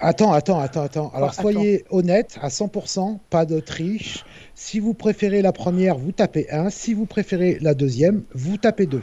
[0.00, 1.12] Attends, attends, attends, attends.
[1.14, 4.24] Alors soyez honnête à 100%, pas de triche.
[4.54, 6.70] Si vous préférez la première, vous tapez 1.
[6.70, 9.02] Si vous préférez la deuxième, vous tapez 2.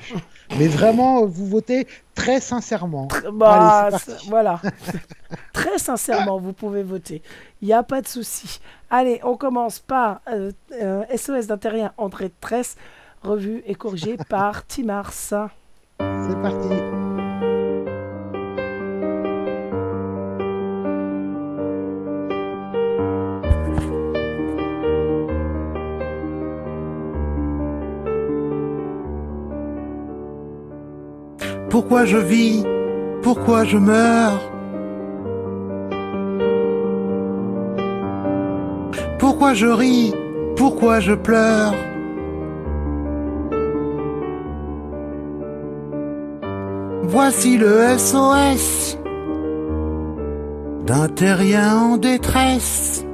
[0.57, 3.07] Mais vraiment, vous votez très sincèrement.
[3.33, 3.97] Bah, Allez,
[4.27, 4.61] voilà.
[5.53, 7.21] Très sincèrement, vous pouvez voter.
[7.61, 8.59] Il n'y a pas de souci.
[8.89, 10.51] Allez, on commence par euh,
[10.81, 12.75] euh, SOS d'intérieur de tresse,
[13.23, 15.13] revue et corrigée par Timars.
[15.13, 17.10] C'est parti.
[31.72, 32.65] Pourquoi je vis?
[33.22, 34.41] Pourquoi je meurs?
[39.18, 40.14] Pourquoi je ris?
[40.57, 41.73] Pourquoi je pleure?
[47.03, 48.98] Voici le SOS
[50.85, 53.06] d'un terrien en détresse.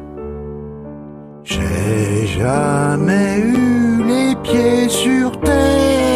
[1.44, 6.07] J'ai jamais eu les pieds sur terre.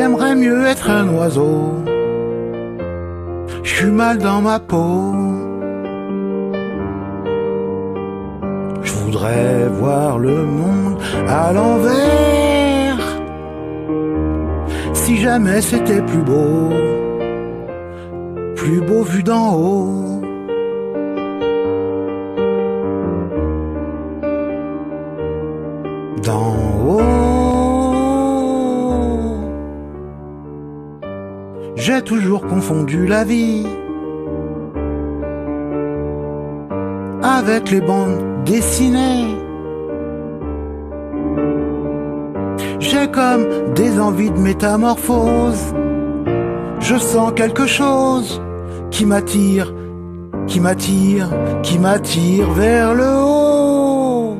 [0.00, 1.74] J'aimerais mieux être un oiseau.
[3.64, 5.12] Je suis mal dans ma peau.
[8.80, 13.06] Je voudrais voir le monde à l'envers.
[14.92, 16.70] Si jamais c'était plus beau,
[18.54, 20.22] plus beau vu d'en haut.
[26.22, 26.54] D'en
[26.86, 27.27] haut.
[31.80, 33.64] J'ai toujours confondu la vie
[37.22, 39.28] avec les bandes dessinées.
[42.80, 43.46] J'ai comme
[43.76, 45.72] des envies de métamorphose.
[46.80, 48.42] Je sens quelque chose
[48.90, 49.72] qui m'attire,
[50.48, 51.30] qui m'attire,
[51.62, 54.36] qui m'attire vers le haut.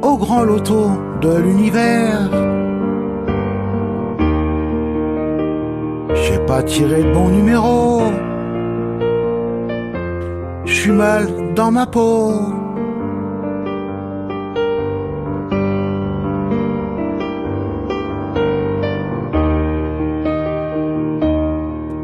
[0.00, 0.90] Au grand loto
[1.20, 2.51] de l'univers.
[6.52, 8.02] Pas tiré de bon numéro.
[10.66, 12.34] Je suis mal dans ma peau.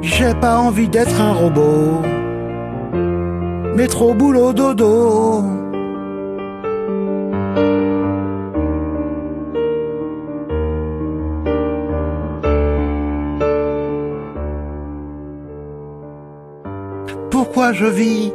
[0.00, 2.00] J'ai pas envie d'être un robot.
[3.76, 5.67] Métro, boulot, dodo.
[17.72, 18.32] Je vis?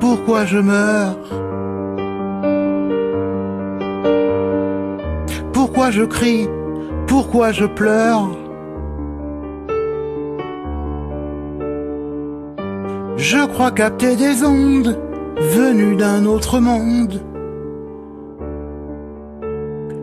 [0.00, 1.16] Pourquoi je meurs?
[5.52, 6.48] Pourquoi je crie?
[7.06, 8.30] Pourquoi je pleure?
[13.16, 14.98] Je crois capter des ondes
[15.38, 17.20] venues d'un autre monde.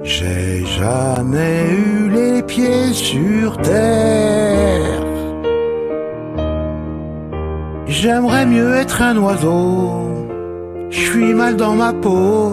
[0.04, 5.13] J'ai jamais eu les pieds sur terre.
[7.94, 10.28] J'aimerais mieux être un oiseau.
[10.90, 12.50] Je suis mal dans ma peau.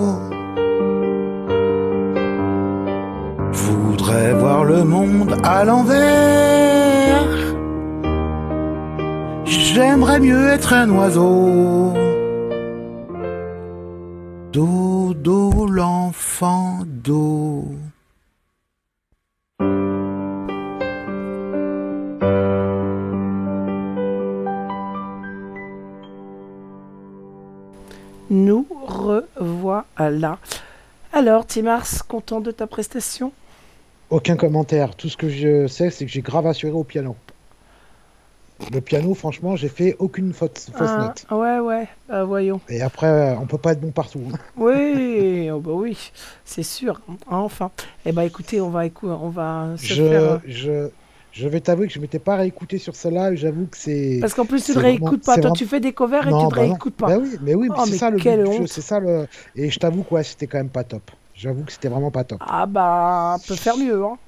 [3.50, 7.36] Voudrais voir le monde à l'envers.
[9.46, 11.94] J'aimerais mieux être un oiseau.
[14.52, 17.64] Dodo, l'enfant d'eau.
[31.12, 33.32] Alors, Timars, content de ta prestation?
[34.10, 34.94] Aucun commentaire.
[34.96, 37.16] Tout ce que je sais, c'est que j'ai grave assuré au piano.
[38.72, 41.26] Le piano, franchement, j'ai fait aucune faute, fausse Ah, note.
[41.30, 42.60] Ouais, ouais, bah, voyons.
[42.68, 44.20] Et après, euh, on peut pas être bon partout.
[44.32, 44.36] hein.
[44.56, 45.96] Oui, oh bah oui,
[46.44, 47.00] c'est sûr.
[47.30, 47.70] Enfin,
[48.04, 50.22] eh ben écoutez, on va écou- on va se Je, faire.
[50.22, 50.90] euh, je,
[51.32, 53.32] je vais t'avouer que je m'étais pas réécouté sur celle-là.
[53.32, 54.18] et J'avoue que c'est.
[54.20, 55.34] Parce qu'en plus, tu ne réécoutes vraiment- pas.
[55.34, 57.06] Toi, vraiment- tu fais des covers et Non, tu ne bah réécoutes pas.
[57.08, 58.10] Bah oui, mais oui, Oh, c'est ça
[58.82, 59.26] ça le.
[59.56, 61.10] Et je t'avoue que ouais, c'était quand même pas top.
[61.34, 62.38] J'avoue que c'était vraiment pas top.
[62.46, 64.04] Ah bah, on peut faire mieux.
[64.04, 64.18] Hein.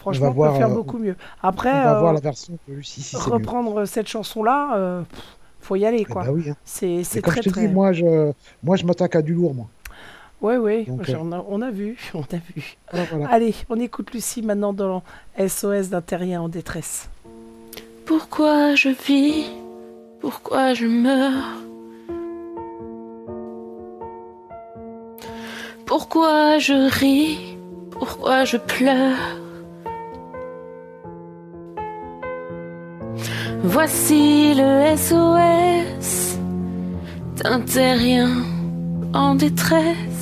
[0.00, 1.16] Franchement, on, voir, peut faire euh, beaucoup mieux.
[1.42, 3.34] Après, on va euh, voir la version que Lucie, si c'est mieux.
[3.34, 5.02] reprendre cette chanson-là, euh,
[5.60, 6.22] faut y aller, quoi.
[6.24, 6.56] bah oui, hein.
[6.64, 7.66] C'est très je te très.
[7.66, 8.30] dis, moi, je,
[8.62, 9.66] moi, je m'attaque à du lourd, moi.
[10.42, 12.76] Ouais, ouais, Donc, j'en- on, a, on a vu, on a vu.
[12.92, 13.28] Voilà.
[13.30, 15.02] Allez, on écoute Lucie maintenant dans
[15.38, 17.08] SOS d'un terrien en détresse.
[18.04, 19.46] Pourquoi je vis?
[20.20, 21.56] Pourquoi je meurs?
[25.86, 27.56] Pourquoi je ris?
[27.90, 29.16] Pourquoi je pleure?
[33.62, 36.38] Voici le SOS
[37.42, 38.30] d'un terrien
[39.12, 40.15] en détresse.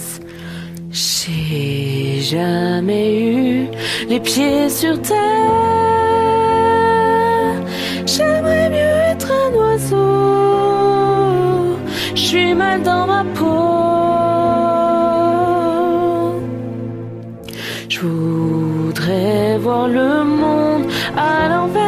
[0.94, 3.66] J'ai jamais eu
[4.08, 5.18] les pieds sur terre.
[8.06, 9.96] J'aimerais mieux être un oiseau.
[12.14, 13.64] Je suis mal dans ma peau.
[17.88, 21.84] Je voudrais voir le monde à l'envers.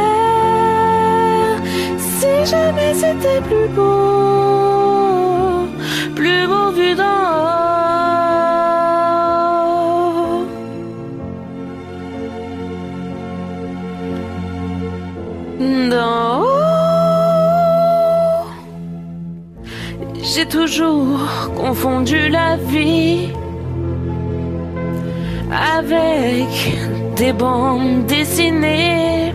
[1.96, 3.95] Si jamais c'était plus beau,
[20.50, 23.28] Toujours confondu la vie
[25.50, 26.48] avec
[27.16, 29.32] des bandes dessinées.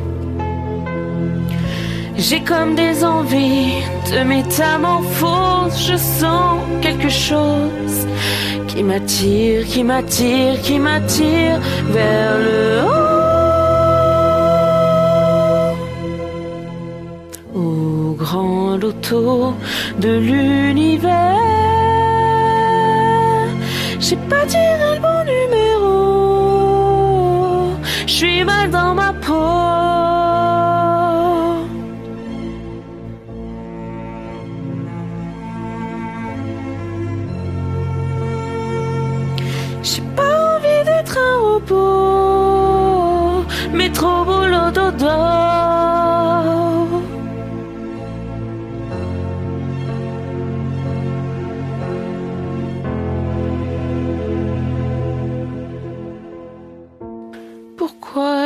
[2.17, 5.77] J'ai comme des envies de métamorphose.
[5.87, 8.07] Je sens quelque chose
[8.67, 11.59] qui m'attire, qui m'attire, qui m'attire
[11.89, 13.10] vers le haut.
[18.81, 21.11] De l'univers,
[23.99, 26.63] j'ai pas tiré le bon numéro.
[28.07, 29.80] Je suis mal dans ma peau.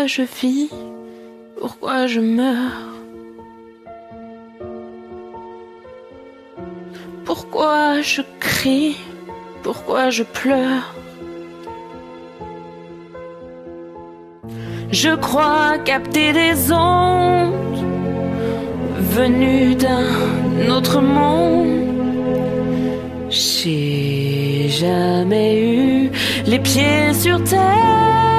[0.07, 0.69] Je vis
[1.59, 2.93] Pourquoi je meurs?
[7.23, 8.97] Pourquoi je crie
[9.63, 10.93] Pourquoi je pleure?
[14.91, 17.53] Je crois capter des ondes
[19.15, 21.81] venues d'un autre monde.
[23.29, 26.11] J'ai jamais eu
[26.45, 28.34] les pieds sur terre.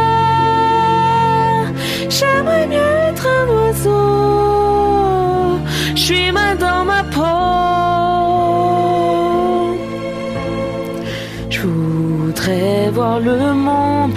[2.19, 4.07] J'aimerais mieux être un oiseau.
[5.95, 7.23] Je suis mal dans ma peau.
[11.51, 14.13] Je voudrais voir le monde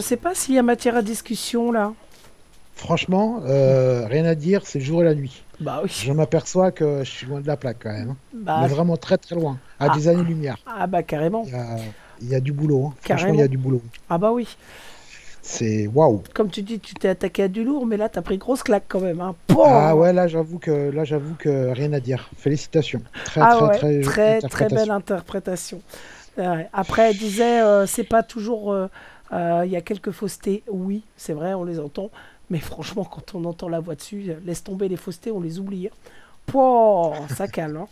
[0.00, 1.92] Je sais pas s'il y a matière à discussion là.
[2.74, 5.42] Franchement, euh, rien à dire, c'est le jour et la nuit.
[5.60, 5.90] Bah oui.
[6.06, 8.10] Je m'aperçois que je suis loin de la plaque quand même.
[8.12, 8.16] hein.
[8.32, 9.94] Bah, Mais vraiment très très loin, à Ah.
[9.94, 10.56] des années-lumière.
[10.66, 11.42] Ah bah carrément.
[11.46, 11.66] Il y a,
[12.22, 12.86] il y a du boulot.
[12.86, 12.94] hein.
[13.02, 13.82] Franchement, il y a du boulot.
[14.08, 14.48] Ah bah oui.
[15.42, 16.22] C'est waouh.
[16.32, 18.84] Comme tu dis, tu t'es attaqué à du lourd, mais là t'as pris grosse claque
[18.88, 19.20] quand même.
[19.20, 19.34] Hein.
[19.62, 22.30] Ah ouais, là j'avoue que là j'avoue que rien à dire.
[22.38, 23.02] Félicitations.
[23.26, 25.82] Très Ah très ouais, très très, jolie très belle interprétation.
[26.72, 28.72] Après, elle disait, euh, c'est pas toujours.
[28.72, 28.86] euh,
[29.32, 32.10] Il y a quelques faussetés, oui, c'est vrai, on les entend.
[32.50, 35.58] Mais franchement, quand on entend la voix dessus, euh, laisse tomber les faussetés, on les
[35.60, 35.86] oublie.
[35.86, 35.96] hein.
[36.46, 37.76] Pouah, ça calme.
[37.76, 37.86] hein.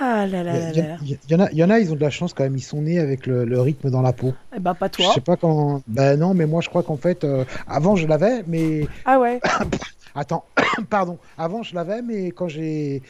[0.00, 0.96] Ah là là là Il y, là.
[1.02, 2.32] il y- il y en a, il y en a, ils ont de la chance
[2.32, 2.56] quand même.
[2.56, 4.32] Ils sont nés avec le, le rythme dans la peau.
[4.56, 5.12] Eh ben, pas Je toi.
[5.12, 5.82] sais pas quand.
[5.86, 9.40] Ben non, mais moi je crois qu'en fait, euh, avant je l'avais, mais Ah ouais.
[10.14, 10.44] attends,
[10.90, 11.18] pardon.
[11.36, 13.02] Avant je l'avais, mais quand j'ai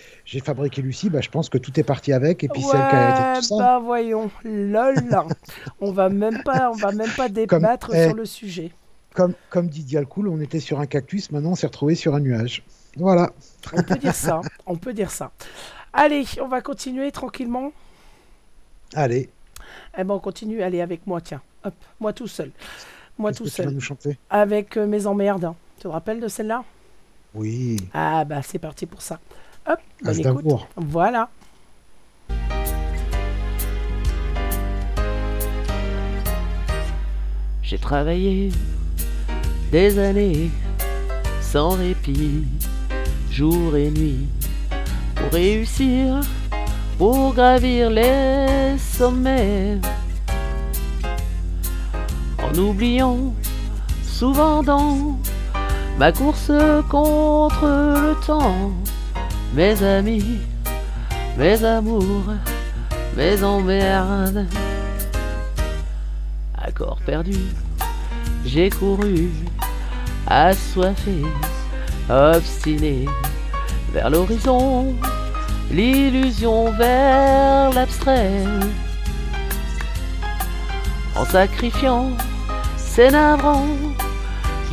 [0.45, 2.45] fabriqué Lucie, bah, je pense que tout est parti avec.
[2.45, 3.57] Et puis c'est elle qui a été Ouais, tout ça.
[3.59, 4.97] bah voyons, lol.
[5.81, 8.73] on va même pas, on va même pas débattre eh, sur le sujet.
[9.15, 12.21] Comme comme dit Dialcool, on était sur un cactus, maintenant on s'est retrouvé sur un
[12.21, 12.63] nuage.
[12.97, 13.31] Voilà.
[13.73, 14.41] On peut dire ça.
[14.67, 15.31] On peut dire ça.
[15.93, 17.73] Allez, on va continuer tranquillement.
[18.95, 19.29] Allez,
[19.97, 20.63] Eh ben, on continue.
[20.63, 21.41] Allez, avec moi, tiens.
[21.65, 22.51] Hop, moi tout seul.
[23.19, 23.75] Moi tout que tu vas seul.
[23.75, 24.19] nous chanter?
[24.31, 25.45] Avec euh, mes emmerdes.
[25.45, 25.55] hein.
[25.77, 26.65] Tu te rappelles de celle-là?
[27.39, 27.77] Oui.
[27.95, 29.21] Ah bah c'est parti pour ça.
[29.69, 30.27] Hop, bonne écoute.
[30.27, 30.69] Aznavour.
[30.75, 31.29] Voilà.
[37.63, 38.51] J'ai travaillé
[39.71, 40.51] des années
[41.41, 42.45] sans répit,
[43.31, 44.27] jour et nuit,
[45.15, 46.21] pour réussir,
[46.99, 49.79] pour gravir les sommets.
[52.43, 53.33] En oubliant
[54.03, 55.17] souvent dans
[55.99, 56.53] ma course
[56.89, 58.73] contre le temps,
[59.53, 60.39] mes amis,
[61.37, 62.35] mes amours,
[63.17, 64.47] mes emmerdes.
[66.57, 67.39] À corps perdu,
[68.47, 69.31] j'ai couru,
[70.29, 71.23] assoiffé,
[72.09, 73.07] obstiné,
[73.93, 74.95] vers l'horizon,
[75.73, 78.45] l'illusion vers l'abstrait.
[81.17, 82.11] En sacrifiant,
[82.77, 83.67] c'est navrant,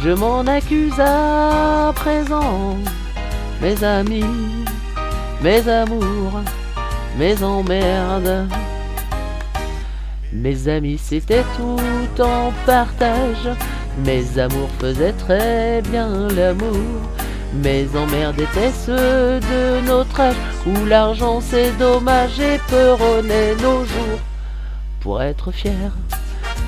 [0.06, 2.78] je m'en accuse à présent.
[3.60, 4.24] Mes amis,
[5.42, 6.42] mes amours,
[7.18, 8.48] mes emmerdes.
[10.32, 13.50] Mes amis, c'était tout en partage.
[14.06, 17.02] Mes amours faisaient très bien l'amour.
[17.64, 20.36] Mes emmerdes étaient ceux de notre âge,
[20.68, 24.20] où l'argent c'est dommage et peuronnait nos jours.
[25.00, 25.92] Pour être fier,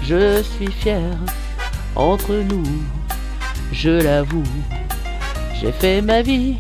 [0.01, 1.11] je suis fier.
[1.95, 2.64] Entre nous,
[3.72, 4.44] je l'avoue,
[5.60, 6.57] j'ai fait ma vie,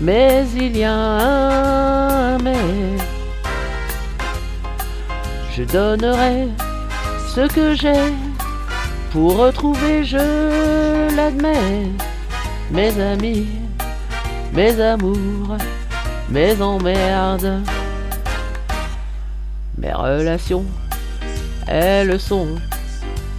[0.00, 2.54] mais il y a un mais.
[5.56, 6.48] Je donnerai
[7.34, 8.12] ce que j'ai
[9.10, 11.88] pour retrouver, je l'admets,
[12.70, 13.46] mes amis,
[14.52, 15.56] mes amours,
[16.28, 17.62] mes emmerdes,
[19.78, 20.66] mes relations,
[21.66, 22.48] elles sont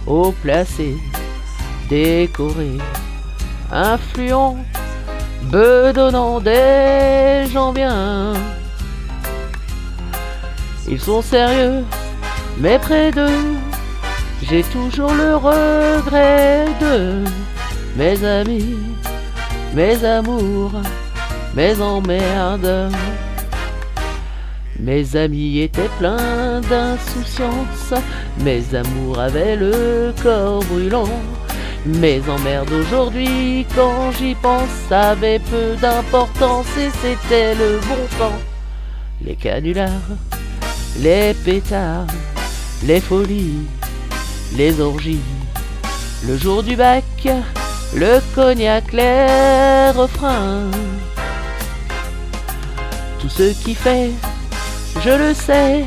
[0.06, 0.96] haut placées,
[1.88, 2.78] décorées,
[3.72, 4.58] influents,
[5.44, 8.34] bedonnant des gens bien.
[10.88, 11.84] Ils sont sérieux,
[12.58, 13.56] mais près d'eux,
[14.42, 17.24] j'ai toujours le regret de
[17.96, 18.76] mes amis,
[19.74, 20.72] mes amours,
[21.54, 22.90] mes emmerdes.
[24.80, 27.92] Mes amis étaient pleins d'insouciance,
[28.44, 31.08] mes amours avaient le corps brûlant.
[31.86, 38.38] Mes emmerdes aujourd'hui, quand j'y pense, avaient peu d'importance et c'était le bon temps.
[39.24, 39.88] Les canulars,
[41.00, 42.06] les pétards,
[42.84, 43.66] les folies,
[44.56, 45.20] les orgies,
[46.26, 47.04] le jour du bac,
[47.94, 50.70] le cognac, les refrains.
[53.20, 54.10] Tout ce qui fait,
[55.02, 55.84] je le sais,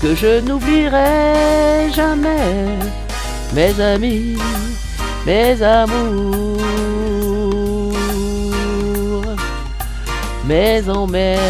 [0.00, 2.76] que je n'oublierai jamais
[3.54, 4.36] mes amis,
[5.28, 6.56] mes amours,
[10.46, 11.48] mes emmerdes.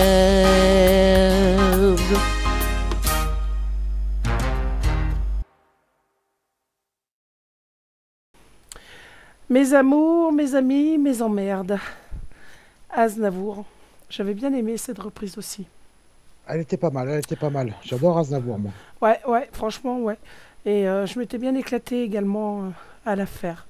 [9.49, 11.79] Mes amours, mes amis, mes emmerdes.
[12.91, 13.65] Aznavour.
[14.11, 15.67] J'avais bien aimé cette reprise aussi.
[16.49, 17.73] Elle était pas mal, elle était pas mal.
[17.85, 18.73] J'adore Aznavour, moi.
[19.01, 20.19] Ouais, ouais, franchement, ouais.
[20.67, 22.71] Et euh, je m'étais bien éclaté également euh,
[23.07, 23.68] à la faire.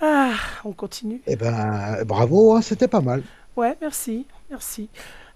[0.00, 0.32] Ah,
[0.64, 1.22] on continue.
[1.26, 3.22] Eh ben, bravo, hein, c'était pas mal.
[3.56, 4.88] Ouais, merci, merci.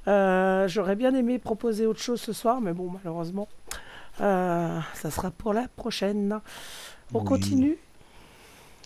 [0.09, 3.49] Euh, J'aurais bien aimé proposer autre chose ce soir, mais bon, malheureusement,
[4.21, 6.41] euh, ça sera pour la prochaine.
[7.15, 7.25] On Oui.
[7.25, 7.79] continue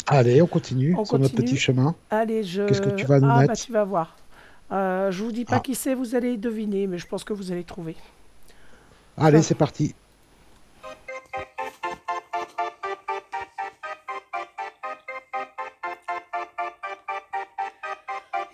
[0.07, 1.95] Allez, on continue On sur notre petit chemin.
[2.11, 2.63] Allez, je.
[2.63, 4.17] Qu'est-ce que tu vas nous ah, mettre bah, tu vas voir.
[4.71, 5.61] Euh, je vous dis pas Ah.
[5.61, 7.97] qui c'est, vous allez deviner, mais je pense que vous allez trouver.
[9.17, 9.95] Allez, c'est parti.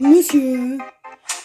[0.01, 0.79] Monsieur,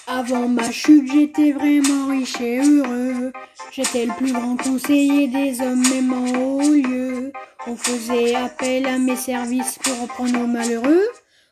[0.08, 3.34] avant ma chute, j'étais vraiment riche et heureux.
[3.74, 7.34] J'étais le plus grand conseiller des hommes, même en haut lieu.
[7.68, 11.04] On faisait appel à mes services pour reprendre aux malheureux.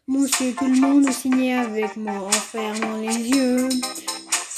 [0.08, 3.68] Monsieur, tout le monde signait avec moi en fermant les yeux.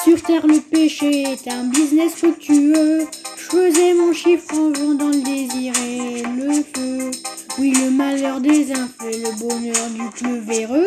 [0.03, 3.07] Sur terre, le péché est un business fructueux.
[3.37, 7.09] Je faisais mon chiffre en vendant le désir et le feu.
[7.57, 10.85] Oui, le malheur des uns fait le bonheur du plus véreux.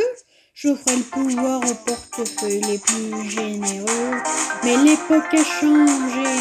[0.61, 4.17] J'offrais le pouvoir aux portefeuilles les plus généreux.
[4.65, 6.35] Mais l'époque a changé.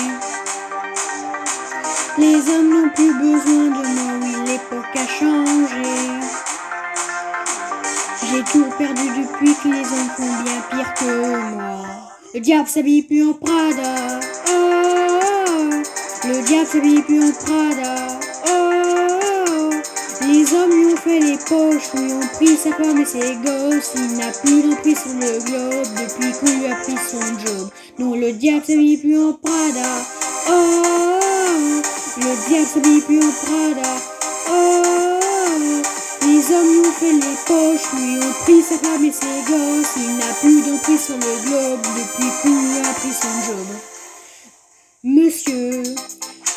[2.17, 5.83] Les hommes n'ont plus besoin de moi, oui, l'époque a changé.
[8.27, 11.85] J'ai tout perdu depuis que les hommes font bien pire que moi.
[12.33, 14.19] Le diable s'habille plus en Prada.
[14.47, 16.27] Oh, oh, oh.
[16.27, 18.17] Le diable s'habille plus en Prada.
[20.27, 23.91] Les hommes lui ont fait les poches, lui ont pris sa femme et ses gosses.
[23.95, 27.69] Il n'a plus d'emprise sur le globe depuis qu'on lui a pris son job.
[27.97, 29.89] Non, le diable s'habille plus en Prada.
[30.49, 31.81] Oh,
[32.17, 33.89] le diable s'habille plus en Prada.
[34.49, 34.87] Oh.
[36.23, 39.93] Les hommes lui ont fait les poches, lui ont pris sa femme et ses gosses.
[39.95, 43.65] Il n'a plus d'emprise sur le globe depuis qu'on lui a pris son job.
[45.03, 45.83] Monsieur,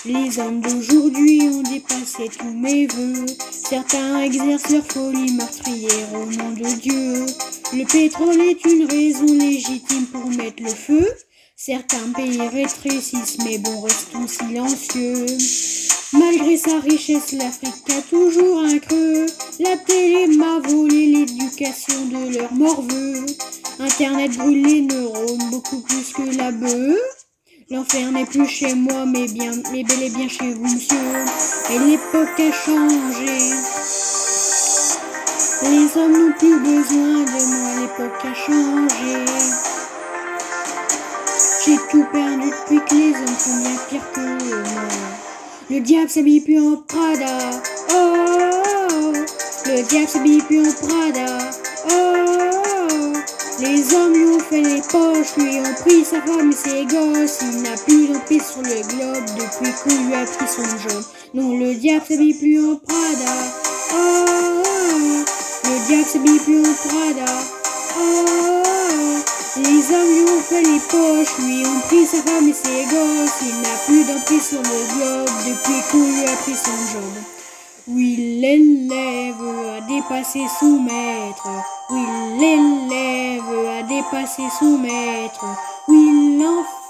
[0.05, 3.27] les hommes d'aujourd'hui ont dépassé tous mes voeux.
[3.51, 7.27] Certains exercent leur folie meurtrière au nom de Dieu.
[7.73, 11.07] Le pétrole est une raison légitime pour mettre le feu.
[11.57, 15.27] Certains pays rétrécissent, mais bon, restons silencieux.
[16.13, 19.27] Malgré sa richesse, l'Afrique a toujours un creux.
[19.61, 23.27] La télé m'a volé l'éducation de leurs morveux.
[23.79, 27.20] Internet brûle les neurones beaucoup plus que la bœuf.
[27.73, 30.97] L'enfer n'est plus chez moi, mais, bien, mais bel et bien chez vous, monsieur.
[31.71, 33.39] Et l'époque a changé.
[35.63, 39.25] Les hommes n'ont plus besoin de moi, l'époque a changé.
[41.65, 44.89] J'ai tout perdu depuis que les hommes sont bien pires que moi.
[45.71, 47.39] Le diable s'habille plus en Prada.
[47.93, 48.51] Oh, oh,
[48.95, 49.13] oh.
[49.67, 51.39] le diable s'habille plus en Prada.
[51.85, 52.30] Oh, oh, oh.
[53.61, 57.41] Les hommes lui ont fait les poches, lui ont pris sa femme et ses gosses.
[57.43, 61.03] Il n'a plus d'emprise sur le globe depuis qu'on lui a pris son job.
[61.35, 63.35] Non, le diable s'habille plus en Prada.
[63.93, 65.25] Oh,
[65.65, 67.33] le diable s'habille plus en Prada.
[67.99, 69.19] Oh.
[69.57, 73.43] les hommes lui ont fait les poches, lui ont pris sa femme et ses gosses.
[73.43, 77.40] Il n'a plus d'emprise sur le globe depuis qu'on lui a pris son job.
[77.93, 79.35] Oui, l'élève
[79.77, 81.49] a dépassé son maître.
[81.91, 82.05] Oui,
[82.39, 85.45] l'élève a dépassé son maître.
[85.89, 86.11] Oui,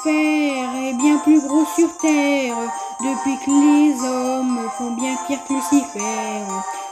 [0.05, 2.57] l'enfer est bien plus gros sur terre
[3.01, 6.45] depuis que les hommes font bien pire que Lucifer.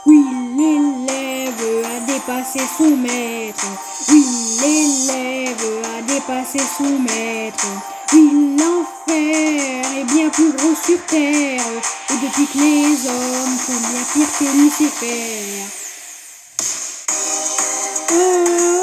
[0.05, 0.25] Oui,
[0.57, 3.65] l'élève a dépassé son maître.
[4.09, 4.25] Oui,
[4.61, 5.65] l'élève
[5.97, 7.67] a dépassé son maître.
[8.13, 11.63] Oui, l'enfer est bien plus gros sur terre
[12.21, 15.65] depuis que les hommes font bien pire que Lucifer.
[18.11, 18.78] Oh,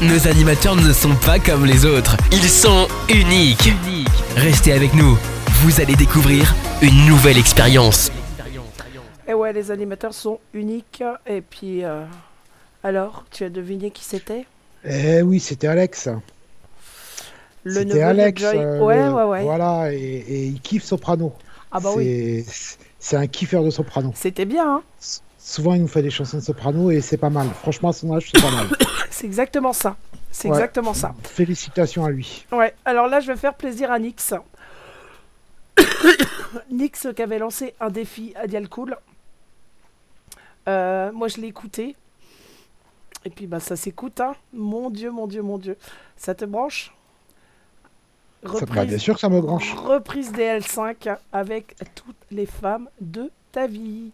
[0.00, 2.16] nos animateurs ne sont pas comme les autres.
[2.32, 3.70] Ils sont uniques.
[4.36, 5.16] Restez avec nous.
[5.62, 8.10] Vous allez découvrir une nouvelle expérience.
[9.28, 11.02] Et ouais, les animateurs sont uniques.
[11.26, 12.04] Et puis, euh,
[12.84, 14.44] alors, tu as deviné qui c'était?
[14.88, 16.08] Eh oui, c'était Alex.
[17.64, 18.40] Le C'était Alex.
[18.40, 18.56] Joy.
[18.56, 19.42] euh, ouais, le- ouais, ouais.
[19.42, 21.32] Voilà, et, et il kiffe Soprano.
[21.72, 22.44] Ah bah oui.
[22.46, 24.12] C'est- C'est un kiffeur de Soprano.
[24.16, 24.82] C'était bien, hein
[25.38, 27.46] Souvent, il nous fait des chansons de Soprano et c'est pas mal.
[27.62, 28.66] Franchement, à son âge, c'est pas mal.
[29.16, 29.96] C'est exactement ça.
[30.30, 30.54] C'est Ouais.
[30.58, 31.14] exactement ça.
[31.24, 32.44] Félicitations à lui.
[32.52, 34.34] Ouais, alors là, je vais faire plaisir à Nix.
[36.70, 38.98] Nix qui avait lancé un défi à Dialcool.
[40.68, 41.96] Euh, moi, je l'ai écouté.
[43.24, 44.34] Et puis, bah, ça s'écoute, hein.
[44.52, 45.78] Mon Dieu, mon Dieu, mon Dieu.
[46.18, 46.92] Ça te branche?
[48.44, 49.72] Ça, bah, bien sûr que ça me branche.
[49.72, 54.10] Reprise des L5 avec toutes les femmes de ta vie.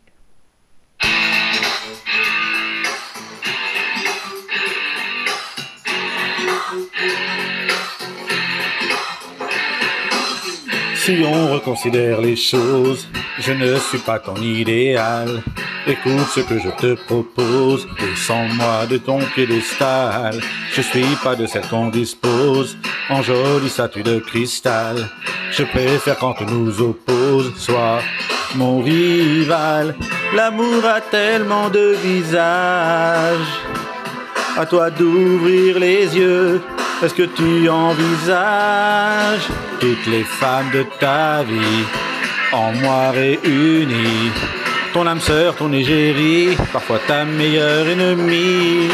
[10.96, 13.08] Si on reconsidère les choses,
[13.38, 15.42] je ne suis pas ton idéal.
[15.86, 20.40] Écoute ce que je te propose, descends-moi de ton piédestal.
[20.72, 22.78] Je suis pas de celle qu'on dispose
[23.10, 25.10] en jolie statue de cristal.
[25.50, 28.00] Je préfère quand on nous oppose, soit
[28.54, 29.96] mon rival.
[30.34, 33.60] L'amour a tellement de visages.
[34.56, 36.60] À toi d'ouvrir les yeux.
[37.02, 39.48] Est-ce que tu envisages
[39.80, 41.84] toutes les femmes de ta vie
[42.52, 44.30] en moi réunies?
[44.92, 48.88] Ton âme sœur, ton égérie, parfois ta meilleure ennemie.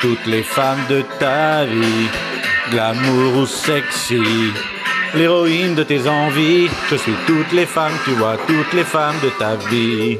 [0.00, 2.08] Toutes les femmes de ta vie,
[2.70, 4.52] glamour ou sexy.
[5.14, 9.30] L'héroïne de tes envies, je suis toutes les femmes, tu vois, toutes les femmes de
[9.30, 10.18] ta vie.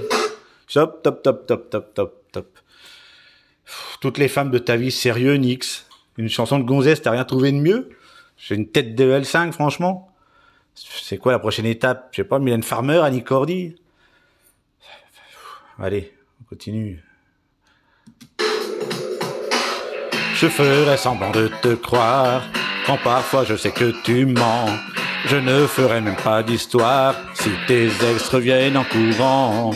[0.73, 2.47] Top, top, top, top, top, top, top.
[4.01, 5.87] Toutes les femmes de ta vie, sérieux, Nix.
[6.19, 7.91] Une chanson de gonzesse, t'as rien trouvé de mieux?
[8.37, 10.13] J'ai une tête de L5, franchement.
[10.75, 12.09] C'est quoi la prochaine étape?
[12.13, 13.77] Je sais pas, Mylène Farmer, Annie Cordy
[15.79, 17.03] Allez, on continue.
[20.35, 22.43] Je ferai semblant de te croire,
[22.87, 24.67] quand parfois je sais que tu mens.
[25.27, 29.71] Je ne ferai même pas d'histoire si tes ex reviennent en courant.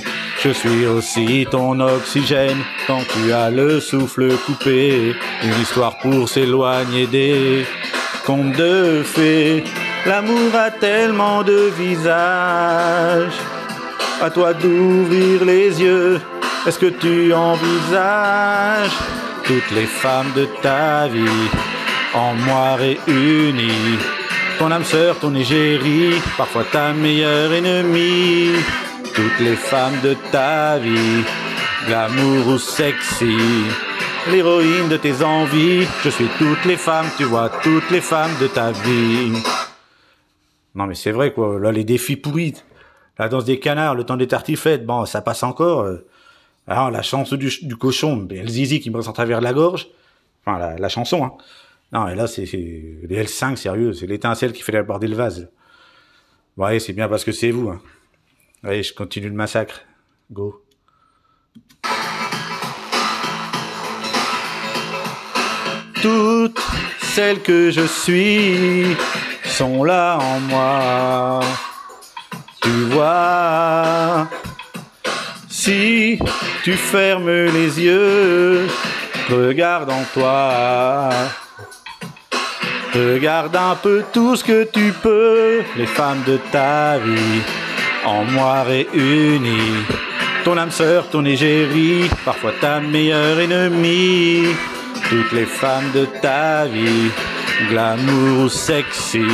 [0.46, 5.12] Je suis aussi ton oxygène quand tu as le souffle coupé.
[5.42, 7.66] Une histoire pour s'éloigner des
[8.24, 9.64] contes de fées.
[10.06, 13.40] L'amour a tellement de visages.
[14.22, 16.20] À toi d'ouvrir les yeux.
[16.64, 18.96] Est-ce que tu envisages
[19.42, 21.48] toutes les femmes de ta vie
[22.14, 23.98] en moi réunies?
[24.60, 28.52] Ton âme sœur, ton égérie, parfois ta meilleure ennemie.
[29.16, 31.24] Toutes les femmes de ta vie,
[31.86, 33.36] glamour ou sexy.
[34.30, 38.46] L'héroïne de tes envies, je suis toutes les femmes, tu vois, toutes les femmes de
[38.46, 39.32] ta vie.
[40.74, 41.58] Non, mais c'est vrai, quoi.
[41.58, 42.54] Là, les défis pourris.
[43.18, 45.80] La danse des canards, le temps des tartiflettes, bon, ça passe encore.
[45.80, 46.06] euh.
[46.66, 49.86] Alors, la chanson du, cochon, le zizi qui me passe en travers de la gorge.
[50.44, 51.32] Enfin, la, la chanson, hein.
[51.92, 53.94] Non, et là, c'est les L5, sérieux.
[53.94, 55.48] C'est l'étincelle qui fait déborder le vase.
[56.58, 57.80] Ouais, c'est bien parce que c'est vous, hein.
[58.64, 59.82] Allez, je continue le massacre.
[60.30, 60.62] Go.
[66.02, 66.60] Toutes
[67.00, 68.96] celles que je suis
[69.44, 71.40] sont là en moi.
[72.62, 74.28] Tu vois,
[75.48, 76.18] si
[76.64, 78.66] tu fermes les yeux,
[79.30, 81.10] regarde en toi.
[82.94, 87.42] Regarde un peu tout ce que tu peux, les femmes de ta vie,
[88.06, 89.84] en moi réunies.
[90.44, 94.46] Ton âme sœur, ton égérie, parfois ta meilleure ennemie.
[95.10, 97.10] Toutes les femmes de ta vie,
[97.68, 99.26] glamour ou sexy.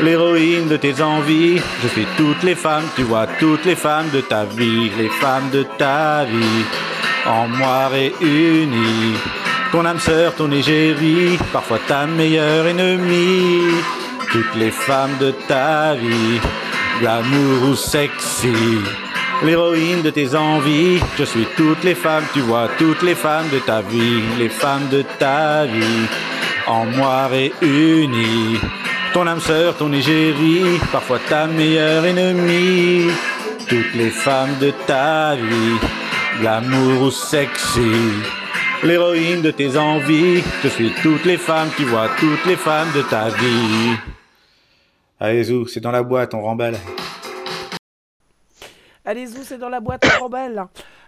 [0.00, 4.20] L'héroïne de tes envies, je fais toutes les femmes, tu vois toutes les femmes de
[4.20, 6.64] ta vie, les femmes de ta vie,
[7.26, 9.16] en moi réunies.
[9.70, 13.74] Ton âme sœur, ton égérie, parfois ta meilleure ennemie.
[14.30, 16.40] Toutes les femmes de ta vie,
[17.00, 18.52] glamour ou sexy.
[19.44, 23.58] L'héroïne de tes envies, je suis toutes les femmes, tu vois toutes les femmes de
[23.58, 26.06] ta vie, les femmes de ta vie,
[26.66, 28.58] en moi réunies.
[29.12, 33.10] Ton âme sœur, ton égérie, parfois ta meilleure ennemie.
[33.68, 35.78] Toutes les femmes de ta vie,
[36.40, 37.92] glamour ou sexy.
[38.82, 43.02] L'héroïne de tes envies, je suis toutes les femmes, tu vois toutes les femmes de
[43.02, 44.11] ta vie.
[45.24, 46.76] Allez, Zou, c'est dans la boîte, on remballe.
[49.04, 50.64] Allez, Zou, c'est dans la boîte à rembelle.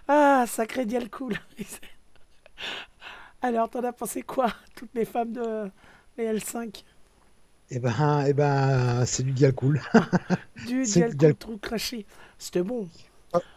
[0.07, 1.33] Ah, sacré dial cool.
[3.41, 5.69] Alors, t'en as pensé quoi Toutes les femmes de
[6.17, 6.83] les L5
[7.71, 9.81] Eh ben, eh ben, c'est du dial cool.
[10.65, 12.05] Du dial cool dial- craché.
[12.37, 12.87] C'était bon.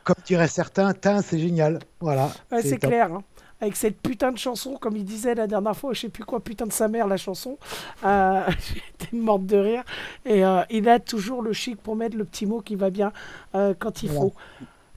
[0.03, 1.79] Comme diraient certains, tain, c'est génial.
[2.01, 2.33] Voilà.
[2.51, 3.13] Ouais, c'est clair.
[3.13, 3.23] hein.
[3.61, 6.41] Avec cette putain de chanson, comme il disait la dernière fois, je sais plus quoi,
[6.41, 7.59] putain de sa mère, la chanson.
[8.05, 8.43] Euh,
[9.01, 9.85] J'étais morte de rire.
[10.25, 13.13] Et euh, il a toujours le chic pour mettre le petit mot qui va bien
[13.57, 14.31] euh, quand il Voilà.
[14.31, 14.35] faut.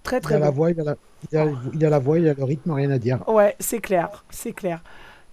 [0.04, 0.52] Très Il très a la bon.
[0.52, 0.96] voix, il a la,
[1.32, 3.28] il a, il a la voix, il a le rythme, rien à dire.
[3.28, 4.82] Ouais, c'est clair, c'est clair.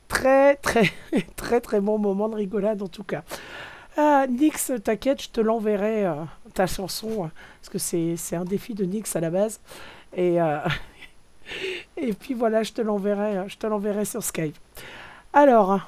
[0.09, 0.91] Très, très,
[1.37, 3.25] très, très bon moment de rigolade en tout cas.
[3.97, 6.15] Ah, Nix, t'inquiète, je te l'enverrai, euh,
[6.55, 7.29] ta chanson, euh,
[7.61, 9.61] parce que c'est c'est un défi de Nix à la base.
[10.17, 10.59] Et, euh,
[11.97, 14.57] et puis voilà, je te l'enverrai, euh, je te l'enverrai sur Skype.
[15.33, 15.81] Alors,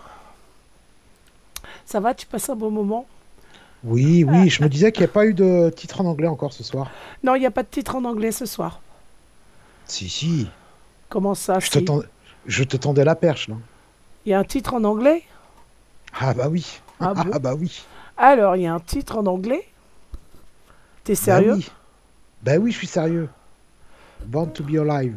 [1.84, 3.06] ça va, tu passes un bon moment?
[3.82, 6.52] Oui, oui, je me disais qu'il n'y a pas eu de titre en anglais encore
[6.54, 6.96] ce soir.
[7.22, 8.80] Non, il n'y a pas de titre en anglais ce soir.
[9.84, 10.48] Si, si.
[11.08, 12.00] Comment ça Je te, si
[12.46, 13.56] je te tendais la perche, là.
[14.24, 15.24] Il y a un titre en anglais?
[16.12, 16.80] Ah bah oui.
[17.00, 17.36] Ah bon?
[17.40, 17.88] bah oui.
[18.16, 19.66] Alors, il y a un titre en anglais?
[21.04, 21.42] T'es Bah sérieux?
[21.42, 21.72] oui.
[22.42, 23.28] Bah oui, je suis sérieux.
[24.26, 25.16] Born to be alive.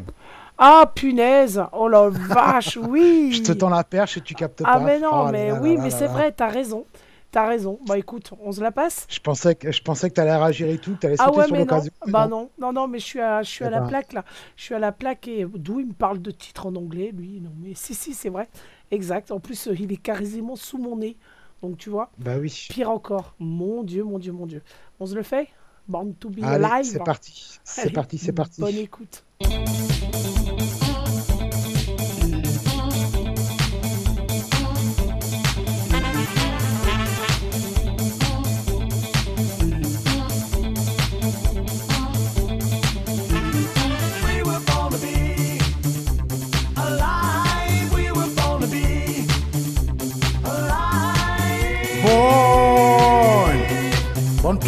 [0.57, 4.77] Ah, punaise Oh la vache, oui Je te tends la perche et tu captes Ah,
[4.77, 4.80] pas.
[4.80, 6.85] mais non, Oh mais là oui, là mais c'est vrai, t'as raison.
[7.31, 7.80] T'as raison.
[7.88, 10.77] Bah écoute, on se la passe Je pensais que, je pensais que t'allais réagir et
[10.77, 11.91] tout, que t'allais Ah sauter ouais, sur l'occasion.
[12.07, 13.88] Bah non, non, non, mais je suis à, je suis Eh à la ben.
[13.88, 14.23] plaque là.
[14.55, 17.41] Je suis à la plaque et d'où il me parle de titre en anglais, lui.
[17.41, 18.47] Non, mais si, si, c'est vrai.
[18.91, 19.31] Exact.
[19.31, 21.17] En plus, euh, il est quasiment sous mon nez.
[21.63, 22.67] Donc tu vois, Bah oui.
[22.69, 23.34] pire encore.
[23.39, 24.61] Mon Dieu, mon Dieu, mon Dieu.
[24.99, 25.47] On se le fait?
[25.88, 26.91] Born to be Allez, alive.
[26.91, 27.60] c'est parti.
[27.64, 28.61] C'est parti, c'est parti.
[28.61, 29.23] Bonne écoute.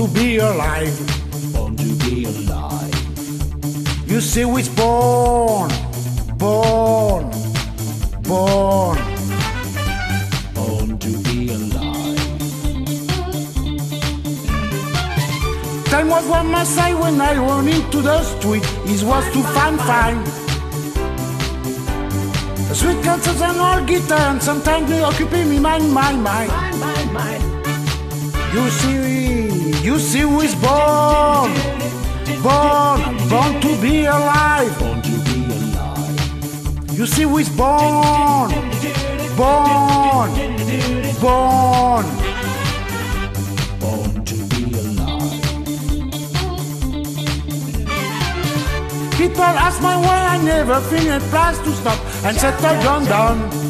[0.08, 0.96] To be alive.
[1.54, 2.94] Born to be alive.
[4.08, 5.72] You see, we're born,
[6.38, 7.32] born,
[8.22, 8.98] born.
[10.54, 12.18] Born to be alive.
[15.86, 18.64] Time was one must say when I run into the street.
[18.86, 20.26] It was to find fine.
[22.76, 26.52] Sweet concerts and all guitar, and sometimes they occupy me mind, mind, mind.
[26.52, 27.65] Mind, mind, mind.
[28.56, 31.52] You see, you see who is born,
[32.42, 34.80] born, born to be alive.
[34.80, 36.98] Born to be alive.
[36.98, 38.52] You see who is born,
[39.36, 40.30] born,
[41.20, 42.06] born.
[43.82, 45.42] Born to be alive.
[49.18, 53.65] People ask my way, I never find a place to stop and settle down down.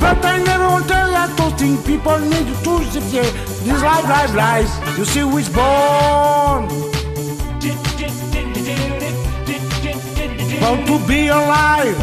[0.00, 2.54] But I never want to tell you toasting people need to
[2.84, 3.28] justify
[3.64, 4.98] this life, life, life.
[4.98, 6.68] You see who is born.
[10.60, 11.98] Born to be alive.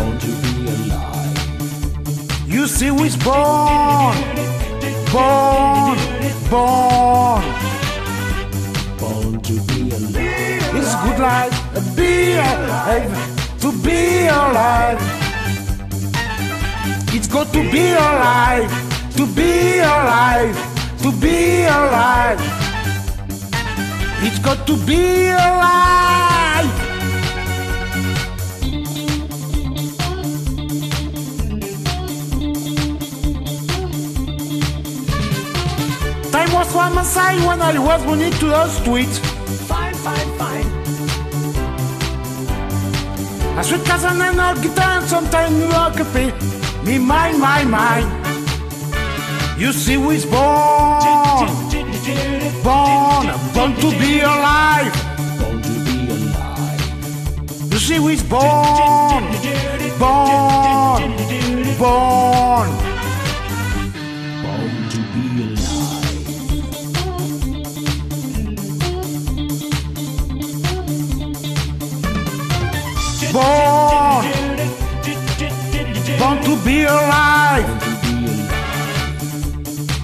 [2.47, 4.15] You see who is born.
[5.11, 5.97] Born,
[6.49, 7.43] born.
[8.99, 10.47] Born to be alive.
[10.75, 15.16] It's good life, be alive, to be alive.
[17.18, 18.69] It's good to be alive,
[19.15, 20.56] to be alive,
[21.02, 22.39] to be alive.
[24.22, 26.69] It's got to be alive.
[36.31, 39.14] Time was on my side when I was running to the street.
[39.65, 40.68] Fine, fine, fine.
[43.57, 46.56] I should cousin and a guitar and sometimes you occupy
[46.88, 48.07] me mind, my mind.
[49.59, 51.47] You see is born,
[52.64, 54.93] born, born to be alive.
[55.39, 56.81] Born to be alive.
[57.72, 59.23] You see is born,
[59.99, 61.11] born,
[61.77, 62.69] born.
[64.43, 65.73] Born to be alive.
[73.34, 73.76] Born,
[76.68, 77.69] be alive.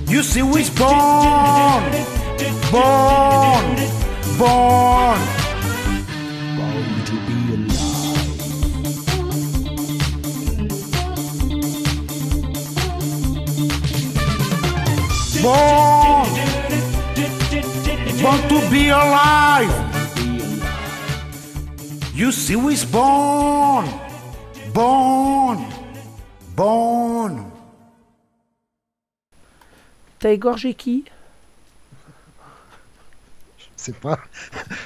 [0.08, 1.84] You see is born,
[2.72, 3.76] born,
[4.40, 5.20] born.
[6.64, 8.24] Born to be alive.
[15.44, 16.30] Born,
[18.24, 19.76] born to be alive.
[22.16, 23.86] You see is born,
[24.74, 25.73] born,
[26.56, 27.46] born.
[30.20, 31.06] T'as égorgé qui?
[33.76, 34.18] C'est pas.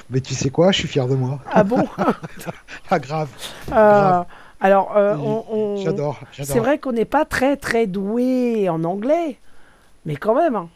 [0.09, 1.39] Mais tu sais quoi, je suis fier de moi.
[1.51, 1.87] Ah bon?
[2.89, 3.29] Ah, grave.
[3.69, 4.25] Euh, grave.
[4.61, 6.19] alors, euh, on, j'adore.
[6.31, 9.37] C'est vrai qu'on n'est pas très très doué en anglais,
[10.05, 10.55] mais quand même.
[10.55, 10.69] hein.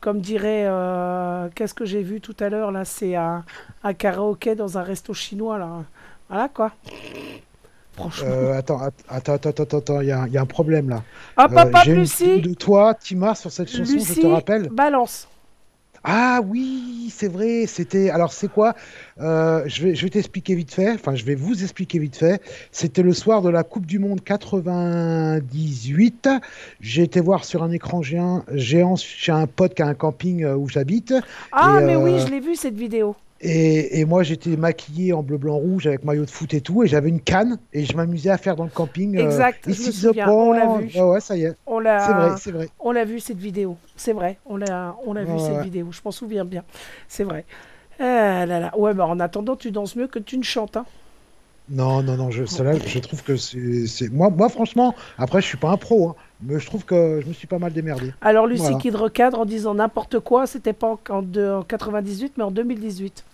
[0.00, 3.44] Comme dirait, euh, qu'est-ce que j'ai vu tout à l'heure là C'est un,
[3.84, 5.68] un karaoké dans un resto chinois là.
[6.30, 6.72] Voilà quoi.
[7.98, 8.28] Franchement.
[8.30, 10.88] Euh, attends, att- attends, attends, attends, il y, a un- il y a un problème
[10.88, 11.02] là.
[11.36, 11.52] Hop,
[11.84, 12.40] J'ai une Lucie.
[12.40, 14.68] de toi, Timar, sur cette chanson, je te rappelle.
[14.70, 15.28] balance.
[16.04, 18.08] Ah oui, c'est vrai, c'était.
[18.10, 18.74] Alors c'est quoi?
[19.20, 20.92] Euh, Je vais, je vais t'expliquer vite fait.
[20.92, 22.40] Enfin, je vais vous expliquer vite fait.
[22.70, 26.28] C'était le soir de la Coupe du Monde 98.
[26.80, 30.44] J'ai été voir sur un écran géant, géant chez un pote qui a un camping
[30.44, 31.14] euh, où j'habite.
[31.52, 33.16] Ah Et, mais oui, euh, je l'ai vu cette vidéo.
[33.40, 36.82] Et, et moi, j'étais maquillé en bleu, blanc, rouge avec maillot de foot et tout.
[36.82, 39.16] Et j'avais une canne et je m'amusais à faire dans le camping.
[39.16, 40.90] euh, Exact, je me Ici, souviens, the on l'a vu.
[40.94, 41.54] Ouais, ouais, ça y est.
[41.66, 41.98] On l'a.
[42.06, 42.68] C'est vrai, c'est vrai.
[42.80, 43.76] On l'a vu cette vidéo.
[43.96, 44.38] C'est vrai.
[44.44, 45.88] On l'a, on l'a vu Ouais, cette vidéo.
[45.92, 46.64] Je m'en souviens bien.
[47.06, 47.44] C'est vrai.
[48.00, 48.76] Ah là là.
[48.76, 50.76] Ouais, bah en attendant, tu danses mieux que tu ne chantes.
[50.76, 50.86] hein.
[51.70, 53.86] Non, non, non, je, je trouve que c'est.
[53.86, 57.20] c'est- Moi, moi, franchement, après, je suis pas un pro, hein, mais je trouve que
[57.22, 58.12] je me suis pas mal démerdé.
[58.20, 58.78] Alors Lucie Voilà.
[58.78, 62.44] qui te recadre en disant n'importe quoi, c'était pas en, en de- en 98 mais
[62.44, 63.24] en 2018.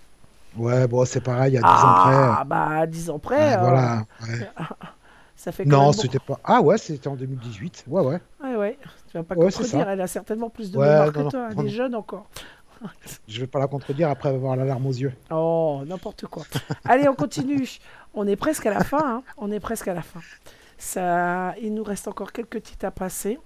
[0.57, 2.45] Ouais, bon, c'est pareil, il y a 10 ans Ah près.
[2.47, 3.37] bah 10 ans près.
[3.37, 4.05] Ouais, euh, voilà.
[4.23, 4.49] ouais.
[5.37, 6.39] Ça fait quand Non, c'était pas.
[6.45, 7.85] Ah ouais, c'était en 2018.
[7.89, 8.21] Ouais, ouais.
[8.43, 8.79] Ouais ouais.
[9.11, 9.89] Tu vas pas Ouais, contredire.
[9.91, 11.49] Elle a certainement plus de mémoire que non, toi.
[11.51, 11.65] Elle non.
[11.65, 12.27] est jeune encore.
[13.29, 15.13] Je vais pas la contredire après avoir la larme aux yeux.
[15.31, 16.45] Oh n'importe quoi.
[16.85, 17.69] Allez on continue.
[18.15, 19.03] On est presque à la fin.
[19.05, 19.23] hein.
[19.39, 20.21] On est presque à la fin.
[20.79, 23.39] Ça, il nous reste encore quelques titres à passer.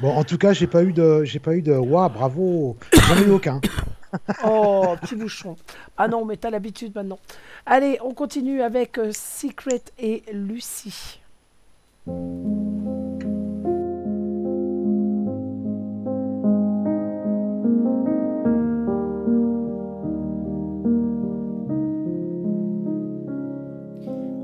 [0.00, 1.72] Bon, en tout cas, j'ai pas eu de, j'ai pas eu de.
[1.72, 2.76] Waouh, bravo.
[2.92, 3.60] J'en ai eu aucun.
[4.44, 5.56] Oh, petit bouchon.
[5.96, 7.18] Ah non, mais t'as l'habitude maintenant.
[7.66, 11.20] Allez, on continue avec euh, Secret et Lucie.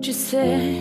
[0.03, 0.81] Tu sais,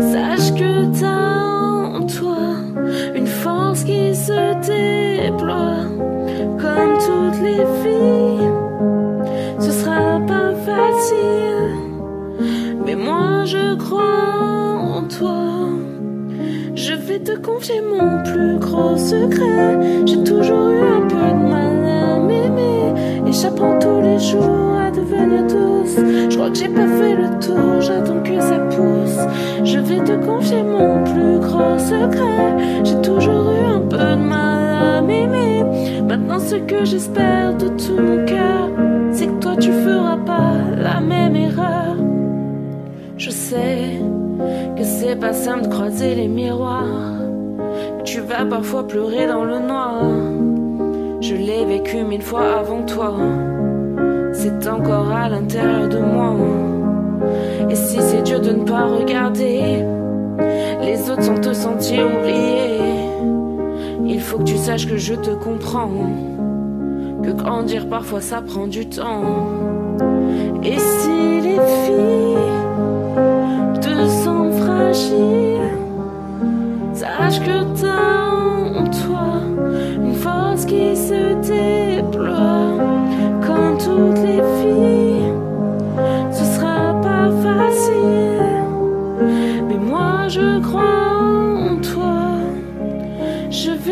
[0.00, 2.46] sache que t'as en toi
[3.14, 5.84] une force qui se déploie.
[6.62, 8.50] Comme toutes les filles,
[9.58, 11.74] ce sera pas facile,
[12.84, 14.18] mais moi je crois
[17.28, 19.78] te confier mon plus gros secret.
[20.06, 22.94] J'ai toujours eu un peu de mal à m'aimer.
[23.30, 25.96] J'apprends tous les jours à devenir douce.
[26.30, 29.18] Je crois que j'ai pas fait le tour, j'attends que ça pousse.
[29.64, 32.84] Je vais te confier mon plus gros secret.
[32.84, 35.62] J'ai toujours eu un peu de mal à m'aimer.
[36.02, 38.70] Maintenant, ce que j'espère de tout mon cœur,
[39.12, 41.96] c'est que toi tu feras pas la même erreur.
[43.18, 44.00] Je sais
[44.76, 47.20] que c'est pas simple de croiser les miroirs.
[47.98, 50.37] que Tu vas parfois pleurer dans le noir.
[51.20, 53.12] Je l'ai vécu mille fois avant toi.
[54.32, 56.36] C'est encore à l'intérieur de moi.
[57.68, 59.84] Et si c'est dur de ne pas regarder
[60.80, 63.02] les autres sans te sentir oublié,
[64.06, 65.90] il faut que tu saches que je te comprends.
[67.24, 69.48] Que grandir parfois ça prend du temps.
[70.62, 72.38] Et si les filles
[73.80, 75.58] te sentent fragile,
[76.94, 77.77] sache que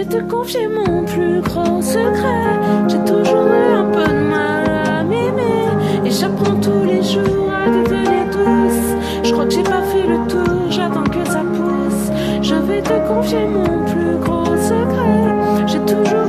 [0.06, 2.58] te confier mon plus grand secret.
[2.88, 5.68] J'ai toujours eu un peu de mal à m'aimer.
[6.04, 9.24] Et j'apprends tous les jours à devenir douce.
[9.24, 12.10] Je crois que j'ai pas fait le tour, j'attends que ça pousse.
[12.42, 15.66] Je vais te confier mon plus gros secret.
[15.66, 16.25] J'ai toujours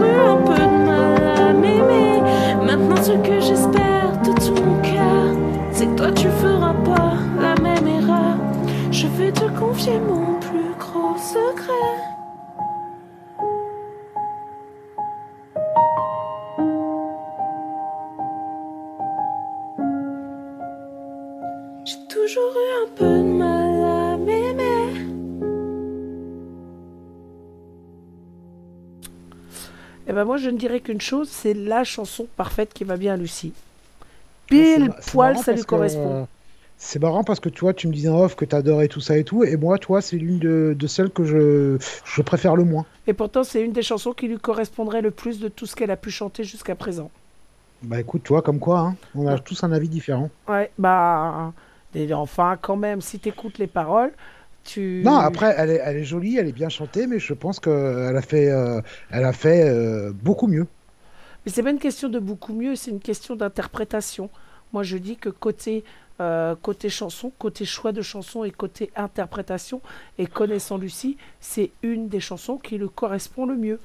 [30.48, 33.52] je ne dirais qu'une chose, c'est la chanson parfaite qui va bien à Lucie.
[34.46, 36.26] Pile poil, ça lui que, correspond.
[36.78, 39.18] C'est marrant parce que tu vois, tu me disais en off que t'adorais tout ça
[39.18, 42.64] et tout, et moi, toi, c'est l'une de, de celles que je, je préfère le
[42.64, 42.86] moins.
[43.08, 45.92] Et pourtant, c'est une des chansons qui lui correspondrait le plus de tout ce qu'elle
[45.92, 47.12] a pu chanter jusqu'à présent.
[47.82, 50.30] Bah écoute, toi, comme quoi, hein, on a tous un avis différent.
[50.48, 51.52] Ouais, bah.
[51.94, 54.14] et enfin, quand même, si t'écoutes les paroles,
[54.68, 55.02] tu.
[55.04, 58.16] Non, après, elle est, elle est jolie, elle est bien chantée, mais je pense qu'elle
[58.18, 60.68] a fait, euh, elle a fait euh, beaucoup mieux.
[61.46, 64.30] Mais c'est pas une question de beaucoup mieux, c'est une question d'interprétation.
[64.74, 65.84] Moi, je dis que côté,
[66.20, 69.82] euh, côté chanson, côté choix de chanson et côté interprétation,
[70.20, 73.80] et connaissant Lucie, c'est une des chansons qui lui correspond le mieux.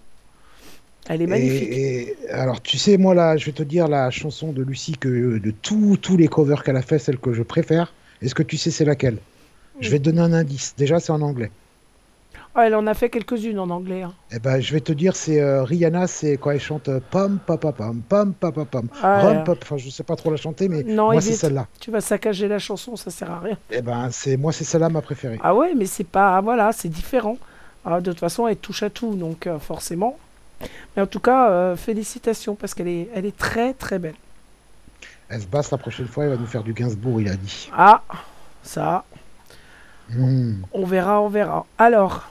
[1.08, 1.68] Elle est magnifique.
[1.72, 4.96] Et, et- alors, tu sais, moi, là, je vais te dire la chanson de Lucie
[4.98, 7.92] que de tous tous les covers qu'elle a fait, celle que je préfère.
[8.20, 9.18] Est-ce que tu sais c'est laquelle?
[9.82, 10.74] Je vais te donner un indice.
[10.76, 11.50] Déjà, c'est en anglais.
[12.54, 14.02] Ah, elle en a fait quelques-unes en anglais.
[14.02, 14.12] hein.
[14.30, 17.38] Eh ben, je vais te dire, c'est euh, Rihanna, c'est quand elle chante euh, pam
[17.38, 19.58] papa pam pam papa pam Ah, rum pop.
[19.62, 21.66] Enfin, je sais pas trop la chanter, mais Non, moi, c'est celle-là.
[21.80, 23.56] Tu vas saccager la chanson, ça sert à rien.
[23.70, 25.38] Eh ben, c'est moi, c'est celle-là ma préférée.
[25.42, 26.38] Ah ouais, mais c'est pas.
[26.42, 27.38] Voilà, c'est différent.
[27.86, 30.18] Ah, de toute façon, elle touche à tout, donc euh, forcément.
[30.94, 34.14] Mais en tout cas, euh, félicitations, parce qu'elle est, elle est très très belle.
[35.30, 37.70] Elle se basse la prochaine fois, elle va nous faire du Gainsbourg, il a dit.
[37.74, 38.02] Ah,
[38.62, 39.04] ça,
[40.14, 40.62] Hmm.
[40.72, 41.64] on verra, on verra.
[41.78, 42.28] Alors,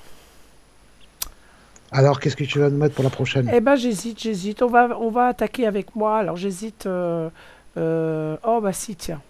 [1.91, 3.49] Alors, qu'est-ce que tu vas nous mettre pour la prochaine?
[3.53, 4.61] Eh ben j'hésite, j'hésite.
[4.61, 6.17] On va, on va attaquer avec moi.
[6.19, 6.85] Alors j'hésite.
[6.85, 7.29] euh,
[7.77, 9.21] euh, oh bah si, tiens.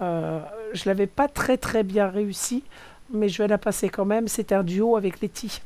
[0.00, 0.38] Euh,
[0.74, 2.62] je l'avais pas très très bien réussi,
[3.12, 4.28] mais je vais la passer quand même.
[4.28, 5.60] C'est un duo avec Letty.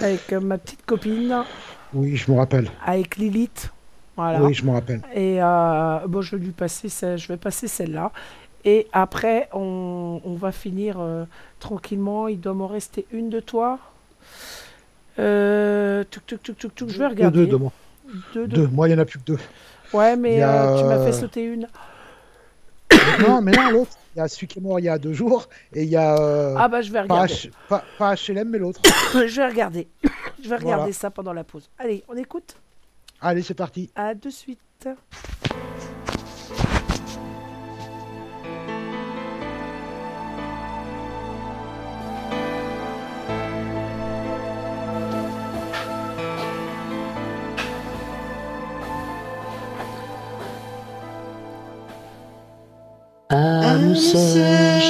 [0.00, 1.44] Avec ma petite copine,
[1.92, 2.70] Oui, je me rappelle.
[2.86, 3.70] avec Lilith.
[4.16, 4.42] Voilà.
[4.42, 5.02] Oui, je me rappelle.
[5.14, 8.10] Et euh, bon, je vais lui passer, je vais passer celle-là.
[8.64, 11.24] Et après, on, on va finir euh,
[11.58, 12.28] tranquillement.
[12.28, 13.78] Il doit m'en rester une de toi.
[15.18, 17.38] Euh, tuc, tuc, tuc, tuc, tuc, je vais regarder.
[17.38, 17.72] deux, deux, moi.
[18.34, 18.56] Deux, deux.
[18.62, 18.66] Deux.
[18.68, 19.38] Moi, il y en a plus que deux.
[19.92, 21.66] Ouais, mais a, euh, tu m'as fait euh, sauter une.
[23.20, 23.92] non, mais non, l'autre.
[24.14, 25.96] Il y a celui qui est mort il y a deux jours, et il y
[25.96, 26.16] a.
[26.18, 27.32] euh, Ah bah, je vais pas, regarder.
[27.34, 28.80] H- pas, pas HLM, mais l'autre.
[29.14, 29.88] je vais regarder.
[30.42, 30.92] Je vais regarder Voilà.
[30.92, 31.68] ça pendant la pause.
[31.78, 32.56] Allez, on écoute.
[33.20, 33.90] Allez, c'est parti.
[33.94, 34.58] À de suite.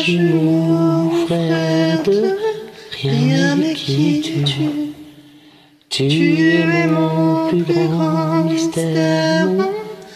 [0.04, 2.36] Jumeaux, frères de
[3.00, 4.92] rien ne quitte tu.
[5.88, 9.48] Tu es mon plus grand mystère,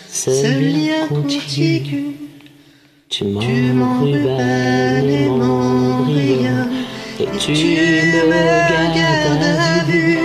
[0.08, 2.16] seul lien contigu.
[3.08, 6.68] Tu m'enrubans et m'embrayons
[7.20, 8.46] Et tu me
[8.96, 10.18] gardes à vue.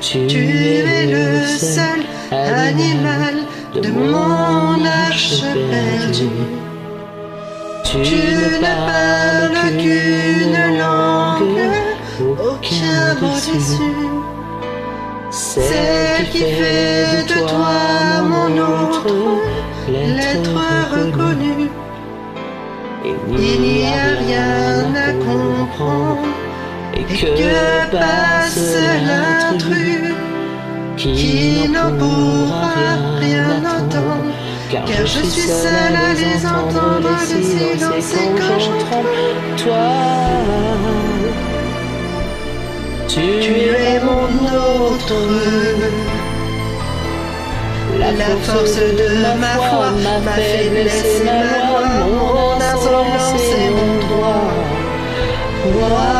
[0.00, 3.34] Tu es le seul animal
[3.74, 6.63] de mon arche perdue.
[7.94, 11.60] Tu ne parles qu'une langue,
[12.42, 14.02] aucun mot dessus.
[15.30, 19.06] Celle qui fait de toi mon autre,
[19.88, 20.58] l'être
[20.92, 21.70] reconnu.
[23.04, 26.26] Il n'y a rien à comprendre,
[26.94, 30.14] et que passe l'intrus,
[30.96, 32.74] qui n'en pourra
[33.20, 34.34] rien entendre.
[34.74, 39.04] Car je suis seule à les entendre, les silencer quand j'entends
[39.56, 39.86] toi.
[43.06, 45.14] Tu es mon autre.
[48.00, 51.38] La force de ma foi, ma faiblesse et ma
[51.68, 51.86] loi,
[52.18, 54.50] mon insolence et mon droit.
[55.72, 56.12] Moi,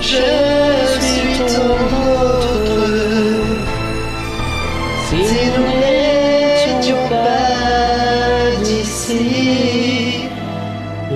[0.00, 0.69] je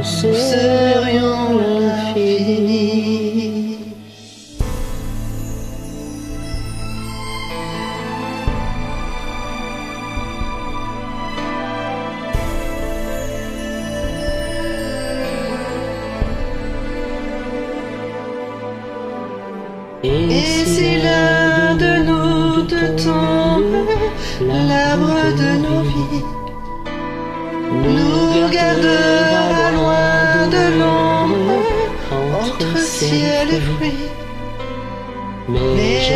[0.05, 1.04] nous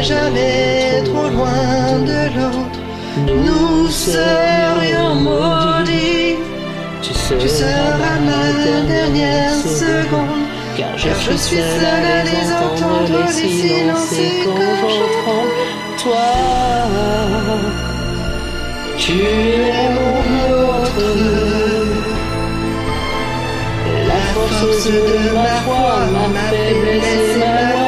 [0.08, 2.80] jamais trop loin de l'autre.
[3.26, 6.36] Nous serions maudits.
[7.02, 7.12] Tu
[7.48, 8.44] seras ma
[8.94, 10.44] dernière seconde.
[10.76, 15.48] Car je, suis seule à les entendre, les silencer quand j'entends
[16.02, 16.28] toi.
[18.96, 20.20] Tu es mon
[20.54, 21.08] autre.
[24.10, 27.87] La force de ma foi, ma faiblesse et ma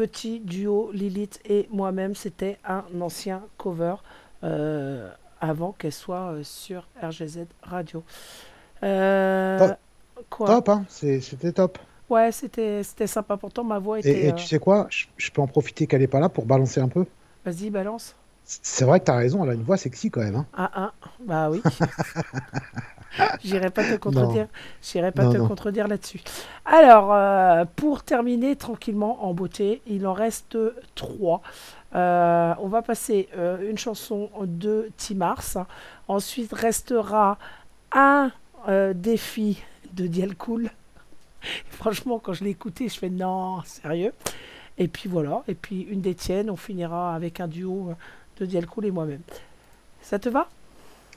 [0.00, 2.14] petit duo Lilith et moi-même.
[2.14, 3.96] C'était un ancien cover
[4.44, 5.10] euh,
[5.42, 8.02] avant qu'elle soit euh, sur RGZ Radio.
[8.82, 9.76] Euh, Top.
[10.30, 10.46] quoi?
[10.46, 11.78] Top, hein, c'était top.
[12.08, 13.36] Ouais, c'était c'était sympa.
[13.36, 14.10] Pourtant, ma voix était.
[14.10, 16.46] Et, et tu sais quoi, je, je peux en profiter qu'elle est pas là pour
[16.46, 17.04] balancer un peu.
[17.44, 18.16] Vas-y, balance.
[18.44, 20.34] C'est vrai que t'as raison, elle a une voix sexy quand même.
[20.36, 20.46] hein.
[20.54, 20.92] Ah, ah,
[21.24, 21.62] bah oui.
[23.44, 24.46] J'irai pas te contredire.
[24.82, 25.48] J'irai pas Non, te non.
[25.48, 26.20] contredire là-dessus.
[26.64, 30.56] Alors, euh, pour terminer tranquillement en beauté, il en reste
[30.94, 31.42] trois.
[31.94, 35.66] Euh, on va passer euh, une chanson de Timars.
[36.08, 37.38] Ensuite restera
[37.92, 38.30] un
[38.94, 40.70] défi de Dialcool.
[41.70, 44.12] Franchement, quand je l'ai écouté, je fais non, sérieux.
[44.78, 45.42] Et puis voilà.
[45.48, 47.92] Et puis une des tiennes, on finira avec un duo
[48.38, 49.22] de Dialcool et moi-même.
[50.02, 50.48] Ça te va?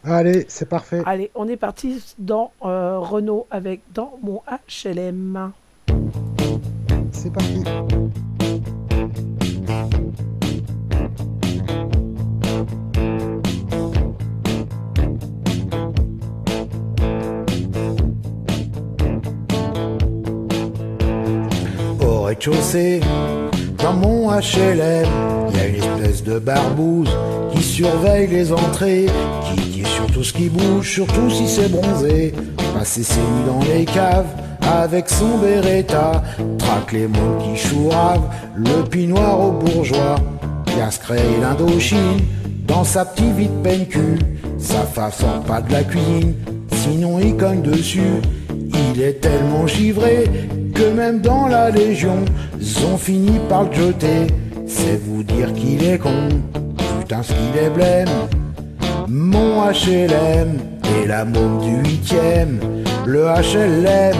[0.05, 1.01] Allez, c'est parfait.
[1.05, 5.51] Allez, on est parti dans euh, Renault avec Dans mon HLM.
[7.11, 7.63] C'est parti.
[22.01, 22.99] Au rez-de-chaussée,
[23.77, 25.07] dans mon HLM,
[25.49, 27.09] il y a une espèce de barbouze
[27.53, 29.05] qui surveille les entrées,
[29.55, 32.33] qui sur tout ce qui bouge, surtout si c'est bronzé.
[32.73, 34.27] Passer ses nuits dans les caves
[34.61, 36.23] avec son Beretta,
[36.57, 40.15] traque les mots qui chouravent, le pinoir aux bourgeois.
[40.77, 42.19] Cascret et l'Indochine,
[42.67, 44.19] dans sa petite vie de peine cul,
[44.57, 46.33] sa femme sort pas de la cuisine,
[46.71, 48.21] sinon il cogne dessus.
[48.95, 50.23] Il est tellement givré
[50.73, 52.25] que même dans la Légion,
[52.91, 54.27] ont fini par le jeter.
[54.65, 56.29] C'est vous dire qu'il est con,
[56.99, 58.09] putain ce qu'il est blême.
[59.07, 60.59] Mon HLM
[60.95, 62.59] et la du huitième,
[63.05, 64.17] le HLM,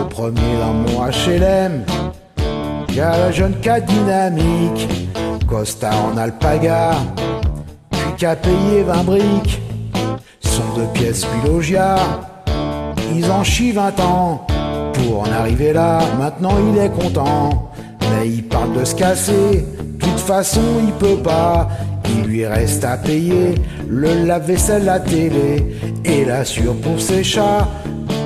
[0.00, 1.84] au premier dans mon HLM,
[2.94, 4.88] y a la jeune cas dynamique,
[5.48, 6.92] costard en alpaga,
[7.90, 9.62] puis qu'a payé 20 briques,
[10.40, 11.96] son deux pièces puis logia.
[13.14, 14.46] Ils en chient 20 ans
[14.94, 20.04] pour en arriver là, maintenant il est content, mais il parle de se casser, de
[20.04, 21.68] toute façon il peut pas.
[22.12, 23.54] Il lui reste à payer
[23.88, 27.68] le lave-vaisselle, la télé et l'assure pour ses chats.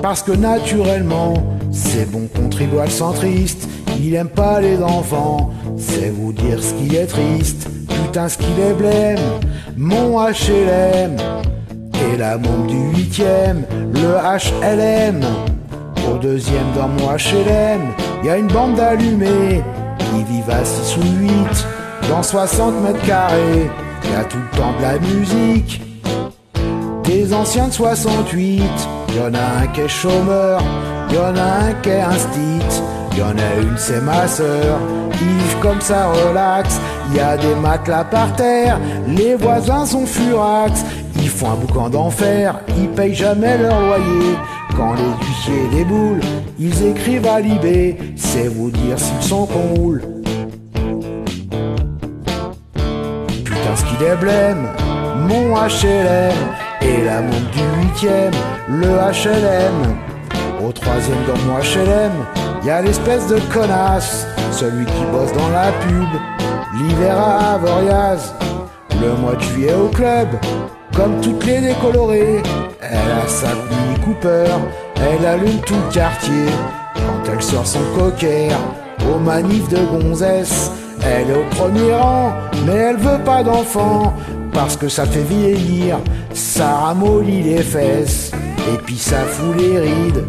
[0.02, 1.34] Parce que naturellement,
[1.73, 3.68] c'est bon contribuable centriste.
[4.00, 7.68] Il aime pas les enfants, c'est vous dire ce qui est triste.
[7.89, 9.18] Putain, ce qu'il est blême,
[9.76, 11.16] mon HLM.
[12.12, 15.20] Et la môme du huitième, le HLM.
[16.10, 17.81] Au deuxième dans mon HLM,
[18.23, 19.62] y a une bande d'allumés.
[20.15, 21.66] Ils vivent à 6 ou 8
[22.08, 23.70] dans 60 mètres carrés.
[24.04, 25.82] Y a tout le temps de la musique.
[27.04, 28.62] Des anciens de 68,
[29.14, 30.60] y en a un qui est chômeur,
[31.12, 32.82] y en a un qui est instit,
[33.16, 34.78] y en a une c'est ma sœur,
[35.12, 36.80] vivent comme ça relax,
[37.14, 42.58] y a des matelas par terre, les voisins sont furax, ils font un boucan d'enfer,
[42.76, 44.36] ils payent jamais leur loyer,
[44.76, 46.20] quand les huissiers déboulent,
[46.58, 49.80] ils écrivent à Libé, c'est vous dire s'ils sont qu'on
[55.16, 56.34] mon HLM
[56.83, 58.33] et la montre du huitième,
[58.68, 59.97] le HLM.
[60.62, 62.12] Au troisième dans mon HLM,
[62.65, 66.08] y a l'espèce de connasse, celui qui bosse dans la pub,
[66.78, 68.34] l'hiver à Avoriaz,
[69.00, 70.28] le mois de juillet au club,
[70.94, 72.42] comme toutes les décolorées.
[72.81, 74.47] Elle a sa Mini Cooper,
[74.97, 76.47] elle allume tout le quartier,
[76.94, 78.50] quand elle sort son cocker,
[79.10, 80.70] aux manifs de gonzesse.
[81.05, 82.33] Elle est au premier rang,
[82.66, 84.12] mais elle veut pas d'enfant,
[84.52, 85.99] parce que ça fait vieillir,
[86.33, 88.33] ça ramollit les fesses,
[88.73, 90.25] et puis ça fout les rides.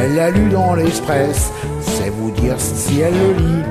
[0.00, 3.64] Elle l'a lu dans l'Express, c'est vous dire si elle le lit.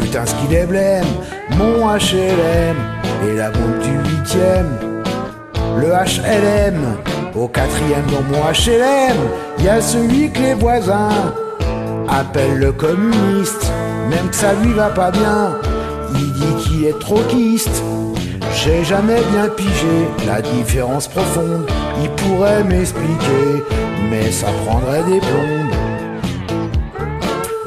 [0.00, 1.04] Putain, ce qu'il est blême,
[1.58, 2.76] mon HLM,
[3.28, 4.68] et la bombe du huitième,
[5.78, 6.96] le HLM.
[7.34, 9.16] Au quatrième dans mon HLM,
[9.64, 11.32] y a celui que les voisins
[12.08, 13.72] appellent le communiste,
[14.10, 15.56] même que ça lui va pas bien.
[16.14, 17.82] Il dit qu'il est troquiste.
[18.54, 21.66] J'ai jamais bien pigé la différence profonde.
[22.02, 23.64] Il pourrait m'expliquer,
[24.10, 25.72] mais ça prendrait des plombes.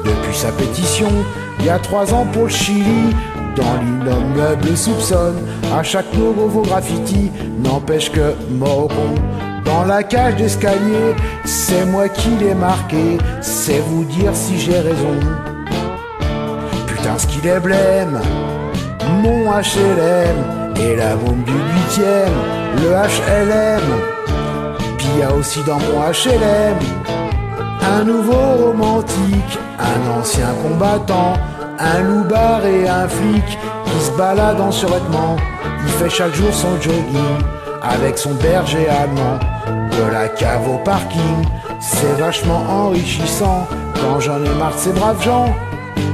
[0.04, 1.10] Depuis sa pétition,
[1.58, 3.14] il y a trois ans pour le Chili,
[3.56, 5.38] dans l'innommable soupçonne.
[5.76, 8.88] À chaque nouveau graffiti, n'empêche que mort.
[9.66, 11.14] Dans la cage d'escalier,
[11.44, 15.18] c'est moi qui l'ai marqué, c'est vous dire si j'ai raison.
[16.86, 18.20] Putain, ce qu'il est blême,
[19.22, 22.32] mon HLM, et la bombe du huitième,
[22.76, 23.82] le HLM.
[24.98, 26.78] Puis y a aussi dans mon HLM,
[27.82, 31.34] un nouveau romantique, un ancien combattant,
[31.78, 35.36] un loupard et un flic qui se balade en survêtement.
[35.82, 37.38] Il fait chaque jour son jogging
[37.82, 39.38] avec son berger allemand.
[39.96, 41.44] De la cave au parking,
[41.80, 43.66] c'est vachement enrichissant.
[43.94, 45.54] Quand j'en ai marre de ces braves gens,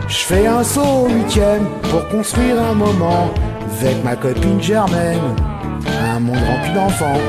[0.07, 3.31] je fais un saut au huitième pour construire un moment
[3.81, 5.35] avec ma copine Germaine.
[6.15, 7.21] Un monde rempli d'enfants.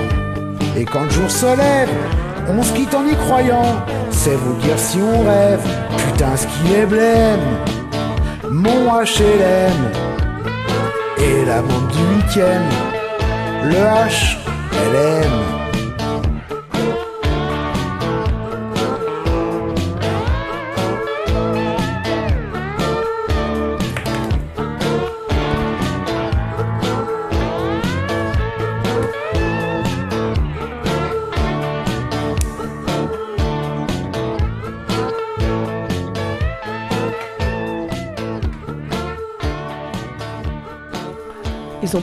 [0.77, 1.89] Et quand le jour se lève,
[2.47, 3.83] on se quitte en y croyant.
[4.11, 5.65] C'est vous dire si on rêve.
[5.97, 7.39] Putain, ce qui est blême.
[8.49, 9.79] Mon HLM.
[11.17, 12.69] Et la bombe du huitième.
[13.63, 15.31] Le HLM.
[15.31, 15.62] Ils ont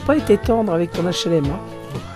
[0.05, 1.45] pas été tendres avec ton HLM.
[1.45, 1.59] hein.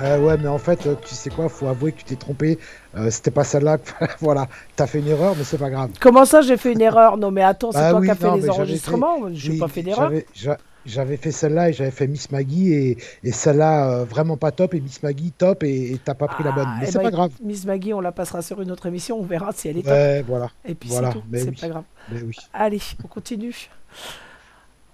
[0.01, 2.57] Euh, ouais, mais en fait, euh, tu sais quoi, faut avouer que tu t'es trompé.
[2.97, 3.77] Euh, C'était pas celle-là.
[4.19, 5.91] voilà, t'as fait une erreur, mais c'est pas grave.
[5.99, 7.17] Comment ça, j'ai fait une erreur?
[7.17, 9.27] Non, mais attends, c'est Bah toi oui, qui as fait les enregistrements.
[9.29, 10.09] n'ai oui, pas fait d'erreur.
[10.09, 14.37] j'avais- j'a- J'avais fait celle-là et j'avais fait Miss Maggie et, et celle-là euh, vraiment
[14.37, 16.67] pas top et Miss Maggie top et t'as pas pris la bonne.
[16.79, 17.31] Mais Eh c'est ben, pas grave.
[17.43, 19.17] Miss Maggie, on la passera sur une autre émission.
[19.19, 19.91] On verra si elle est top.
[19.93, 20.51] Ouais, voilà.
[20.63, 21.55] Et puis Voilà, c'est oui.
[21.59, 21.83] pas grave.
[22.11, 22.19] Mais.
[22.53, 23.67] Allez, on continue.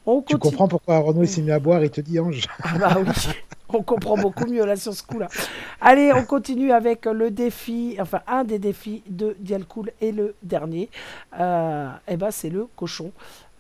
[0.06, 2.78] On Tu comprends pourquoi Renaud il s'est mis à boire et te dit Ange Ah
[2.78, 3.34] bah oui,
[3.70, 5.28] on comprend beaucoup mieux là sur ce coup-là.
[5.80, 10.90] Allez, on continue avec le défi, enfin un des défis de Dialcool et le dernier.
[11.40, 13.12] Euh, eh ben c'est le cochon.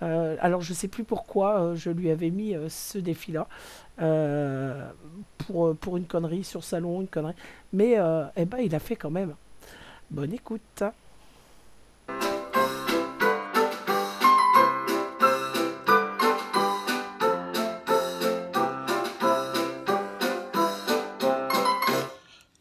[0.01, 3.47] Euh, alors je sais plus pourquoi euh, je lui avais mis ce défi-là
[5.45, 7.35] pour pour une connerie sur salon, une connerie.
[7.71, 7.97] Mais
[8.35, 9.35] eh ben il a fait quand même.
[10.09, 10.83] Bonne écoute.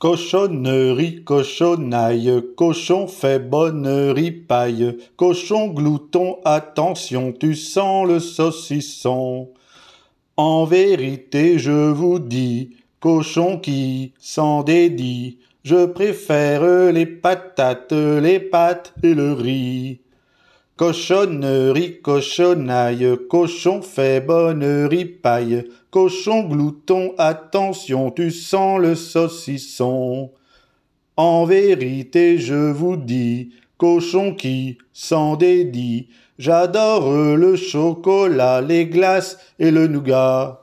[0.01, 9.51] Cochonnerie, cochonaille, cochon fait bonne ripaille, cochon glouton, attention, tu sens le saucisson.
[10.39, 18.95] En vérité, je vous dis, cochon qui s'en dédie, je préfère les patates, les pâtes
[19.03, 20.01] et le riz.
[20.79, 30.31] Cochonnerie, cochonaille, cochon fait bonne ripaille, cochon glouton, attention, tu sens le saucisson.
[31.17, 39.71] En vérité, je vous dis, cochon qui s'en dédie, j'adore le chocolat, les glaces et
[39.71, 40.63] le nougat.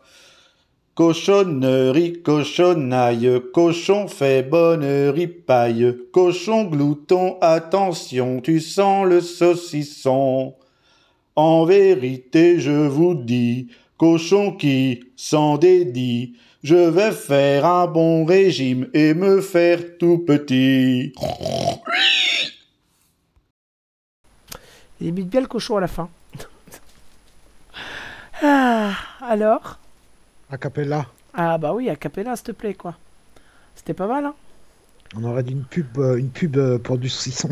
[0.96, 10.56] Cochonnerie, cochonaille, cochon fait bonne ripaille, cochon glouton, attention, tu sens le saucisson.
[11.36, 18.88] En vérité, je vous dis, cochon qui s'en dédie, je vais faire un bon régime
[18.94, 21.14] et me faire tout petit.
[25.00, 26.10] Il imite bien le cochon à la fin.
[28.42, 29.78] ah, alors?
[30.50, 31.06] A cappella.
[31.34, 32.96] Ah bah oui, a cappella, s'il te plaît, quoi.
[33.76, 34.34] C'était pas mal, hein?
[35.16, 37.50] On aurait dit une pub, euh, une pub euh, pour du saucisson.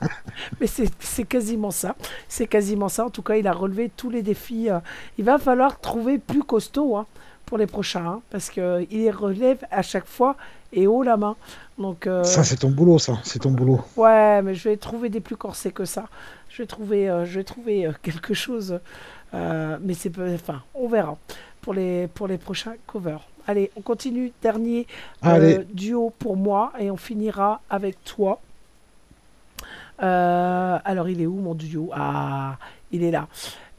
[0.60, 1.94] Mais c'est quasiment ça.
[2.28, 3.06] C'est quasiment ça.
[3.06, 4.68] En tout cas, il a relevé tous les défis.
[4.70, 4.80] euh.
[5.18, 7.06] Il va falloir trouver plus costaud hein,
[7.46, 8.04] pour les prochains.
[8.06, 10.36] hein, parce qu'il les relève à chaque fois
[10.72, 11.36] et haut la main.
[11.78, 13.18] Donc, euh, Ça, c'est ton boulot, ça.
[13.22, 13.80] C'est ton boulot.
[13.96, 16.06] ouais, mais je vais trouver des plus corsés que ça.
[16.50, 18.80] Je vais trouver, euh, je vais trouver euh, quelque chose.
[19.32, 20.12] mais c'est.
[20.18, 21.16] Enfin, on verra
[21.60, 23.26] pour les, pour les prochains covers.
[23.48, 24.30] Allez, on continue.
[24.42, 24.86] Dernier
[25.24, 28.40] euh, duo pour moi et on finira avec toi.
[30.02, 31.90] Euh, alors, il est où mon duo?
[31.94, 32.58] Ah,
[32.92, 33.26] il est là.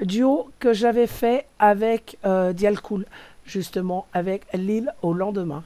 [0.02, 3.06] Duo que j'avais fait avec euh, Dialcool,
[3.46, 5.64] justement, avec Lille au lendemain.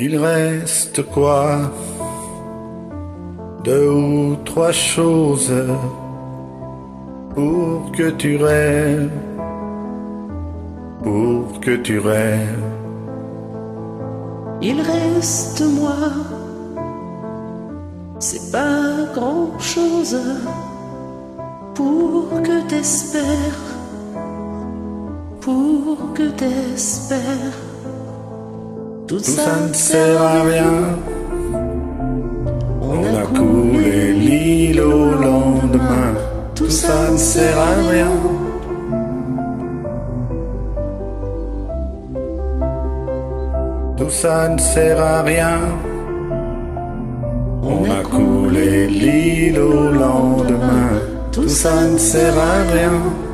[0.00, 1.72] Il reste quoi?
[3.64, 5.52] Deux ou trois choses
[7.34, 9.10] pour que tu rêves,
[11.02, 12.62] pour que tu rêves.
[14.62, 16.12] Il reste moi,
[18.20, 20.16] c'est pas grand chose
[21.74, 23.64] pour que t'espères,
[25.40, 27.67] pour que t'espères.
[29.08, 30.98] Tout, ça ne sert à rien.
[32.82, 36.12] On a coulé l'île au lendemain.
[36.54, 38.10] Tout ça ne sert à rien.
[43.96, 45.58] Tout ça ne sert à rien.
[47.62, 50.90] On a coulé l'île au lendemain.
[51.32, 53.27] Tout ça ne sert à rien.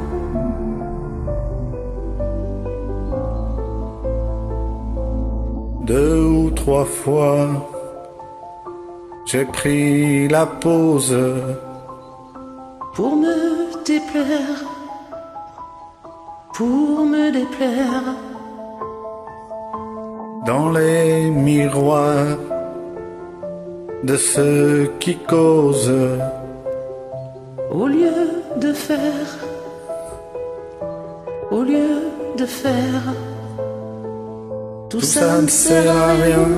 [5.85, 7.49] Deux ou trois fois,
[9.27, 11.17] j'ai pris la pause
[12.95, 13.37] pour me
[13.85, 14.59] déplaire,
[16.55, 18.05] pour me déplaire.
[20.45, 22.39] dans les miroirs
[24.03, 26.19] de ceux qui causent.
[27.71, 28.13] Au lieu
[28.61, 29.29] de faire,
[31.51, 31.93] au lieu
[32.37, 33.03] de faire,
[34.95, 36.49] tout, Tout ça ne sert à rien.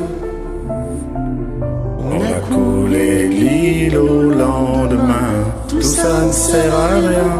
[1.98, 5.32] On a coulé l'île au lendemain.
[5.68, 7.32] Tout ça ne sert à rien.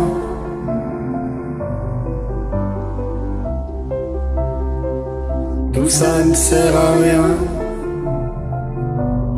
[5.75, 7.29] Tout ça ne sert à rien.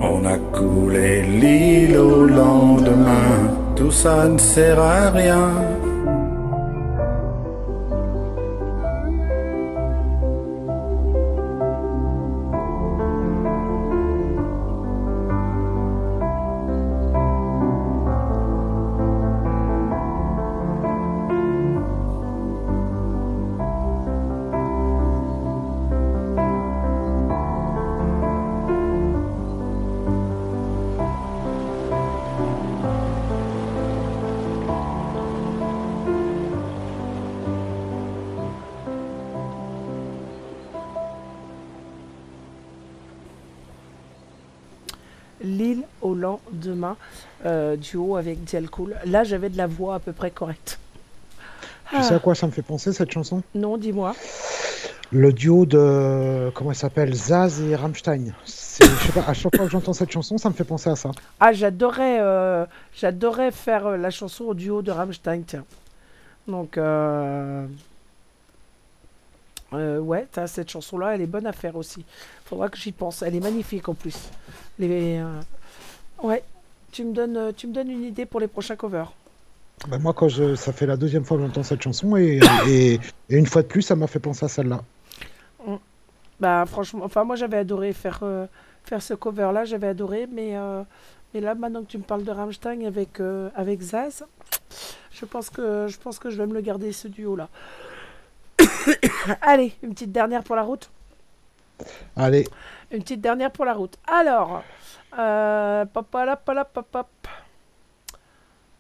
[0.01, 3.33] On a coulé l'île au lendemain.
[3.75, 5.51] Tout ça ne sert à rien.
[47.79, 48.97] Duo avec Dialcool.
[49.07, 50.79] Là, j'avais de la voix à peu près correcte.
[51.91, 53.43] Tu sais à quoi ça me fait penser cette chanson?
[53.55, 54.15] Non, dis-moi.
[55.11, 56.51] Le duo de.
[56.55, 57.15] Comment il s'appelle?
[57.15, 58.35] Zaz et Rammstein.
[58.45, 60.97] C'est sais pas, à chaque fois que j'entends cette chanson, ça me fait penser à
[60.97, 61.11] ça.
[61.41, 65.65] Ah, j'adorais, euh, j'adorais faire euh, la chanson au duo de Rammstein, tiens.
[66.47, 67.67] Donc, euh,
[69.73, 72.05] euh, ouais, cette chanson-là, elle est bonne à faire aussi.
[72.45, 73.23] Faudra que j'y pense.
[73.23, 74.17] Elle est magnifique en plus.
[74.79, 75.41] Les, euh,
[76.23, 76.43] ouais,
[76.93, 79.13] tu me donnes, euh, tu me donnes une idée pour les prochains covers.
[79.89, 82.95] Bah, moi, quand je, ça fait la deuxième fois que j'entends cette chanson et, et,
[82.95, 84.83] et une fois de plus, ça m'a fait penser à celle-là.
[86.41, 88.47] Bah franchement, enfin moi j'avais adoré faire, euh,
[88.85, 90.85] faire ce cover là, j'avais adoré, mais, euh,
[91.35, 94.25] mais là maintenant que tu me parles de Rammstein avec, euh, avec Zaz,
[95.11, 97.49] je pense, que, je pense que je vais me le garder ce duo là.
[99.43, 100.91] Allez, une petite dernière pour la route.
[102.17, 102.47] Allez,
[102.93, 103.97] Une petite dernière pour la route.
[104.07, 104.63] Alors,
[105.17, 105.85] euh,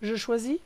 [0.02, 0.58] je choisis.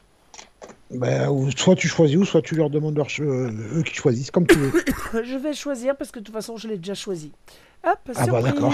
[0.91, 1.27] bah,
[1.57, 4.57] soit tu choisis ou soit tu leur demandes leur euh, eux qui choisissent, comme tu
[4.57, 4.73] veux.
[5.25, 7.33] je vais choisir parce que de toute façon je l'ai déjà choisi.
[7.85, 8.73] Hop, Ah bah, d'accord.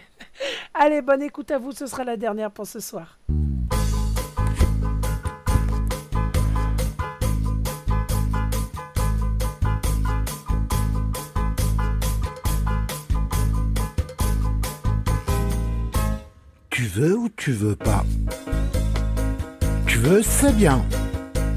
[0.74, 3.18] Allez, bonne écoute à vous, ce sera la dernière pour ce soir.
[17.40, 18.04] Tu veux pas
[19.86, 20.84] Tu veux, c'est bien.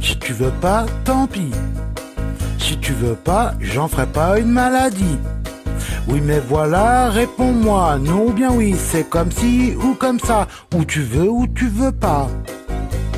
[0.01, 1.51] Si tu veux pas, tant pis.
[2.57, 5.17] Si tu veux pas, j'en ferai pas une maladie.
[6.07, 7.99] Oui, mais voilà, réponds-moi.
[7.99, 10.47] Non bien oui, c'est comme si ou comme ça.
[10.73, 12.29] Ou tu veux ou tu veux pas.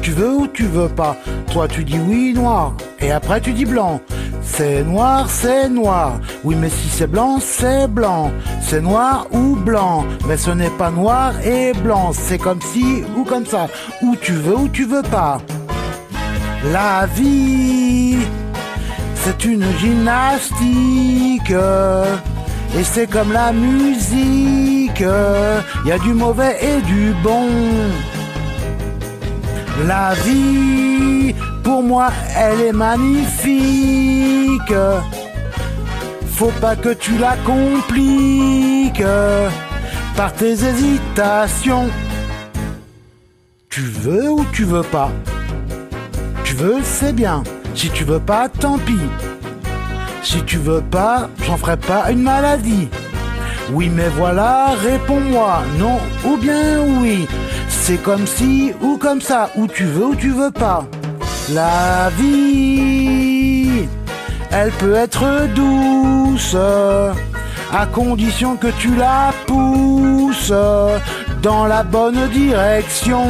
[0.01, 1.15] Tu veux ou tu veux pas.
[1.51, 2.75] Toi, tu dis oui, noir.
[2.99, 4.01] Et après, tu dis blanc.
[4.41, 6.19] C'est noir, c'est noir.
[6.43, 8.31] Oui, mais si c'est blanc, c'est blanc.
[8.67, 10.05] C'est noir ou blanc.
[10.27, 12.11] Mais ce n'est pas noir et blanc.
[12.13, 13.67] C'est comme si ou comme ça.
[14.01, 15.39] Ou tu veux ou tu veux pas.
[16.71, 18.17] La vie,
[19.13, 21.53] c'est une gymnastique.
[22.77, 25.03] Et c'est comme la musique.
[25.83, 27.47] Il y a du mauvais et du bon.
[29.85, 34.73] La vie, pour moi, elle est magnifique.
[36.35, 39.01] Faut pas que tu la compliques
[40.17, 41.87] par tes hésitations.
[43.69, 45.11] Tu veux ou tu veux pas?
[46.43, 47.41] Tu veux, c'est bien.
[47.73, 49.07] Si tu veux pas, tant pis.
[50.23, 52.89] Si tu veux pas, j'en ferai pas une maladie.
[53.71, 57.27] Oui, mais voilà, réponds-moi, non ou bien oui.
[57.69, 60.85] C'est comme si ou comme ça, ou tu veux ou tu veux pas.
[61.53, 63.24] La vie,
[64.55, 66.55] elle peut être douce,
[67.73, 70.53] à condition que tu la pousses
[71.41, 73.27] dans la bonne direction.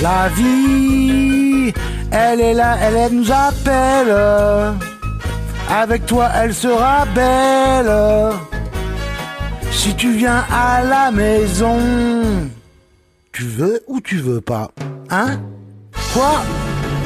[0.00, 1.72] La vie,
[2.12, 4.14] elle est là, elle, elle nous appelle.
[5.68, 7.92] Avec toi, elle sera belle.
[9.72, 11.78] Si tu viens à la maison,
[13.32, 14.70] tu veux ou tu veux pas
[15.10, 15.40] Hein?
[16.12, 16.42] Quoi?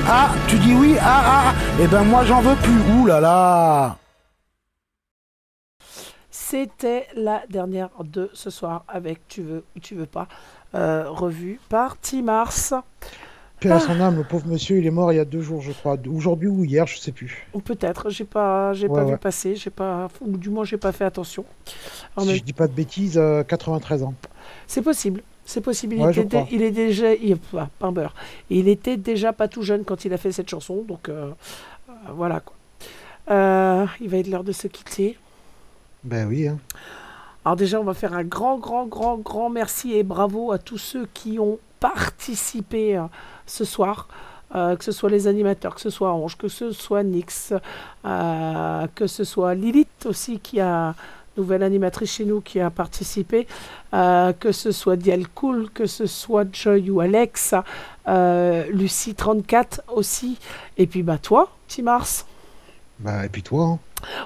[0.07, 1.55] Ah, tu dis oui Ah, ah, ah.
[1.81, 2.81] Eh ben moi, j'en veux plus.
[3.01, 3.97] Ouh là là
[6.31, 10.29] C'était la dernière de ce soir avec Tu veux ou tu veux pas,
[10.75, 12.53] euh, revue par Timars.
[13.61, 15.63] Paix à son âme, le pauvre monsieur, il est mort il y a deux jours,
[15.63, 15.97] je crois.
[16.13, 17.47] Aujourd'hui ou hier, je sais plus.
[17.55, 20.77] Ou peut-être, j'ai pas, j'ai Ouais, pas vu passer, j'ai pas, ou du moins j'ai
[20.77, 21.45] pas fait attention.
[22.17, 24.13] En Si même- je dis pas de bêtises, euh, 93 ans.
[24.67, 25.23] C'est possible.
[25.45, 25.95] C'est possible.
[25.97, 27.15] Il, Ouais, était, il est déjà.
[27.15, 28.15] Il, ah, pain beurre.
[28.51, 30.83] Il était déjà pas tout jeune quand il a fait cette chanson.
[30.87, 31.31] Donc euh,
[31.89, 32.55] euh, voilà quoi.
[33.31, 35.19] Euh, il va être l'heure de se quitter.
[36.03, 36.59] Ben oui, hein.
[37.45, 40.79] Alors déjà, on va faire un grand, grand, grand, grand merci et bravo à tous
[40.79, 43.03] ceux qui ont participé
[43.47, 44.09] ce soir.
[44.55, 47.53] Euh, que ce soit les animateurs, que ce soit Ange, que ce soit Nix,
[48.05, 50.95] euh, que ce soit Lilith aussi qui a
[51.37, 53.47] nouvelle animatrice chez nous qui a participé,
[53.93, 57.55] euh, que ce soit Dial Cool, que ce soit Joy ou Alex,
[58.09, 60.39] euh, Lucie 34 aussi,
[60.77, 62.27] et puis bah toi, Timars.
[63.01, 63.79] Bah, et puis toi, hein.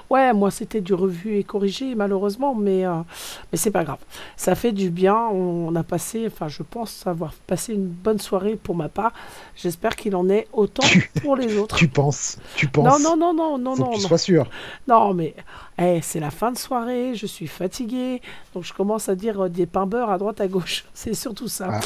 [0.09, 3.01] Ouais, moi c'était du revu et corrigé malheureusement, mais, euh,
[3.51, 3.99] mais c'est pas grave.
[4.37, 5.15] Ça fait du bien.
[5.15, 9.13] On a passé, enfin je pense avoir passé une bonne soirée pour ma part.
[9.55, 10.87] J'espère qu'il en est autant
[11.21, 11.75] pour les autres.
[11.75, 13.01] tu penses, tu penses.
[13.01, 13.89] Non, non, non, non, non, Faut non.
[13.91, 14.07] que tu non.
[14.07, 14.49] sois sûr.
[14.87, 15.35] Non, mais
[15.77, 18.21] eh, c'est la fin de soirée, je suis fatiguée,
[18.53, 20.85] donc je commence à dire euh, des pains à droite à gauche.
[20.93, 21.69] C'est surtout ça.
[21.71, 21.79] Ah.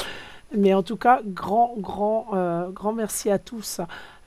[0.56, 3.82] Mais en tout cas, grand, grand, euh, grand merci à tous.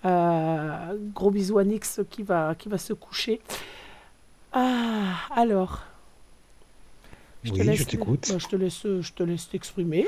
[0.07, 3.41] Euh, gros bisous à Nix qui va, qui va se coucher.
[4.53, 5.81] Ah, alors.
[7.45, 8.29] Oui, je t'écoute.
[8.31, 10.07] Bah, je te laisse, je te laisse t'exprimer.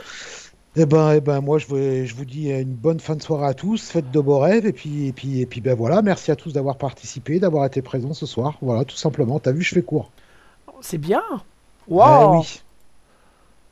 [0.76, 3.46] Eh ben, eh ben, moi, je, vous- je vous dis une bonne fin de soirée
[3.48, 6.30] à tous, faites de beaux rêves, et puis, et puis, et puis, ben voilà, merci
[6.30, 8.58] à tous d'avoir participé, d'avoir été présents ce soir.
[8.60, 9.40] Voilà, tout simplement.
[9.40, 10.10] T'as vu, je fais court.
[10.80, 11.22] C'est bien.
[11.88, 12.62] Wow Eh oui.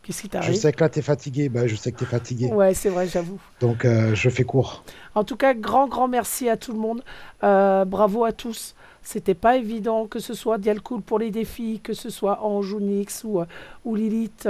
[0.07, 1.49] Qu'est-ce qui Je sais que là, t'es fatigué.
[1.49, 2.47] Bah, je sais que t'es fatigué.
[2.47, 3.41] Ouais, c'est vrai, j'avoue.
[3.59, 4.85] Donc, euh, je fais court.
[5.17, 7.03] En tout cas, grand, grand merci à tout le monde.
[7.43, 8.77] Euh, bravo à tous.
[9.03, 12.41] C'était pas évident que ce soit Dialcool pour les défis, que ce soit
[12.81, 13.47] Nix ou, euh,
[13.85, 14.49] ou Lilith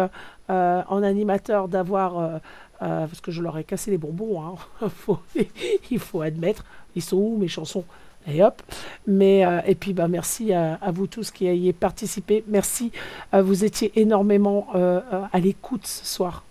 [0.51, 2.41] euh, en animateur d'avoir.
[2.79, 4.89] parce que je leur ai cassé les bonbons, hein.
[5.91, 6.67] Il faut admettre.
[6.95, 7.85] Ils sont où mes chansons?
[8.29, 8.61] Et hop.
[9.07, 12.43] Mais, euh, et puis, bah, merci à, à vous tous qui ayez participé.
[12.49, 12.91] Merci.
[13.35, 16.43] Euh, vous étiez énormément euh, euh, à l'écoute ce soir.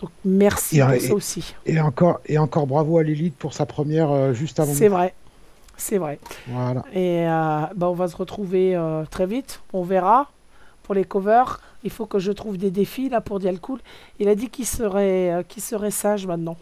[0.00, 1.54] Donc, merci Et, pour et- ça aussi.
[1.66, 4.74] Et encore, et encore bravo à Lilith pour sa première juste avant.
[4.74, 5.14] C'est vrai.
[5.76, 6.18] C'est vrai.
[6.48, 6.84] Voilà.
[6.94, 8.76] Et bah, on va se retrouver
[9.10, 9.60] très vite.
[9.72, 10.30] On verra
[10.82, 11.60] pour les covers.
[11.84, 13.78] Il faut que je trouve des défis là pour Dialcool.
[14.18, 16.56] Il a dit qu'il serait, qu'il serait sage maintenant.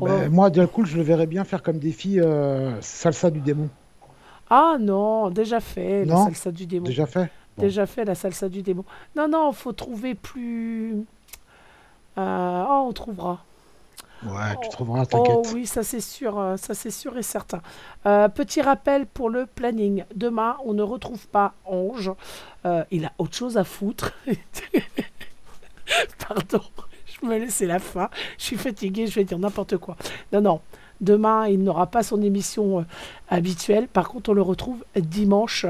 [0.00, 3.68] Ben, moi, d'un coup, je le verrais bien faire comme défi euh, salsa du démon.
[4.50, 6.84] Ah non, déjà fait la salsa du démon.
[6.86, 7.62] Déjà fait Bon.
[7.62, 8.84] Déjà fait la salsa du démon.
[9.16, 11.06] Non, non, faut trouver plus.
[12.18, 13.42] Euh, oh, on trouvera.
[14.24, 15.54] Ouais, tu trouveras, Oh t'inquiète.
[15.54, 17.60] oui, ça c'est sûr, euh, ça c'est sûr et certain.
[18.06, 20.04] Euh, petit rappel pour le planning.
[20.14, 22.10] Demain, on ne retrouve pas Ange.
[22.66, 24.12] Euh, il a autre chose à foutre.
[26.28, 26.60] Pardon,
[27.26, 28.08] me laisse la fin.
[28.38, 29.96] Je suis fatiguée, je vais dire n'importe quoi.
[30.32, 30.60] Non, non.
[31.00, 32.82] Demain, il n'aura pas son émission euh,
[33.28, 33.86] habituelle.
[33.86, 35.66] Par contre, on le retrouve dimanche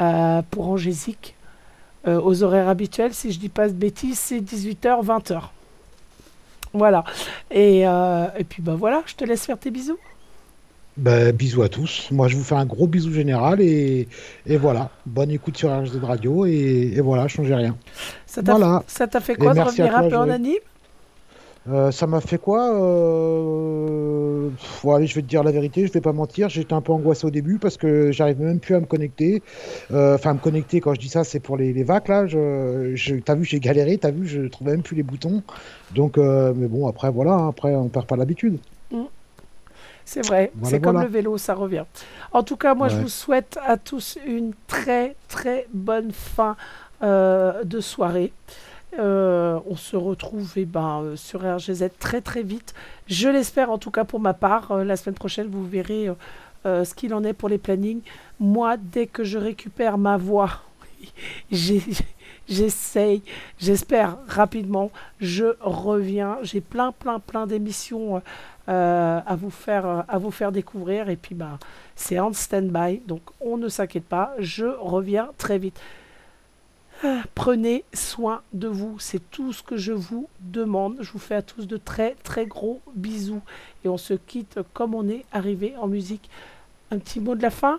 [0.00, 1.34] euh, pour Angésique.
[2.06, 5.40] Euh, aux horaires habituels, si je dis pas de bêtises, c'est 18h, 20h.
[6.74, 7.04] Voilà.
[7.50, 9.98] Et, et puis bah voilà, je te laisse faire tes bisous.
[10.96, 12.08] Ben, bisous à tous.
[12.12, 14.08] Moi, je vous fais un gros bisou général et,
[14.46, 14.90] et voilà.
[15.06, 17.76] Bonne écoute sur RGZ Radio et, et voilà, changez rien.
[18.26, 18.82] Ça t'a Voilà.
[18.86, 20.54] fait Et quoi de revenir un peu en anime?
[21.66, 24.50] Euh, ça m'a fait quoi euh...
[24.50, 26.82] pff, bon, allez, je vais te dire la vérité, je vais pas mentir, j'étais un
[26.82, 29.42] peu angoissé au début parce que j'arrive même plus à me connecter.
[29.90, 32.26] Euh, Enfin, me connecter, quand je dis ça, c'est pour les, les vacs là.
[32.26, 35.42] Je, je- t'as vu, j'ai galéré, t'as vu, je trouvais même plus les boutons.
[35.94, 38.58] Donc, mais bon, après, voilà, hein, après, on perd pas l'habitude.
[40.04, 41.84] C'est vrai, Voilà, c'est comme le vélo, ça revient.
[42.32, 46.56] En tout cas, moi, je vous souhaite à tous une très, très bonne fin
[47.00, 48.32] de soirée.
[48.98, 52.74] Euh, on se retrouve eh ben, euh, sur RGZ très, très vite.
[53.06, 54.70] Je l'espère, en tout cas pour ma part.
[54.72, 56.08] Euh, la semaine prochaine, vous verrez
[56.64, 58.00] ce qu'il en est pour les plannings.
[58.40, 60.62] Moi, dès que je récupère ma voix,
[62.48, 63.22] j'essaye,
[63.58, 64.90] j'espère rapidement,
[65.20, 66.38] je reviens.
[66.42, 68.22] J'ai plein, plein, plein d'émissions
[68.66, 71.10] à, vous faire, à vous faire découvrir.
[71.10, 71.58] Et puis, bah,
[71.96, 75.78] c'est en stand-by, donc on ne s'inquiète pas, je reviens très vite.
[77.04, 80.96] Ah, Prenez soin de vous, c'est tout ce que je vous demande.
[81.00, 83.42] Je vous fais à tous de très très gros bisous
[83.84, 86.30] et on se quitte comme on est arrivé en musique.
[86.90, 87.78] Un petit mot de la fin?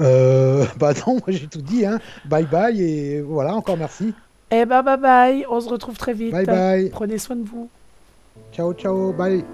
[0.00, 2.00] Euh, bah non, moi j'ai tout dit, hein.
[2.24, 4.14] Bye bye et voilà, encore merci.
[4.50, 6.32] Eh ben bye bye, on se retrouve très vite.
[6.32, 6.90] Bye bye.
[6.90, 7.70] Prenez soin de vous.
[8.52, 9.44] Ciao, ciao, bye.